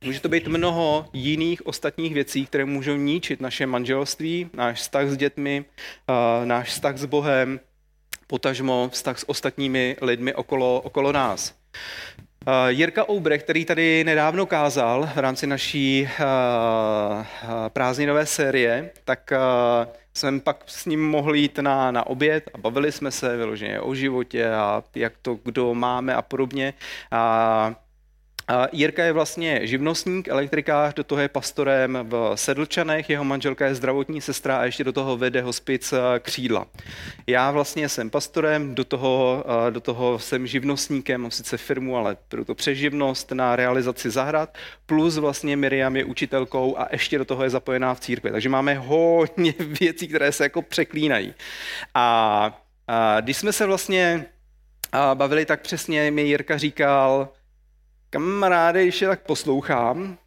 může 0.03 0.19
to 0.19 0.29
být 0.29 0.47
mnoho 0.47 1.05
jiných 1.13 1.67
ostatních 1.67 2.13
věcí, 2.13 2.45
které 2.45 2.65
můžou 2.65 2.95
ničit 2.95 3.41
naše 3.41 3.65
manželství, 3.65 4.49
náš 4.53 4.79
vztah 4.79 5.07
s 5.07 5.17
dětmi, 5.17 5.65
náš 6.45 6.69
vztah 6.69 6.97
s 6.97 7.05
Bohem, 7.05 7.59
potažmo 8.27 8.89
vztah 8.93 9.19
s 9.19 9.29
ostatními 9.29 9.97
lidmi 10.01 10.33
okolo, 10.33 10.81
okolo 10.81 11.11
nás. 11.11 11.55
Jirka 12.67 13.09
Oubre, 13.09 13.37
který 13.37 13.65
tady 13.65 14.03
nedávno 14.03 14.45
kázal 14.45 15.09
v 15.15 15.17
rámci 15.17 15.47
naší 15.47 16.09
prázdninové 17.69 18.25
série, 18.25 18.91
tak 19.05 19.33
jsem 20.13 20.39
pak 20.39 20.63
s 20.65 20.85
ním 20.85 21.09
mohl 21.09 21.35
jít 21.35 21.59
na, 21.59 21.91
na 21.91 22.07
oběd 22.07 22.49
a 22.53 22.57
bavili 22.57 22.91
jsme 22.91 23.11
se 23.11 23.37
vyloženě 23.37 23.81
o 23.81 23.95
životě 23.95 24.49
a 24.49 24.83
jak 24.95 25.13
to 25.21 25.39
kdo 25.43 25.73
máme 25.73 26.15
a 26.15 26.21
podobně. 26.21 26.73
A 27.11 27.75
Jirka 28.71 29.03
je 29.03 29.13
vlastně 29.13 29.67
živnostník, 29.67 30.27
elektrikář, 30.27 30.93
do 30.93 31.03
toho 31.03 31.21
je 31.21 31.27
pastorem 31.27 31.99
v 32.03 32.31
Sedlčanech, 32.35 33.09
jeho 33.09 33.23
manželka 33.23 33.65
je 33.65 33.75
zdravotní 33.75 34.21
sestra 34.21 34.57
a 34.57 34.65
ještě 34.65 34.83
do 34.83 34.91
toho 34.91 35.17
vede 35.17 35.41
hospic 35.41 35.93
eh, 35.93 36.19
Křídla. 36.19 36.65
Já 37.27 37.51
vlastně 37.51 37.89
jsem 37.89 38.09
pastorem, 38.09 38.75
do 38.75 38.83
toho, 38.83 39.43
eh, 39.67 39.71
do 39.71 39.81
toho 39.81 40.19
jsem 40.19 40.47
živnostníkem, 40.47 41.21
mám 41.21 41.31
sice 41.31 41.57
firmu, 41.57 41.97
ale 41.97 42.17
pro 42.27 42.45
to 42.45 42.55
přeživnost 42.55 43.31
na 43.31 43.55
realizaci 43.55 44.09
zahrad, 44.09 44.57
plus 44.85 45.17
vlastně 45.17 45.57
Miriam 45.57 45.95
je 45.95 46.05
učitelkou 46.05 46.77
a 46.77 46.87
ještě 46.91 47.17
do 47.17 47.25
toho 47.25 47.43
je 47.43 47.49
zapojená 47.49 47.93
v 47.93 47.99
církvi. 47.99 48.31
Takže 48.31 48.49
máme 48.49 48.73
hodně 48.73 49.53
věcí, 49.59 50.07
které 50.07 50.31
se 50.31 50.43
jako 50.43 50.61
překlínají. 50.61 51.33
A, 51.93 52.59
a 52.87 53.21
když 53.21 53.37
jsme 53.37 53.53
se 53.53 53.65
vlastně 53.65 54.25
bavili, 55.13 55.45
tak 55.45 55.61
přesně 55.61 56.11
mi 56.11 56.21
Jirka 56.21 56.57
říkal, 56.57 57.29
Kamaráde, 58.17 58.83
když 58.83 59.01
je 59.01 59.07
tak 59.07 59.21
poslouchám, 59.21 60.17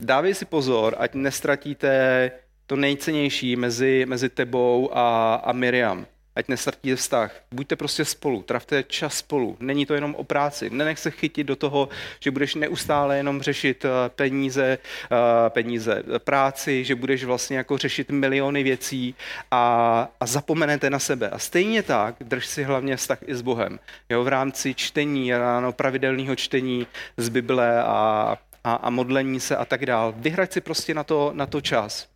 dávej 0.00 0.34
si 0.34 0.44
pozor, 0.44 0.94
ať 0.98 1.14
nestratíte 1.14 2.30
to 2.66 2.76
nejcennější 2.76 3.56
mezi, 3.56 4.06
mezi 4.08 4.28
tebou 4.28 4.90
a, 4.92 5.34
a 5.34 5.52
Miriam 5.52 6.06
ať 6.38 6.48
nestratíte 6.48 6.96
vztah. 6.96 7.42
Buďte 7.52 7.76
prostě 7.76 8.04
spolu, 8.04 8.42
travte 8.42 8.82
čas 8.82 9.14
spolu. 9.14 9.56
Není 9.60 9.86
to 9.86 9.94
jenom 9.94 10.14
o 10.14 10.24
práci. 10.24 10.70
Nenech 10.70 10.98
se 10.98 11.10
chytit 11.10 11.46
do 11.46 11.56
toho, 11.56 11.88
že 12.20 12.30
budeš 12.30 12.54
neustále 12.54 13.16
jenom 13.16 13.42
řešit 13.42 13.84
eh, 13.84 13.88
peníze, 14.08 14.78
eh, 14.78 15.50
peníze, 15.50 16.02
práci, 16.18 16.84
že 16.84 16.94
budeš 16.94 17.24
vlastně 17.24 17.56
jako 17.56 17.78
řešit 17.78 18.10
miliony 18.10 18.62
věcí 18.62 19.14
a, 19.50 20.08
a 20.20 20.26
zapomenete 20.26 20.90
na 20.90 20.98
sebe. 20.98 21.30
A 21.30 21.38
stejně 21.38 21.82
tak 21.82 22.14
drž 22.20 22.46
si 22.46 22.62
hlavně 22.62 22.96
vztah 22.96 23.18
i 23.26 23.34
s 23.34 23.42
Bohem. 23.42 23.78
Jo, 24.08 24.24
v 24.24 24.28
rámci 24.28 24.74
čtení, 24.74 25.34
ráno 25.34 25.72
pravidelného 25.72 26.36
čtení 26.36 26.86
z 27.16 27.28
Bible 27.28 27.82
a, 27.82 28.36
a, 28.64 28.74
a 28.74 28.90
modlení 28.90 29.40
se 29.40 29.56
a 29.56 29.64
tak 29.64 29.86
dál. 29.86 30.14
Vyhrať 30.16 30.52
si 30.52 30.60
prostě 30.60 30.94
na 30.94 31.04
to, 31.04 31.30
na 31.34 31.46
to 31.46 31.60
čas. 31.60 32.08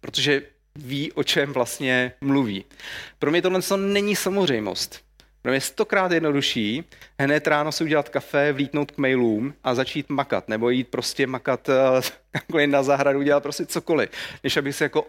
Protože 0.00 0.42
ví, 0.78 1.12
o 1.12 1.22
čem 1.22 1.52
vlastně 1.52 2.12
mluví. 2.20 2.64
Pro 3.18 3.30
mě 3.30 3.42
tohle 3.42 3.60
není 3.76 4.16
samozřejmost. 4.16 5.00
Pro 5.42 5.52
mě 5.52 5.60
stokrát 5.60 6.12
jednodušší 6.12 6.84
hned 7.18 7.46
ráno 7.46 7.72
si 7.72 7.84
udělat 7.84 8.08
kafe, 8.08 8.52
vlítnout 8.52 8.90
k 8.90 8.98
mailům 8.98 9.54
a 9.64 9.74
začít 9.74 10.08
makat, 10.08 10.48
nebo 10.48 10.70
jít 10.70 10.88
prostě 10.88 11.26
makat 11.26 11.68
uh, 12.54 12.66
na 12.66 12.82
zahradu, 12.82 13.22
dělat 13.22 13.42
prostě 13.42 13.66
cokoliv, 13.66 14.10
než 14.44 14.56
abych 14.56 14.76
se 14.76 14.84
jako 14.84 15.06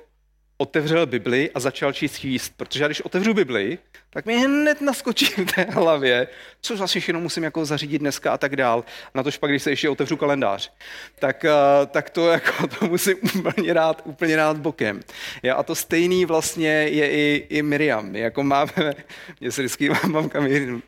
otevřel 0.61 1.05
Bibli 1.05 1.51
a 1.55 1.59
začal 1.59 1.93
číst 1.93 2.23
jíst. 2.23 2.53
Protože 2.57 2.83
já 2.83 2.87
když 2.87 3.01
otevřu 3.01 3.33
Bibli, 3.33 3.77
tak 4.09 4.25
mi 4.25 4.37
hned 4.37 4.81
naskočí 4.81 5.25
v 5.25 5.45
té 5.45 5.61
hlavě, 5.61 6.27
co 6.61 6.75
vlastně 6.75 7.01
všechno 7.01 7.19
musím 7.19 7.43
jako 7.43 7.65
zařídit 7.65 7.99
dneska 7.99 8.31
a 8.31 8.37
tak 8.37 8.55
dál. 8.55 8.83
Na 9.15 9.23
to 9.23 9.29
pak, 9.39 9.49
když 9.49 9.63
se 9.63 9.69
ještě 9.69 9.89
otevřu 9.89 10.17
kalendář, 10.17 10.71
tak, 11.19 11.45
eh, 11.45 11.51
tak 11.87 12.09
to, 12.09 12.27
jako, 12.27 12.67
to 12.79 12.85
musím 12.87 13.15
úplně 13.35 13.73
dát, 13.73 14.01
úplně 14.05 14.35
dát 14.35 14.57
bokem. 14.57 14.99
Ja, 15.43 15.55
a 15.55 15.63
to 15.63 15.75
stejný 15.75 16.25
vlastně 16.25 16.69
je 16.69 17.09
i, 17.09 17.47
i 17.49 17.61
Miriam. 17.61 18.09
My 18.09 18.19
jako 18.19 18.43
máme, 18.43 18.93
mě 19.39 19.51
se 19.51 19.61
vždycky 19.61 19.89
mamka 20.07 20.39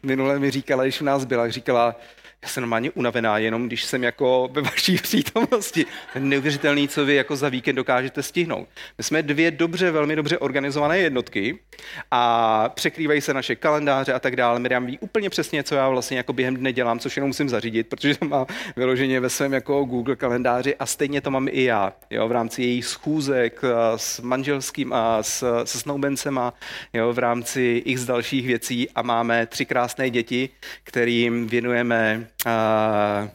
minule 0.03 0.39
mi 0.39 0.51
říkala, 0.51 0.83
když 0.83 1.01
u 1.01 1.05
nás 1.05 1.25
byla, 1.25 1.49
říkala, 1.49 1.95
já 2.43 2.49
jsem 2.49 2.61
normálně 2.61 2.91
unavená, 2.91 3.37
jenom 3.37 3.67
když 3.67 3.83
jsem 3.83 4.03
jako 4.03 4.49
ve 4.51 4.61
vaší 4.61 4.95
přítomnosti. 4.97 5.85
Neuvěřitelný, 6.19 6.87
co 6.87 7.05
vy 7.05 7.15
jako 7.15 7.35
za 7.35 7.49
víkend 7.49 7.75
dokážete 7.75 8.23
stihnout. 8.23 8.67
My 8.97 9.03
jsme 9.03 9.23
dvě 9.23 9.51
dobře, 9.51 9.91
velmi 9.91 10.15
dobře 10.15 10.37
organizované 10.37 10.97
jednotky 10.97 11.59
a 12.11 12.69
překrývají 12.69 13.21
se 13.21 13.33
naše 13.33 13.55
kalendáře 13.55 14.13
a 14.13 14.19
tak 14.19 14.35
dále. 14.35 14.59
Miriam 14.59 14.85
ví 14.85 14.99
úplně 14.99 15.29
přesně, 15.29 15.63
co 15.63 15.75
já 15.75 15.89
vlastně 15.89 16.17
jako 16.17 16.33
během 16.33 16.55
dne 16.55 16.73
dělám, 16.73 16.99
což 16.99 17.17
jenom 17.17 17.29
musím 17.29 17.49
zařídit, 17.49 17.87
protože 17.87 18.15
to 18.15 18.25
má 18.25 18.45
vyloženě 18.75 19.19
ve 19.19 19.29
svém 19.29 19.53
jako 19.53 19.83
Google 19.83 20.15
kalendáři 20.15 20.75
a 20.75 20.85
stejně 20.85 21.21
to 21.21 21.31
mám 21.31 21.47
i 21.51 21.63
já. 21.63 21.93
Jo, 22.09 22.27
v 22.27 22.31
rámci 22.31 22.61
jejich 22.61 22.85
schůzek 22.85 23.61
s 23.95 24.19
manželským 24.19 24.93
a 24.93 25.23
s, 25.23 25.63
se 25.63 25.79
snoubencema, 25.79 26.53
jo, 26.93 27.13
v 27.13 27.19
rámci 27.19 27.81
x 27.85 28.05
dalších 28.05 28.47
věcí 28.47 28.89
a 28.95 29.01
máme 29.01 29.45
tři 29.45 29.65
krásné 29.65 30.09
děti, 30.09 30.49
kterým 30.83 31.47
věnujeme 31.47 32.27
a, 32.45 33.29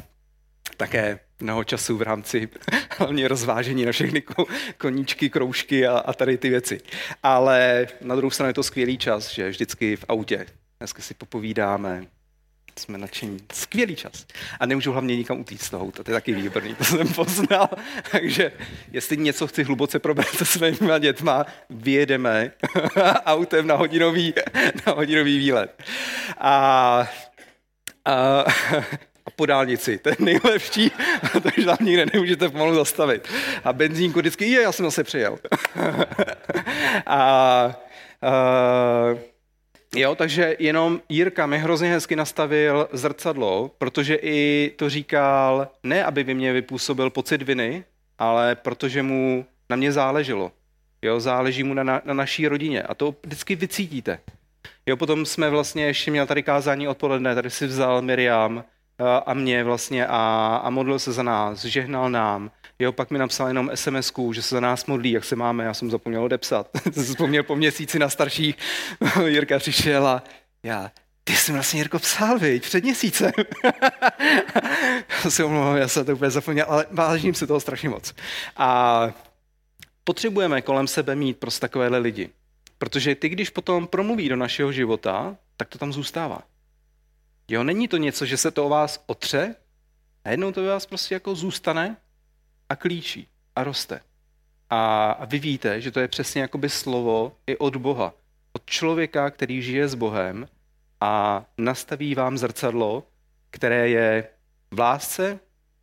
také 0.76 1.18
mnoho 1.40 1.64
času 1.64 1.96
v 1.96 2.02
rámci 2.02 2.48
hlavně 2.98 3.28
rozvážení 3.28 3.84
na 3.84 3.92
všechny 3.92 4.22
koníčky, 4.78 5.30
kroužky 5.30 5.86
a, 5.86 5.98
a 5.98 6.12
tady 6.12 6.38
ty 6.38 6.48
věci. 6.48 6.80
Ale 7.22 7.86
na 8.00 8.16
druhou 8.16 8.30
stranu 8.30 8.50
je 8.50 8.54
to 8.54 8.62
skvělý 8.62 8.98
čas, 8.98 9.30
že 9.30 9.48
vždycky 9.48 9.96
v 9.96 10.04
autě. 10.08 10.46
Dneska 10.78 11.02
si 11.02 11.14
popovídáme, 11.14 12.06
jsme 12.78 12.98
nadšení. 12.98 13.38
Skvělý 13.52 13.96
čas. 13.96 14.26
A 14.60 14.66
nemůžu 14.66 14.92
hlavně 14.92 15.16
nikam 15.16 15.40
utíct 15.40 15.64
z 15.64 15.70
toho, 15.70 15.92
to 15.92 16.02
je 16.06 16.14
taky 16.14 16.34
výborný, 16.34 16.74
to 16.74 16.84
jsem 16.84 17.08
poznal. 17.08 17.68
Takže 18.10 18.52
jestli 18.92 19.16
něco 19.16 19.46
chci 19.46 19.62
hluboce 19.62 19.98
probrat 19.98 20.28
se 20.28 20.44
svými 20.44 21.00
dětma, 21.00 21.46
vyjedeme 21.70 22.52
autem 23.24 23.66
na 23.66 23.74
hodinový, 23.74 24.34
na 24.86 24.92
hodinový 24.92 25.38
výlet. 25.38 25.82
A 26.38 27.08
a, 28.06 28.44
po 29.36 29.46
dálnici. 29.46 29.98
To 29.98 30.08
je 30.08 30.16
nejlepší, 30.18 30.90
protože 31.32 31.66
tam 31.66 31.76
nikde 31.80 32.06
nemůžete 32.12 32.48
pomalu 32.48 32.74
zastavit. 32.74 33.28
A 33.64 33.72
benzínku 33.72 34.18
vždycky, 34.18 34.50
je, 34.50 34.62
já 34.62 34.72
jsem 34.72 34.86
zase 34.86 35.04
přijel. 35.04 35.38
a, 37.06 37.16
a 37.16 37.76
Jo, 39.96 40.14
takže 40.14 40.56
jenom 40.58 41.00
Jirka 41.08 41.46
mi 41.46 41.58
hrozně 41.58 41.90
hezky 41.90 42.16
nastavil 42.16 42.88
zrcadlo, 42.92 43.70
protože 43.78 44.14
i 44.22 44.70
to 44.76 44.90
říkal 44.90 45.68
ne, 45.82 46.04
aby 46.04 46.24
by 46.24 46.34
mě 46.34 46.52
vypůsobil 46.52 47.10
pocit 47.10 47.42
viny, 47.42 47.84
ale 48.18 48.54
protože 48.54 49.02
mu 49.02 49.46
na 49.70 49.76
mě 49.76 49.92
záleželo. 49.92 50.52
Jo, 51.02 51.20
záleží 51.20 51.62
mu 51.62 51.74
na, 51.74 51.82
na, 51.82 52.02
na 52.04 52.14
naší 52.14 52.48
rodině 52.48 52.82
a 52.82 52.94
to 52.94 53.14
vždycky 53.24 53.56
vycítíte. 53.56 54.18
Jo, 54.86 54.96
potom 54.96 55.26
jsme 55.26 55.50
vlastně 55.50 55.86
ještě 55.86 56.10
měl 56.10 56.26
tady 56.26 56.42
kázání 56.42 56.88
odpoledne, 56.88 57.34
tady 57.34 57.50
si 57.50 57.66
vzal 57.66 58.02
Miriam 58.02 58.64
eh, 58.98 59.04
a 59.26 59.34
mě 59.34 59.64
vlastně 59.64 60.06
a, 60.06 60.56
a 60.64 60.70
modlil 60.70 60.98
se 60.98 61.12
za 61.12 61.22
nás, 61.22 61.64
žehnal 61.64 62.10
nám. 62.10 62.50
Jo, 62.78 62.92
pak 62.92 63.10
mi 63.10 63.18
napsal 63.18 63.48
jenom 63.48 63.70
sms 63.74 64.12
že 64.32 64.42
se 64.42 64.54
za 64.54 64.60
nás 64.60 64.86
modlí, 64.86 65.10
jak 65.10 65.24
se 65.24 65.36
máme, 65.36 65.64
já 65.64 65.74
jsem 65.74 65.90
zapomněl 65.90 66.24
odepsat. 66.24 66.70
jsem 66.92 67.04
zapomněl 67.04 67.42
po 67.42 67.56
měsíci 67.56 67.98
na 67.98 68.08
starší, 68.08 68.54
Jirka 69.26 69.58
přišel 69.58 70.06
a 70.06 70.22
já, 70.62 70.90
ty 71.24 71.36
jsi 71.36 71.52
vlastně 71.52 71.80
Jirko 71.80 71.98
psal, 71.98 72.38
viď, 72.38 72.62
před 72.62 72.84
měsícem. 72.84 73.32
si 75.28 75.44
omlouvám, 75.44 75.76
já 75.76 75.88
jsem 75.88 76.06
to 76.06 76.12
úplně 76.12 76.30
zapomněl, 76.30 76.66
ale 76.68 76.86
vážím 76.90 77.34
si 77.34 77.46
toho 77.46 77.60
strašně 77.60 77.88
moc. 77.88 78.14
A 78.56 79.10
potřebujeme 80.04 80.62
kolem 80.62 80.86
sebe 80.86 81.14
mít 81.14 81.38
prostě 81.38 81.60
takovéhle 81.60 81.98
lidi. 81.98 82.30
Protože 82.78 83.14
ty, 83.14 83.28
když 83.28 83.50
potom 83.50 83.86
promluví 83.86 84.28
do 84.28 84.36
našeho 84.36 84.72
života, 84.72 85.36
tak 85.56 85.68
to 85.68 85.78
tam 85.78 85.92
zůstává. 85.92 86.42
Jo, 87.48 87.64
není 87.64 87.88
to 87.88 87.96
něco, 87.96 88.26
že 88.26 88.36
se 88.36 88.50
to 88.50 88.66
o 88.66 88.68
vás 88.68 89.04
otře, 89.06 89.54
a 90.24 90.30
jednou 90.30 90.52
to 90.52 90.64
vás 90.64 90.86
prostě 90.86 91.14
jako 91.14 91.34
zůstane 91.34 91.96
a 92.68 92.76
klíčí 92.76 93.28
a 93.56 93.64
roste. 93.64 94.00
A, 94.70 95.10
a 95.10 95.24
vy 95.24 95.38
víte, 95.38 95.80
že 95.80 95.90
to 95.90 96.00
je 96.00 96.08
přesně 96.08 96.42
jakoby 96.42 96.68
slovo 96.68 97.36
i 97.46 97.56
od 97.56 97.76
Boha. 97.76 98.14
Od 98.52 98.66
člověka, 98.66 99.30
který 99.30 99.62
žije 99.62 99.88
s 99.88 99.94
Bohem 99.94 100.48
a 101.00 101.44
nastaví 101.58 102.14
vám 102.14 102.38
zrcadlo, 102.38 103.06
které 103.50 103.88
je 103.88 104.28
v 104.70 104.78
lásce 104.78 105.40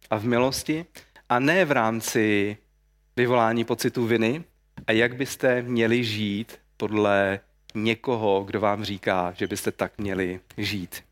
a 0.09 0.17
v 0.17 0.25
milosti 0.25 0.85
a 1.29 1.39
ne 1.39 1.65
v 1.65 1.71
rámci 1.71 2.57
vyvolání 3.15 3.63
pocitu 3.65 4.07
viny 4.07 4.43
a 4.87 4.91
jak 4.91 5.15
byste 5.15 5.61
měli 5.61 6.03
žít 6.03 6.59
podle 6.77 7.39
někoho, 7.75 8.43
kdo 8.43 8.59
vám 8.59 8.83
říká, 8.83 9.33
že 9.37 9.47
byste 9.47 9.71
tak 9.71 9.97
měli 9.97 10.39
žít. 10.57 11.03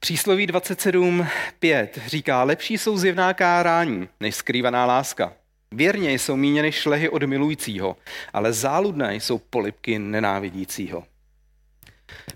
Přísloví 0.00 0.46
27.5 0.46 1.88
říká, 2.06 2.42
lepší 2.42 2.78
jsou 2.78 2.96
zjevná 2.96 3.34
kárání, 3.34 4.08
než 4.20 4.34
skrývaná 4.34 4.86
láska. 4.86 5.32
Věrně 5.72 6.12
jsou 6.12 6.36
míněny 6.36 6.72
šlehy 6.72 7.08
od 7.08 7.22
milujícího, 7.22 7.96
ale 8.32 8.52
záludné 8.52 9.16
jsou 9.16 9.38
polipky 9.38 9.98
nenávidícího. 9.98 11.04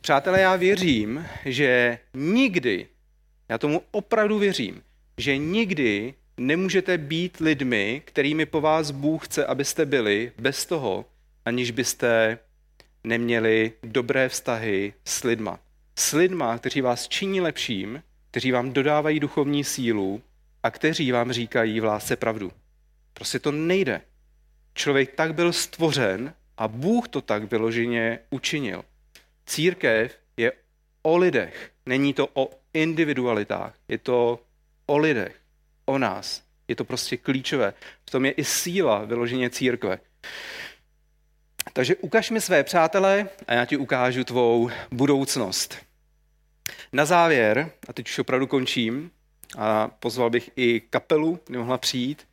Přátelé, 0.01 0.41
já 0.41 0.57
věřím, 0.57 1.27
že 1.45 1.99
nikdy, 2.15 2.87
já 3.49 3.59
tomu 3.59 3.83
opravdu 3.91 4.39
věřím, 4.39 4.83
že 5.19 5.37
nikdy 5.37 6.15
nemůžete 6.37 6.99
být 6.99 7.37
lidmi, 7.41 8.03
kterými 8.05 8.47
po 8.47 8.61
vás 8.61 8.91
Bůh 8.91 9.27
chce, 9.27 9.47
abyste 9.47 9.87
byli, 9.87 10.33
bez 10.39 10.67
toho, 10.67 11.05
aniž 11.49 11.71
byste 11.71 12.39
neměli 13.05 13.73
dobré 13.83 14.29
vztahy 14.29 14.95
s 15.05 15.25
lidma. 15.25 15.61
S 15.99 16.13
lidma, 16.13 16.59
kteří 16.59 16.81
vás 16.81 17.09
činí 17.09 17.41
lepším, 17.41 18.03
kteří 18.31 18.53
vám 18.53 18.73
dodávají 18.73 19.21
duchovní 19.21 19.65
sílu 19.65 20.23
a 20.63 20.71
kteří 20.71 21.13
vám 21.13 21.33
říkají 21.33 21.81
v 21.81 21.85
lásce 21.85 22.17
pravdu. 22.17 22.53
Prostě 23.15 23.39
to 23.39 23.53
nejde. 23.53 24.01
Člověk 24.75 25.15
tak 25.15 25.35
byl 25.35 25.53
stvořen 25.53 26.35
a 26.57 26.69
Bůh 26.69 27.09
to 27.09 27.21
tak 27.21 27.51
vyloženě 27.51 28.19
učinil. 28.31 28.85
Církev 29.47 30.19
je 30.37 30.53
o 31.03 31.17
lidech, 31.17 31.71
není 31.87 32.15
to 32.15 32.29
o 32.35 32.51
individualitách, 32.75 33.75
je 33.89 33.99
to 33.99 34.41
o 34.87 34.99
lidech, 34.99 35.37
o 35.87 35.99
nás. 35.99 36.43
Je 36.69 36.77
to 36.77 36.85
prostě 36.85 37.17
klíčové. 37.17 37.75
V 38.07 38.11
tom 38.11 38.25
je 38.25 38.31
i 38.31 38.45
síla 38.45 39.05
vyloženě 39.05 39.51
církve. 39.51 39.99
Takže 41.73 41.97
ukaž 41.97 42.31
mi 42.31 42.41
své 42.41 42.65
přátelé 42.65 43.29
a 43.47 43.55
já 43.55 43.65
ti 43.65 43.77
ukážu 43.77 44.25
tvou 44.25 44.71
budoucnost. 44.91 45.77
Na 46.93 47.05
závěr, 47.05 47.71
a 47.89 47.93
teď 47.93 48.09
už 48.09 48.19
opravdu 48.19 48.47
končím, 48.47 49.11
a 49.59 49.89
pozval 49.89 50.31
bych 50.31 50.51
i 50.57 50.81
kapelu, 50.81 51.41
nemohla 51.49 51.79
přijít, 51.79 52.29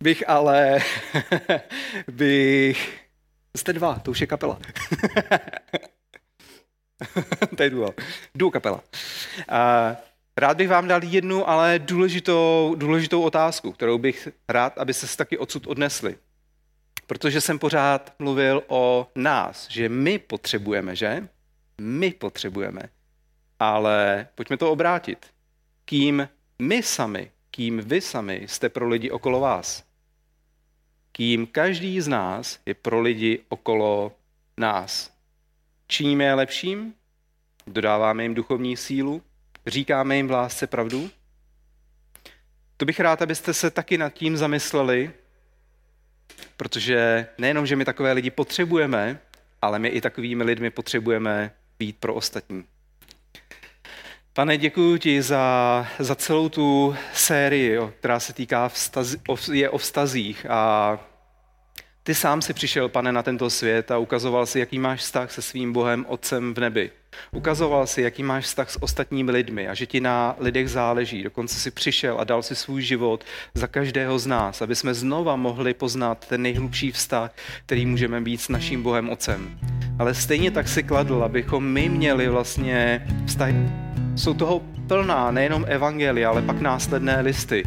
bych 0.00 0.28
ale, 0.28 0.78
bych, 2.08 3.00
jste 3.56 3.72
dva, 3.72 3.98
to 3.98 4.10
už 4.10 4.20
je 4.20 4.26
kapela. 4.26 4.58
to 7.56 7.62
je 7.62 7.70
duo. 7.70 7.94
Duo 8.34 8.50
kapela. 8.50 8.80
A 9.48 9.96
rád 10.36 10.56
bych 10.56 10.68
vám 10.68 10.88
dal 10.88 11.04
jednu, 11.04 11.48
ale 11.48 11.78
důležitou, 11.78 12.74
důležitou 12.78 13.22
otázku, 13.22 13.72
kterou 13.72 13.98
bych 13.98 14.28
rád, 14.48 14.78
aby 14.78 14.94
se 14.94 15.16
taky 15.16 15.38
odsud 15.38 15.66
odnesli. 15.66 16.16
Protože 17.10 17.40
jsem 17.40 17.58
pořád 17.58 18.14
mluvil 18.18 18.62
o 18.66 19.08
nás, 19.14 19.70
že 19.70 19.88
my 19.88 20.18
potřebujeme, 20.18 20.96
že? 20.96 21.28
My 21.80 22.10
potřebujeme. 22.10 22.82
Ale 23.58 24.28
pojďme 24.34 24.56
to 24.56 24.72
obrátit. 24.72 25.26
Kým 25.84 26.28
my 26.58 26.82
sami, 26.82 27.30
kým 27.50 27.80
vy 27.80 28.00
sami 28.00 28.46
jste 28.48 28.68
pro 28.68 28.88
lidi 28.88 29.10
okolo 29.10 29.40
vás. 29.40 29.84
Kým 31.12 31.46
každý 31.46 32.00
z 32.00 32.08
nás 32.08 32.58
je 32.66 32.74
pro 32.74 33.00
lidi 33.00 33.44
okolo 33.48 34.12
nás. 34.56 35.12
Činíme 35.86 36.24
je 36.24 36.34
lepším? 36.34 36.94
Dodáváme 37.66 38.22
jim 38.22 38.34
duchovní 38.34 38.76
sílu? 38.76 39.22
Říkáme 39.66 40.16
jim 40.16 40.28
v 40.28 40.30
lásce 40.30 40.66
pravdu? 40.66 41.10
To 42.76 42.84
bych 42.84 43.00
rád, 43.00 43.22
abyste 43.22 43.54
se 43.54 43.70
taky 43.70 43.98
nad 43.98 44.10
tím 44.10 44.36
zamysleli, 44.36 45.12
protože 46.56 47.26
nejenom, 47.38 47.66
že 47.66 47.76
my 47.76 47.84
takové 47.84 48.12
lidi 48.12 48.30
potřebujeme, 48.30 49.18
ale 49.62 49.78
my 49.78 49.88
i 49.88 50.00
takovými 50.00 50.44
lidmi 50.44 50.70
potřebujeme 50.70 51.50
být 51.78 51.96
pro 52.00 52.14
ostatní. 52.14 52.64
Pane, 54.32 54.58
děkuji 54.58 54.98
ti 54.98 55.22
za, 55.22 55.86
za 55.98 56.14
celou 56.14 56.48
tu 56.48 56.96
sérii, 57.12 57.78
která 57.98 58.20
se 58.20 58.32
týká 58.32 58.68
vztaz, 58.68 59.16
je 59.52 59.70
o 59.70 59.78
vztazích 59.78 60.46
a 60.50 60.98
ty 62.02 62.14
sám 62.14 62.42
si 62.42 62.52
přišel, 62.52 62.88
pane, 62.88 63.12
na 63.12 63.22
tento 63.22 63.50
svět 63.50 63.90
a 63.90 63.98
ukazoval 63.98 64.46
si, 64.46 64.58
jaký 64.58 64.78
máš 64.78 65.00
vztah 65.00 65.32
se 65.32 65.42
svým 65.42 65.72
Bohem 65.72 66.06
Otcem 66.08 66.54
v 66.54 66.58
nebi. 66.58 66.90
Ukazoval 67.32 67.86
si, 67.86 68.02
jaký 68.02 68.22
máš 68.22 68.44
vztah 68.44 68.70
s 68.70 68.82
ostatními 68.82 69.30
lidmi 69.30 69.68
a 69.68 69.74
že 69.74 69.86
ti 69.86 70.00
na 70.00 70.36
lidech 70.38 70.70
záleží. 70.70 71.22
Dokonce 71.22 71.54
si 71.54 71.70
přišel 71.70 72.20
a 72.20 72.24
dal 72.24 72.42
si 72.42 72.56
svůj 72.56 72.82
život 72.82 73.24
za 73.54 73.66
každého 73.66 74.18
z 74.18 74.26
nás, 74.26 74.62
aby 74.62 74.76
jsme 74.76 74.94
znova 74.94 75.36
mohli 75.36 75.74
poznat 75.74 76.26
ten 76.28 76.42
nejhlubší 76.42 76.90
vztah, 76.90 77.34
který 77.66 77.86
můžeme 77.86 78.20
být 78.20 78.40
s 78.40 78.48
naším 78.48 78.82
Bohem 78.82 79.10
Otcem. 79.10 79.58
Ale 79.98 80.14
stejně 80.14 80.50
tak 80.50 80.68
si 80.68 80.82
kladl, 80.82 81.22
abychom 81.24 81.64
my 81.64 81.88
měli 81.88 82.28
vlastně 82.28 83.06
vztah. 83.26 83.50
Jsou 84.16 84.34
toho 84.34 84.60
plná 84.86 85.30
nejenom 85.30 85.64
evangelia, 85.68 86.30
ale 86.30 86.42
pak 86.42 86.60
následné 86.60 87.20
listy, 87.20 87.62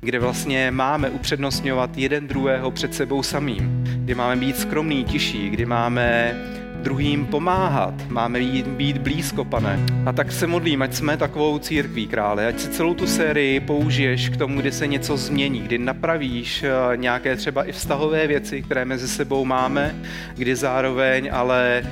kde 0.00 0.18
vlastně 0.18 0.70
máme 0.70 1.10
upřednostňovat 1.10 1.96
jeden 1.96 2.26
druhého 2.26 2.70
před 2.70 2.94
sebou 2.94 3.22
samým, 3.22 3.84
kdy 3.84 4.14
máme 4.14 4.36
být 4.36 4.58
skromný, 4.58 5.04
tiší, 5.04 5.50
kdy 5.50 5.66
máme 5.66 6.34
druhým 6.82 7.26
pomáhat, 7.26 7.94
máme 8.08 8.40
jít, 8.40 8.66
být 8.66 8.98
blízko, 8.98 9.44
pane. 9.44 9.80
A 10.06 10.12
tak 10.12 10.32
se 10.32 10.46
modlím, 10.46 10.82
ať 10.82 10.94
jsme 10.94 11.16
takovou 11.16 11.58
církví, 11.58 12.06
krále, 12.06 12.46
ať 12.46 12.60
si 12.60 12.68
celou 12.68 12.94
tu 12.94 13.06
sérii 13.06 13.60
použiješ 13.60 14.28
k 14.28 14.36
tomu, 14.36 14.60
kdy 14.60 14.72
se 14.72 14.86
něco 14.86 15.16
změní, 15.16 15.60
kdy 15.60 15.78
napravíš 15.78 16.62
eh, 16.62 16.96
nějaké 16.96 17.36
třeba 17.36 17.64
i 17.64 17.72
vztahové 17.72 18.26
věci, 18.26 18.62
které 18.62 18.84
mezi 18.84 19.08
sebou 19.08 19.44
máme, 19.44 19.94
kdy 20.36 20.56
zároveň 20.56 21.30
ale 21.32 21.82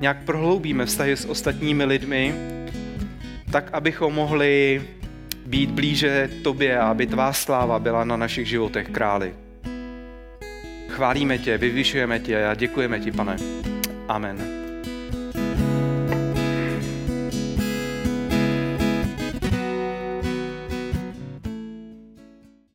nějak 0.00 0.24
prohloubíme 0.24 0.86
vztahy 0.86 1.16
s 1.16 1.24
ostatními 1.24 1.84
lidmi, 1.84 2.34
tak 3.50 3.70
abychom 3.72 4.14
mohli 4.14 4.82
být 5.46 5.70
blíže 5.70 6.30
tobě 6.42 6.78
a 6.78 6.90
aby 6.90 7.06
tvá 7.06 7.32
sláva 7.32 7.78
byla 7.78 8.04
na 8.04 8.16
našich 8.16 8.48
životech, 8.48 8.88
králi. 8.88 9.34
Chválíme 10.88 11.38
tě, 11.38 11.58
vyvyšujeme 11.58 12.18
tě 12.18 12.46
a 12.46 12.54
děkujeme 12.54 13.00
ti, 13.00 13.12
pane. 13.12 13.36
Amen. 14.08 14.65